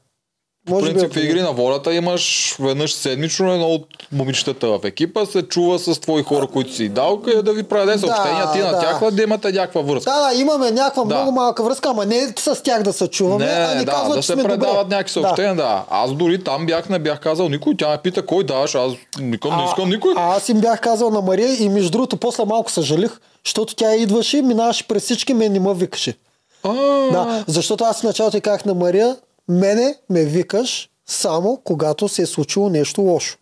[0.69, 4.81] Може би принцип, е в игри на волята имаш веднъж седмично едно от момичетата в
[4.85, 8.59] екипа се чува с твои хора, които си дал, къде да ви праде съобщения, ти
[8.59, 8.81] на да.
[8.81, 10.11] тях да имате някаква връзка.
[10.11, 11.15] Да, да, имаме някаква Да.
[11.15, 14.15] много малка връзка, ама не с тях да се чуваме, Не, а ни да, казват,
[14.15, 14.95] да че се сме предават добре.
[14.97, 15.85] някакви съобщения, да.
[15.91, 19.51] Аз дори там бях, не бях казал никой, тя ме пита кой даваш, аз никой
[19.51, 20.15] не искам никой.
[20.17, 23.11] А, аз им бях казал на Мария и между другото после малко съжалих,
[23.45, 26.15] защото тя идваше, минаваше през всички, мен не ме викаше.
[26.63, 26.73] А,
[27.13, 29.17] Да, защото аз в началото и казах на Мария,
[29.49, 33.39] мене ме викаш само когато се е случило нещо лошо.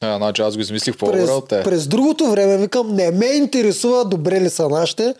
[0.00, 1.62] а, значи аз го измислих по-добре През, от те.
[1.62, 5.14] през другото време викам, не ме интересува добре ли са нашите.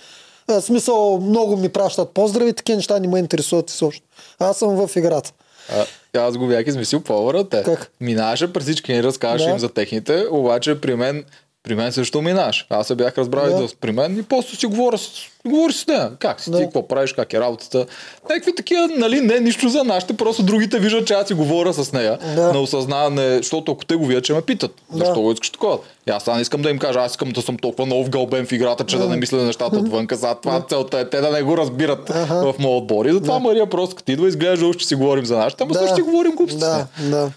[0.48, 4.02] В смисъл, много ми пращат поздрави, такива неща не ме интересуват изобщо.
[4.38, 5.32] Аз съм в играта.
[5.72, 5.86] А,
[6.18, 7.62] аз го бях измислил по-добре от те.
[7.62, 7.90] Как?
[8.00, 9.50] Минаваше през всички ни, разказваше Да.
[9.50, 11.24] им за техните, обаче при мен
[11.62, 12.66] при мен също минаш.
[12.70, 13.50] Аз се бях разбрал Да.
[13.50, 13.62] да.
[13.62, 15.10] да при мен и просто си говоря с,
[15.46, 16.10] говори с нея.
[16.18, 16.58] Как си Да.
[16.58, 17.86] ти, какво правиш, как е работата.
[18.30, 21.92] Някакви такива, нали, не нищо за нашите, просто другите виждат, че аз си говоря с
[21.92, 22.18] нея.
[22.36, 22.52] Да.
[22.52, 24.74] На осъзнаване, защото ако те го видят, че ме питат.
[24.92, 24.98] Да.
[24.98, 25.78] Защо го искаш такова?
[26.08, 28.52] И аз не искам да им кажа, аз искам да съм толкова много вгълбен в
[28.52, 30.16] играта, че да, не мисля нещата отвънка.
[30.16, 33.06] За това целта е те да не го разбират в моят отбор.
[33.06, 36.02] И затова Мария просто като идва изглежда, че си говорим за нашите, ама също си
[36.02, 36.60] говорим глупости.
[36.60, 37.30] Да, да.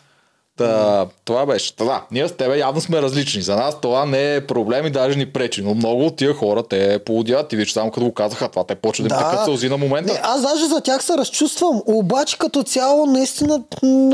[0.57, 1.75] Та, това беше.
[1.75, 3.41] Та, да, ние с тебе явно сме различни.
[3.41, 5.61] За нас това не е проблем и даже ни пречи.
[5.61, 8.75] Но много от тия хора те поудяват и виж само като го казаха това, те
[8.75, 10.13] почват да им текат сълзи на момента.
[10.13, 11.81] Не, аз даже за тях се разчувствам.
[11.85, 13.63] Обаче като цяло, наистина,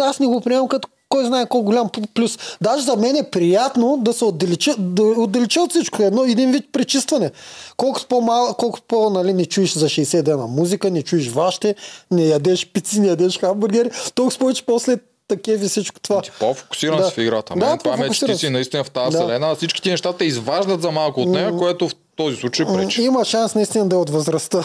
[0.01, 2.39] аз не го приемам като кой знае колко голям плюс.
[2.61, 6.03] Даже за мен е приятно да се отдалеча, да отдалеча от всичко.
[6.03, 7.31] Едно, един вид пречистване.
[7.77, 11.75] Колкото по-мал, колкото по, нали, не чуеш за 60 дена музика, не чуеш вашите,
[12.11, 14.97] не ядеш пици, не ядеш хамбургери, толкова повече после
[15.27, 16.21] такива и всичко това.
[16.21, 17.05] Ти по-фокусиран Да.
[17.05, 17.53] си в играта.
[17.53, 18.49] Да, Мен това ме, че ти си.
[18.49, 19.17] наистина в тази Да.
[19.17, 19.55] вселена.
[19.55, 23.01] Всички ти неща те изваждат за малко от нея, което в този случай пречи.
[23.01, 24.63] Има шанс наистина да е от възрастта.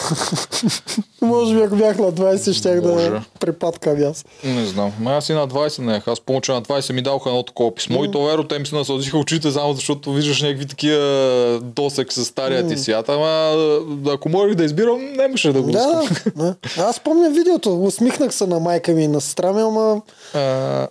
[1.23, 3.13] Може би ако бях на 20, щях да Може.
[3.41, 4.25] припаткам и аз.
[4.45, 4.93] Не знам.
[5.01, 6.03] Ма аз и на 20 не.
[6.07, 8.75] Аз помня, на 20 ми даваха едно такова писмо и то веро, те ми се
[8.75, 13.09] насълзиха очите, само защото виждаш някакви такива досек с стария ти свят.
[13.09, 13.57] Ама
[14.09, 16.03] ако можех да избирам, нямаше да го Да,
[16.37, 16.55] да.
[16.79, 17.83] Аз помня видеото.
[17.83, 20.01] Усмихнах се на майка ми и на сестра ми, ама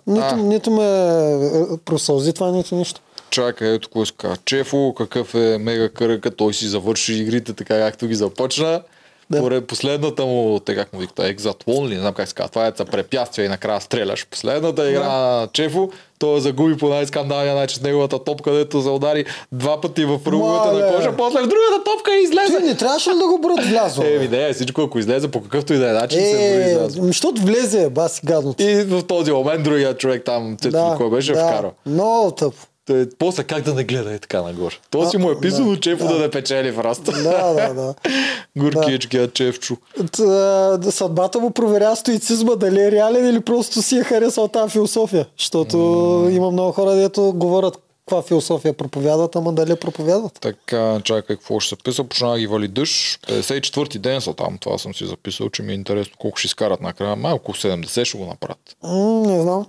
[0.06, 3.00] нито, нито ме просълзи това, нито нищо.
[3.32, 4.36] Чакай, ето какво иска.
[4.44, 8.82] Чефо, какъв е мега кръка, той си завърши игрите така както ги започна.
[9.30, 9.38] Да.
[9.38, 12.66] Поред последната му, те как му викта, екзатлон ли, не знам как се казва, това
[12.66, 14.26] е за препятствие и накрая стреляш.
[14.30, 19.80] Последната игра на Чефо, той загуби по най-скандалния начин с неговата топка, където заудари два
[19.80, 22.56] пъти в ръговете на кожа, после в другата топка и излезе.
[22.58, 24.04] Ти не трябваше ли да го брат влязло?
[24.04, 27.00] Еми, не, всичко ако излезе по какъвто и да е начин се Е, излезе.
[27.02, 28.62] защото влезе, баси гадното.
[28.62, 31.70] И в този момент другия човек там, да, кой беше, да, вкара.
[31.86, 32.54] Много тъп.
[32.86, 34.74] Той, после как да не гледа е така нагоре.
[34.90, 37.12] То си му е писано, да, да, Чефо да, не печели в раста.
[37.12, 37.94] Да, да, да.
[38.56, 39.32] Горкичкия да.
[39.32, 39.76] Чефчо.
[40.12, 45.26] Та, съдбата му проверя стоицизма дали е реален или просто си е харесал тази философия.
[45.38, 46.30] Защото mm.
[46.30, 50.38] има много хора, дето говорят каква философия проповядат, ама дали проповядат.
[50.40, 53.26] Така, чакай, какво ще се писа, почна ги вали дъжд.
[53.28, 56.80] 54-ти ден са там, това съм си записал, че ми е интересно колко ще изкарат
[56.80, 57.16] накрая.
[57.16, 58.76] Малко 70 ще го направят.
[58.82, 59.66] М, не знам.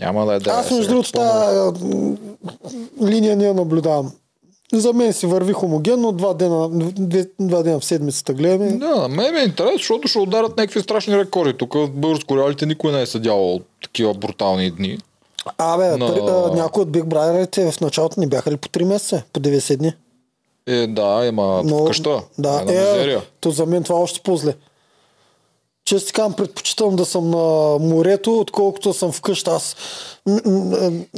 [0.00, 0.50] Няма да е да.
[0.50, 1.70] Аз между другото тази
[3.02, 4.12] линия не я наблюдавам.
[4.72, 8.72] За мен си върви хомогенно, два дена, две, два дена в седмицата гледаме.
[8.72, 11.54] Да, на мен ми е интересно, защото ще ударят някакви страшни рекорди.
[11.54, 14.98] Тук в българско реалите никой не е съдявал такива брутални дни.
[15.58, 16.54] Абе, Но- no...
[16.54, 19.22] някои от Big Brother в началото не бяха ли по 3 месеца?
[19.32, 19.92] По 90 дни?
[20.66, 22.22] Е, да, има в къща.
[22.38, 23.22] Да, е, на мизерия.
[23.40, 24.54] то за мен това е още по-зле.
[25.90, 29.50] Често ти казвам, предпочитам да съм на морето, отколкото да съм вкъща.
[29.50, 29.76] Аз...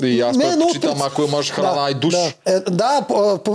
[0.03, 2.15] И аз едно от предпочитам, ако имаш храна и душ.
[2.15, 3.07] Да, е, да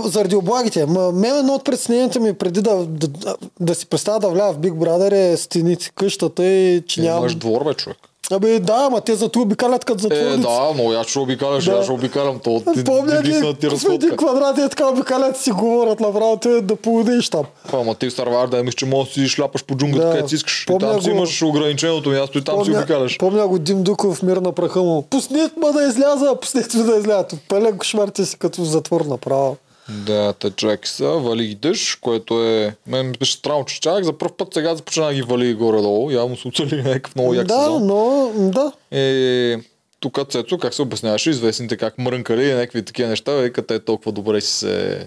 [0.04, 0.86] заради облагите.
[0.86, 4.58] Мен едно от притесненията ми преди да, да, да, да си представя да вляза в
[4.58, 7.18] Big Brother е стените, къщата и че нямам...
[7.18, 7.98] Имаш двор, бе, човек.
[8.30, 10.40] Абе да, ама те зато обикалят като Е, затворници.
[10.40, 11.72] да, но аз ще обикаляш, Да.
[11.72, 12.62] аз ще обикалям то.
[12.74, 16.36] Ти, Помня ти, ли, ти, в един квадрат е така обикалят и си говорят направо,
[16.36, 17.44] те да поудиш там.
[17.72, 20.10] Ама ти в Сарвар да имаш, че можеш да си шляпаш по джунглата, Да.
[20.10, 20.62] където си искаш.
[20.62, 23.18] И Помня там си го- имаш ограниченото място и там си обикаляш.
[23.18, 25.02] помня го Дим Дуков мир на праха му.
[25.02, 27.26] Пуснете ме да изляза, пуснете ме да изляза.
[27.48, 29.56] Пълен кошмар ти си като затвор направо.
[29.88, 32.74] Да, те човек са, вали ги дъжд, което е...
[32.86, 36.10] Мен ми беше странно, че чак за първ път сега започна да ги вали горе-долу.
[36.10, 37.86] Явно са оцели някакъв много як да, сезон.
[37.86, 38.72] но да.
[38.98, 39.56] Е,
[40.00, 44.12] тук Цецо, как се обясняваше, известните как мрънкали и някакви такива неща, вика, те толкова
[44.12, 45.04] добре си се...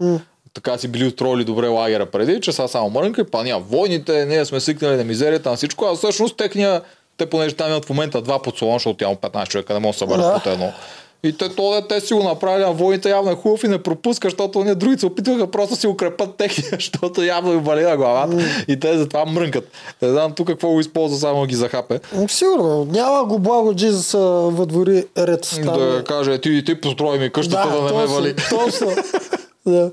[0.00, 0.20] М.
[0.54, 4.26] Така си били устроили добре лагера преди, че сега само мрънка и па няма войните,
[4.26, 6.82] ние сме свикнали на мизерията, на всичко, а всъщност техния,
[7.16, 9.98] те понеже там имат в момента два подслона, защото тя 15 човека не може да
[9.98, 10.34] съберат Да.
[10.34, 10.72] под едно.
[11.24, 14.26] И те, то, те си го направили, а войните явно е хубав и не пропуска,
[14.26, 17.96] защото ние другите се опитваха просто да си укрепат техния, защото явно им вали на
[17.96, 19.68] главата и те затова мрънкат.
[20.02, 22.00] Не знам тук какво го използва, само да ги захапе.
[22.28, 22.84] Сигурно.
[22.84, 25.60] Няма го благо Джизус във двори ред.
[25.64, 25.78] Там.
[25.78, 28.34] Да каже, ти, ти построи ми къщата да, не ме точно, вали.
[28.50, 28.90] Точно.
[29.66, 29.90] да.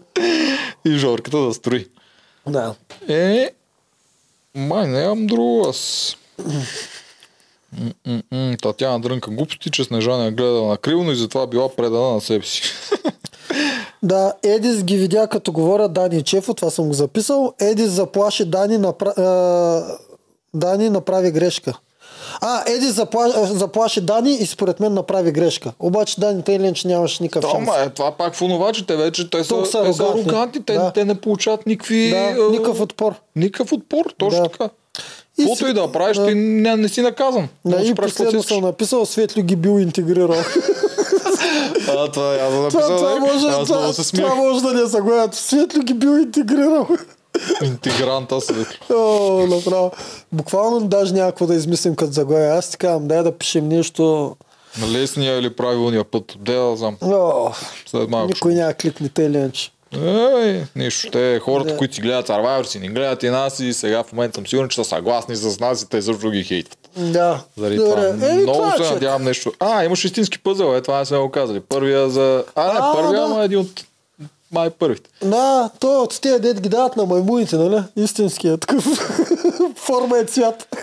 [0.86, 1.88] И Жорката да строи.
[2.48, 2.76] да.
[3.08, 3.50] Е,
[4.56, 6.16] май нямам друго аз.
[7.74, 12.22] М-м-м, Татяна дрънка глупости, че Снежана е гледала на криво и затова била предана на
[12.22, 12.62] себе си.
[14.04, 17.54] Да, Едис ги видя като говорят Дани и Чефо, това съм го записал.
[17.60, 19.10] Едис заплаши Дани, напра...
[19.10, 19.98] а,
[20.54, 21.74] Дани направи грешка.
[22.42, 23.30] А, Едис запла...
[23.46, 25.74] заплаши Дани и според мен направи грешка.
[25.80, 27.66] Обаче Дани тъй лен, че нямаше никакъв шанс.
[27.66, 30.04] Тома, е, това пак в онова, че те вече те са, Тук са те са
[30.06, 30.64] арогантни.
[30.64, 30.92] те, Да.
[30.94, 32.10] те не получават никакви...
[32.10, 33.14] Да, никакъв отпор.
[33.36, 34.50] Никакъв отпор, точно Да.
[34.50, 34.70] така.
[35.38, 36.28] И Каквото и да правиш, да.
[36.28, 37.48] ти не, не си наказан.
[37.66, 40.36] Да, Можеш и да последно съм написал, Светлю ги бил интегрирал.
[41.88, 44.90] А, това аз да това, написал, това, може, аз това, се това може да не
[44.90, 45.36] са гоят.
[45.36, 46.88] Светлю ги бил интегрирал.
[47.64, 48.96] Интегранта светло.
[48.96, 49.92] О, направо.
[50.32, 52.48] Буквално даже някакво да измислим като заглавие.
[52.48, 54.36] Аз ти казвам, дай да пишем нещо.
[54.82, 56.38] На лесния или правилния път.
[56.40, 56.98] Де да знам.
[57.02, 57.52] О,
[57.86, 58.28] След малко.
[58.28, 58.74] никой няма
[59.14, 59.72] тъй ленч.
[59.94, 61.12] Ей, нищо.
[61.12, 61.78] Те хората, Да.
[61.78, 64.70] които си гледат Survivor, си не гледат и нас и сега в момента съм сигурен,
[64.70, 66.78] че са съгласни с нас и те също ги хейтват.
[66.98, 67.42] Да.
[67.58, 68.08] Заради това.
[68.08, 69.52] Еми, Много това е, се надявам нещо.
[69.60, 71.60] А, имаш истински пъзъл, е, това не сме го казали.
[71.60, 72.44] Първия за...
[72.56, 73.26] А, не, А, първия, да.
[73.26, 73.84] ама един от
[74.52, 75.10] май първите.
[75.24, 77.84] Да, той от тези дет ги дават на маймуните, нали?
[77.96, 78.86] Истинският такъв.
[79.76, 80.76] Форма е цвят.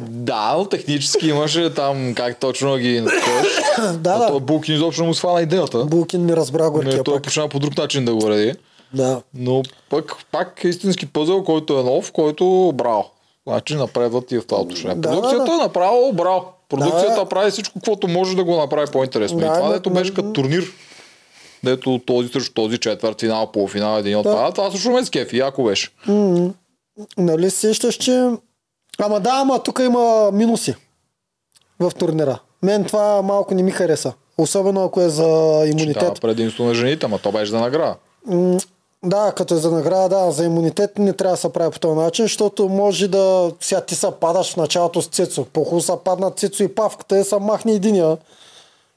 [0.00, 3.46] Да, но технически имаше там как точно ги натъкваш.
[3.78, 4.26] да, да.
[4.28, 5.84] той Булкин изобщо не му свана идеята.
[5.84, 7.22] Булкин не разбра Не, горкия той пак.
[7.22, 8.54] почна по друг начин да го реди.
[8.94, 9.22] Да.
[9.34, 13.04] Но пък пак е истински пъзъл, който е нов, който браво.
[13.46, 14.96] Значи напредват и в това отношение.
[14.96, 15.54] Да, Продукцията да, да.
[15.54, 16.44] е направо браво.
[16.68, 17.24] Продукцията Да.
[17.24, 19.38] прави всичко, което може да го направи по-интересно.
[19.38, 20.64] Да, и това ма- дето беше като турнир.
[21.64, 24.30] Дето този срещу този четвърт финал, полуфинал, един от Да.
[24.30, 24.52] това.
[24.52, 25.88] Това също ме скефи, яко беше.
[27.18, 28.30] Нали сещаш, че...
[28.98, 30.74] Ама да, ама тук има минуси
[31.80, 32.38] в турнира.
[32.62, 34.12] Мен това малко не ми хареса.
[34.38, 36.20] Особено ако е за Да, имунитет.
[36.20, 37.96] предимство на жените, ама то беше за награда.
[39.04, 41.96] Да, като е за награда, да, за имунитет не трябва да се прави по този
[42.00, 43.52] начин, защото може да...
[43.60, 45.44] Сега ти са падаш в началото с Цецо.
[45.44, 48.16] По-хубаво са паднат Цецо и Павката, е са махне единия.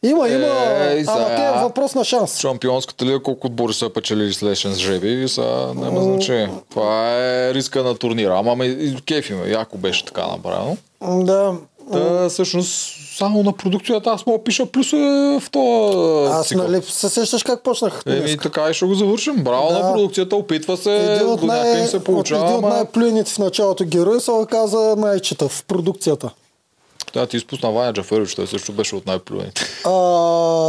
[0.03, 0.45] Има, има,
[0.81, 2.39] Ей, ама те е въпрос на шанс.
[2.39, 5.41] Шампионската лига, колко отбори са печелили с лешен с жеби, са
[5.75, 6.49] няма значение.
[6.69, 8.35] Това е риска на турнира.
[8.35, 10.77] Ама ме и кефи ме, яко беше така направено.
[11.01, 11.53] Да,
[11.91, 15.01] Та, всъщност, само на продукцията аз мога пиша плюсове
[15.39, 15.97] в този
[16.31, 16.67] аз цикъл.
[16.67, 19.35] нали се сещаш как почнах Еми, така и ще го завършим.
[19.35, 19.79] Браво Да.
[19.79, 23.31] на продукцията, опитва се, Един от, до някъде най- им се получава, един от най-плюените
[23.31, 26.29] в началото герой се оказа най-читав в продукцията.
[27.13, 29.61] Да, ти изпусна Ваня Джаферович, той също беше от най-плюените.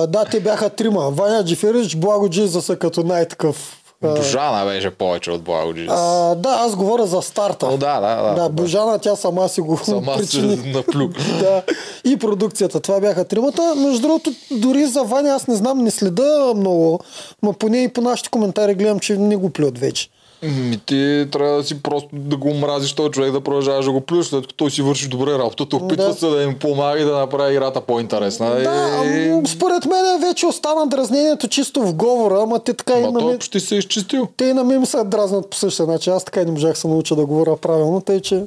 [0.08, 1.10] Да, те бяха трима.
[1.10, 3.80] Ваня Джиферич, Благо Джизаса като най-такъв.
[4.02, 5.88] Божана беше повече от Благоджис.
[5.90, 7.66] А, да, аз говоря за старта.
[7.66, 8.34] О, да, да, да.
[8.42, 10.56] Да, Божана, тя сама си го Сама причини.
[10.56, 11.08] се наплю.
[11.40, 11.62] да.
[12.04, 12.80] И продукцията.
[12.80, 13.74] Това бяха тримата.
[13.76, 17.00] Между другото, дори за Ваня аз не знам, не следа много,
[17.42, 20.08] но поне и по нашите коментари гледам, че не го плюят вече.
[20.43, 24.01] Ми ти трябва да си просто да го мразиш този човек, да продължаваш да го
[24.01, 26.15] плюш, след като той си върши добре работата, опитва Да.
[26.15, 28.51] се да им помага и да направи играта по-интересна.
[28.51, 29.28] Да, и...
[29.28, 33.20] ам, според мен вече остана дразнението чисто в говора, ама те така и Ма на
[33.20, 34.28] мен, почти се е изчистил.
[34.36, 36.12] те и на мен се дразнат по същия начин.
[36.12, 38.43] Аз така и не можах да се науча да говоря правилно, тъй че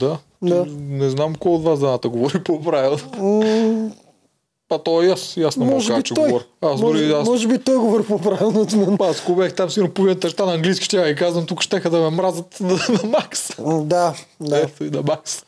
[0.00, 0.18] Да.
[0.42, 0.66] Да.
[0.78, 2.98] Не знам кой от вас двамата говори по-правилно.
[4.68, 6.44] Па той и аз, и аз не мога да кажа, че говоря.
[6.60, 8.96] Аз може, дори аз може би той говори по-правилно от мен.
[9.00, 11.80] Аз ако бях там, сигурно половината неща на английски ще я и казвам, тук ще
[11.80, 13.48] да ме мразят на, на Макс.
[13.82, 14.58] Да, да.
[14.58, 15.42] Ето и на Макс.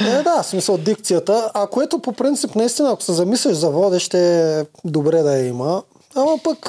[0.00, 1.50] Е, да, смисъл дикцията.
[1.54, 5.82] А което по принцип, наистина, ако се замислиш за водещ, е добре да я има.
[6.14, 6.68] Ама пък,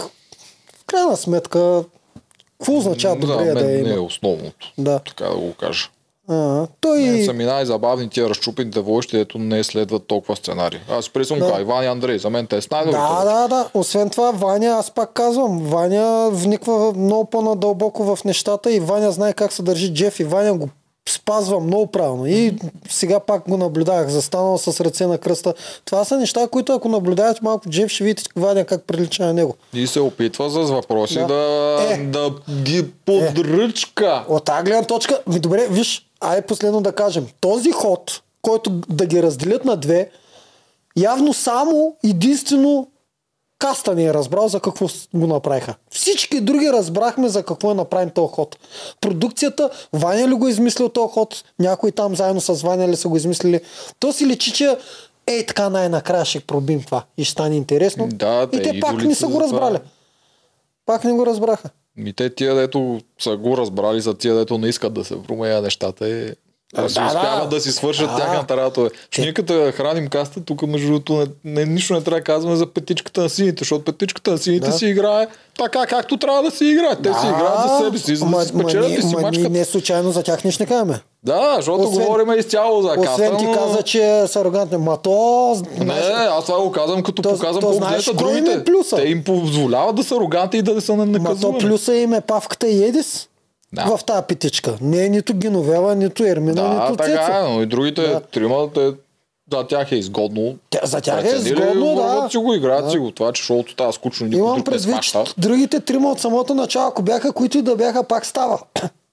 [0.77, 1.83] в крайна сметка,
[2.59, 4.05] какво означава да, добре да, мен я не е има?
[4.05, 4.73] основното.
[4.77, 4.99] Да.
[4.99, 5.89] Така да го кажа.
[6.27, 6.99] А, той...
[6.99, 10.79] Мен са ми най-забавни тия разчупените войщи, ето не следват толкова сценарии.
[10.89, 11.83] Аз преди съм Да.
[11.83, 13.01] и Андрей, за мен те са най-добрите.
[13.01, 13.69] Да, да, да.
[13.73, 19.33] Освен това, Ваня, аз пак казвам, Ваня вниква много по-надълбоко в нещата и Ваня знае
[19.33, 20.69] как се държи Джеф и Ваня го
[21.09, 22.25] спазва много правилно.
[22.25, 22.55] И
[22.89, 25.53] сега пак го наблюдавах, застанал с ръце на кръста.
[25.85, 29.55] Това са неща, които ако наблюдавате малко Джеф, ще видите Ваня как прилича на него.
[29.73, 31.27] И се опитва с въпроси Да.
[31.27, 31.97] да, Е.
[31.97, 32.31] да
[32.63, 34.25] ги подръчка.
[34.29, 39.05] От тази гледна точка, ми добре, виж, ай последно да кажем, този ход, който да
[39.05, 40.09] ги разделят на две,
[40.97, 42.87] явно само единствено
[43.59, 45.75] каста не е разбрал за какво го направиха.
[45.91, 48.57] Всички други разбрахме за какво е направен този ход.
[49.01, 53.07] Продукцията, Ваня ли го е измислил този ход, някой там заедно с Ваня ли са
[53.07, 53.61] го измислили.
[53.99, 54.77] То си личи, че
[55.27, 58.07] ей така най-накрая ще пробим това и ще стане интересно.
[58.07, 59.43] Да, и те пак не са го това.
[59.43, 59.79] разбрали.
[60.85, 61.69] Пак не го разбраха.
[61.97, 65.61] Ми те тия, дето са го разбрали, за тия, дето не искат да се променя
[65.61, 66.31] нещата и
[66.75, 67.55] да, си Да, успяват да.
[67.55, 68.17] да си свършат Да.
[68.17, 68.89] тяхната работа.
[69.11, 72.23] Ще ние като я храним каста, тук между другото не, не, нищо не трябва да
[72.23, 74.71] казваме за петичката на сините, защото петичката на сините Да.
[74.71, 76.95] си играе така, както трябва да си играе.
[76.95, 79.51] Те си играят за себе си, за да си спечелят и си ма, мачкат.
[79.51, 80.99] не случайно за тях нищо не казваме.
[81.25, 83.53] Да, защото Освен- говорим изцяло за каста, Освен ти но...
[83.53, 84.77] каза, че са арогантни.
[84.77, 85.55] Ма то...
[85.77, 85.93] Не,
[86.29, 88.63] аз това го казвам като То- показвам то по знаеш им е другите.
[88.63, 88.95] плюса?
[88.95, 92.67] Те им позволяват да са арогантни и да са Ма то плюса им е Павката
[92.67, 93.27] и Едис
[93.73, 93.85] Да.
[93.87, 94.77] в тази питичка.
[94.81, 97.31] Не е нито Геновева, нито Ермина, Да, нито така Цецо.
[97.39, 98.19] е, но и другите Да.
[98.21, 98.91] трима, те,
[99.51, 100.55] за тях е изгодно.
[100.69, 102.27] Тя, за тях е изгодно, да.
[102.31, 102.91] си го, играят Да.
[102.91, 103.11] си го.
[103.11, 105.23] Това, че шоуто става скучно, никой Имам друг не предвид, смаща.
[105.25, 108.59] че другите трима от самото начало, ако бяха които и да бяха, пак става.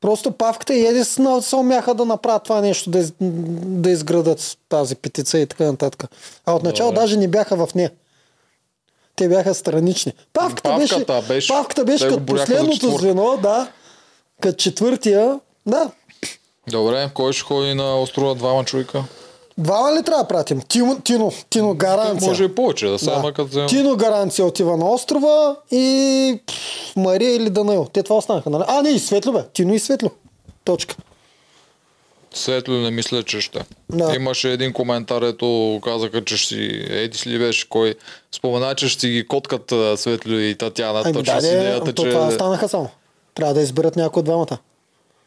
[0.00, 4.96] Просто Павката и Едис се умяха да направят това нещо, да, из, да изградат тази
[4.96, 6.10] петица и така нататък.
[6.46, 7.00] А отначало Добре.
[7.00, 7.90] даже не бяха в нея.
[9.16, 10.12] Те бяха странични.
[10.32, 13.68] Павката, Павката беше, беше- Павката беше като последното звено, да.
[14.40, 15.90] Като четвъртия, да.
[16.68, 19.04] Добре, кой ще ходи на острова двама човека?
[19.60, 20.60] Двама ли трябва да пратим?
[20.60, 22.28] Тино, Тино, Тино гаранция.
[22.28, 23.32] Може и повече, да сега, Да.
[23.32, 23.68] като вземем.
[23.68, 27.86] Тино гаранция отива на острова и пф, Мария или Данаил.
[27.92, 28.64] Те това останаха, нали?
[28.68, 29.44] А, не, и Светло бе.
[29.52, 30.10] Тино и Светло.
[30.64, 30.96] Точка.
[32.34, 33.64] Светло не мисля, че ще.
[33.92, 34.14] Да.
[34.14, 36.86] Имаше един коментар, ето казаха, че ще си...
[36.90, 37.94] Едис ли беше кой?
[38.32, 41.02] Спомена, че ще си ги коткат Светло и Татяна.
[41.04, 42.10] Ами Точно да, с де, идеята, то че...
[42.10, 42.88] това останаха само.
[43.34, 44.58] Трябва да изберат някой от двамата.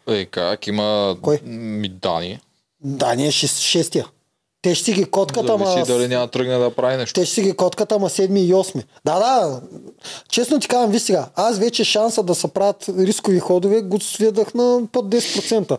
[0.08, 0.68] Е, как?
[0.68, 1.18] Има...
[1.22, 1.40] Кой?
[1.44, 2.40] Ми, Дани.
[2.82, 4.06] Да, ние шест, шестия.
[4.64, 5.66] Те ще си ги коткат, ама...
[5.66, 7.14] Зависи дали няма да тръгне да прави нещо.
[7.20, 8.84] Те ще си ги коткат, ама седми и осми.
[9.06, 9.62] Да, да.
[10.30, 14.54] Честно ти казвам, виж сега, аз вече шанса да се правят рискови ходове го сведах
[14.54, 15.78] на под 10%.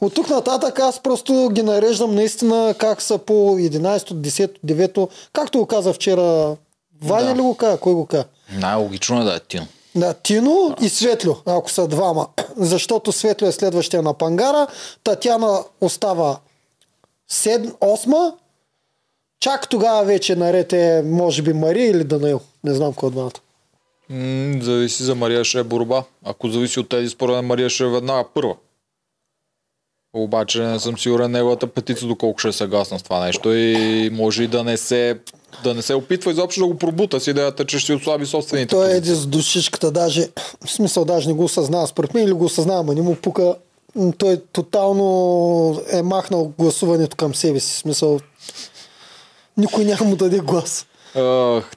[0.00, 5.58] От тук нататък аз просто ги нареждам наистина как са по 11, 10, 9, както
[5.58, 6.56] го каза вчера.
[7.04, 7.34] Ваня Да.
[7.34, 7.78] ли го каза?
[7.78, 8.24] Кой го каза?
[8.52, 9.66] Най-логично е да е Тино.
[9.94, 12.26] Да, Тино и Светло, ако са двама.
[12.56, 14.66] Защото Светло е следващия на Пангара,
[15.04, 16.36] Татяна остава
[17.30, 18.34] 7, 8,
[19.40, 22.40] чак тогава вече наред е, може би, Мария или Данаил.
[22.64, 23.30] Не знам кой от двамата.
[24.10, 26.04] М, зависи за Мария ще е борба.
[26.24, 28.54] Ако зависи от тези, според Мария ще е веднага първа.
[30.14, 34.42] Обаче не съм сигурен неговата петица доколко ще е съгласна с това нещо и може
[34.42, 35.18] и да не се,
[35.64, 38.68] да не се опитва изобщо да го пробута с идеята, че ще си отслаби собствените
[38.70, 39.12] Той е позиции.
[39.12, 40.28] еди с душичката, даже,
[40.64, 41.86] в смисъл, даже не го осъзнава.
[41.86, 43.54] Според мен или го осъзнава, ама не му пука.
[44.18, 47.74] Той тотално е махнал гласуването към себе си.
[47.74, 48.20] В смисъл,
[49.56, 50.86] никой няма му даде глас.
[51.14, 51.70] Ах,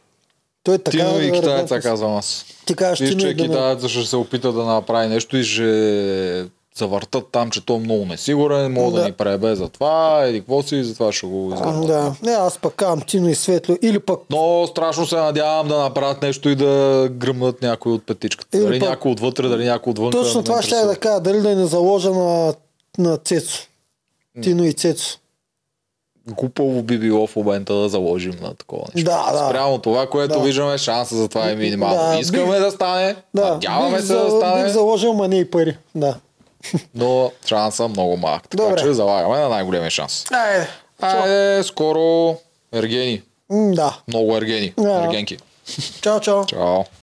[0.64, 0.98] Той е така.
[0.98, 2.46] Тино и китаеца казвам аз.
[2.66, 3.52] Ти кажеш, Виж, че и Данаил.
[3.52, 6.46] китаеца ще се опита да направи нещо и ще
[6.80, 9.06] завъртат там, че той е много несигурен, мога да, Да.
[9.06, 11.88] ни пребе за това, еди какво си, затова ще го А, изгърнат.
[11.88, 12.16] да.
[12.24, 13.76] Не, аз пък казвам Тино и Светло.
[13.82, 16.66] Или пък Но страшно се надявам да направят нещо и да
[17.12, 18.58] гръмнат някой от петичката.
[18.58, 20.12] Или дали пък- някой отвътре, дали някой отвън.
[20.12, 21.20] точно това ще я да кажа.
[21.20, 22.54] Дали да не заложа на,
[22.98, 23.68] на Цецо.
[24.42, 25.18] Тино и Цецо.
[26.30, 29.12] Глупаво би било в момента да заложим на такова нещо.
[29.12, 29.48] Да, да.
[29.48, 30.40] Спрямо това, което Да.
[30.40, 32.12] виждаме, шанса за това е минимално.
[32.12, 35.28] Да, Искаме бих- да стане, Да, надяваме бих, се да за- стане, бих заложил, ма
[35.28, 35.78] не и пари.
[35.96, 36.16] Да.
[36.95, 38.49] Но шанса много малък.
[38.49, 38.81] Така Добре.
[38.81, 40.26] че залагаме на най-големия шанс.
[40.31, 40.68] Айде.
[41.02, 42.36] Айде, скоро
[42.73, 43.22] ергени.
[43.52, 43.99] М, Да.
[44.07, 44.73] Много ергени.
[44.77, 45.03] Да.
[45.03, 45.38] Ергенки.
[46.02, 46.45] Чао, чао.
[46.45, 46.84] Чао.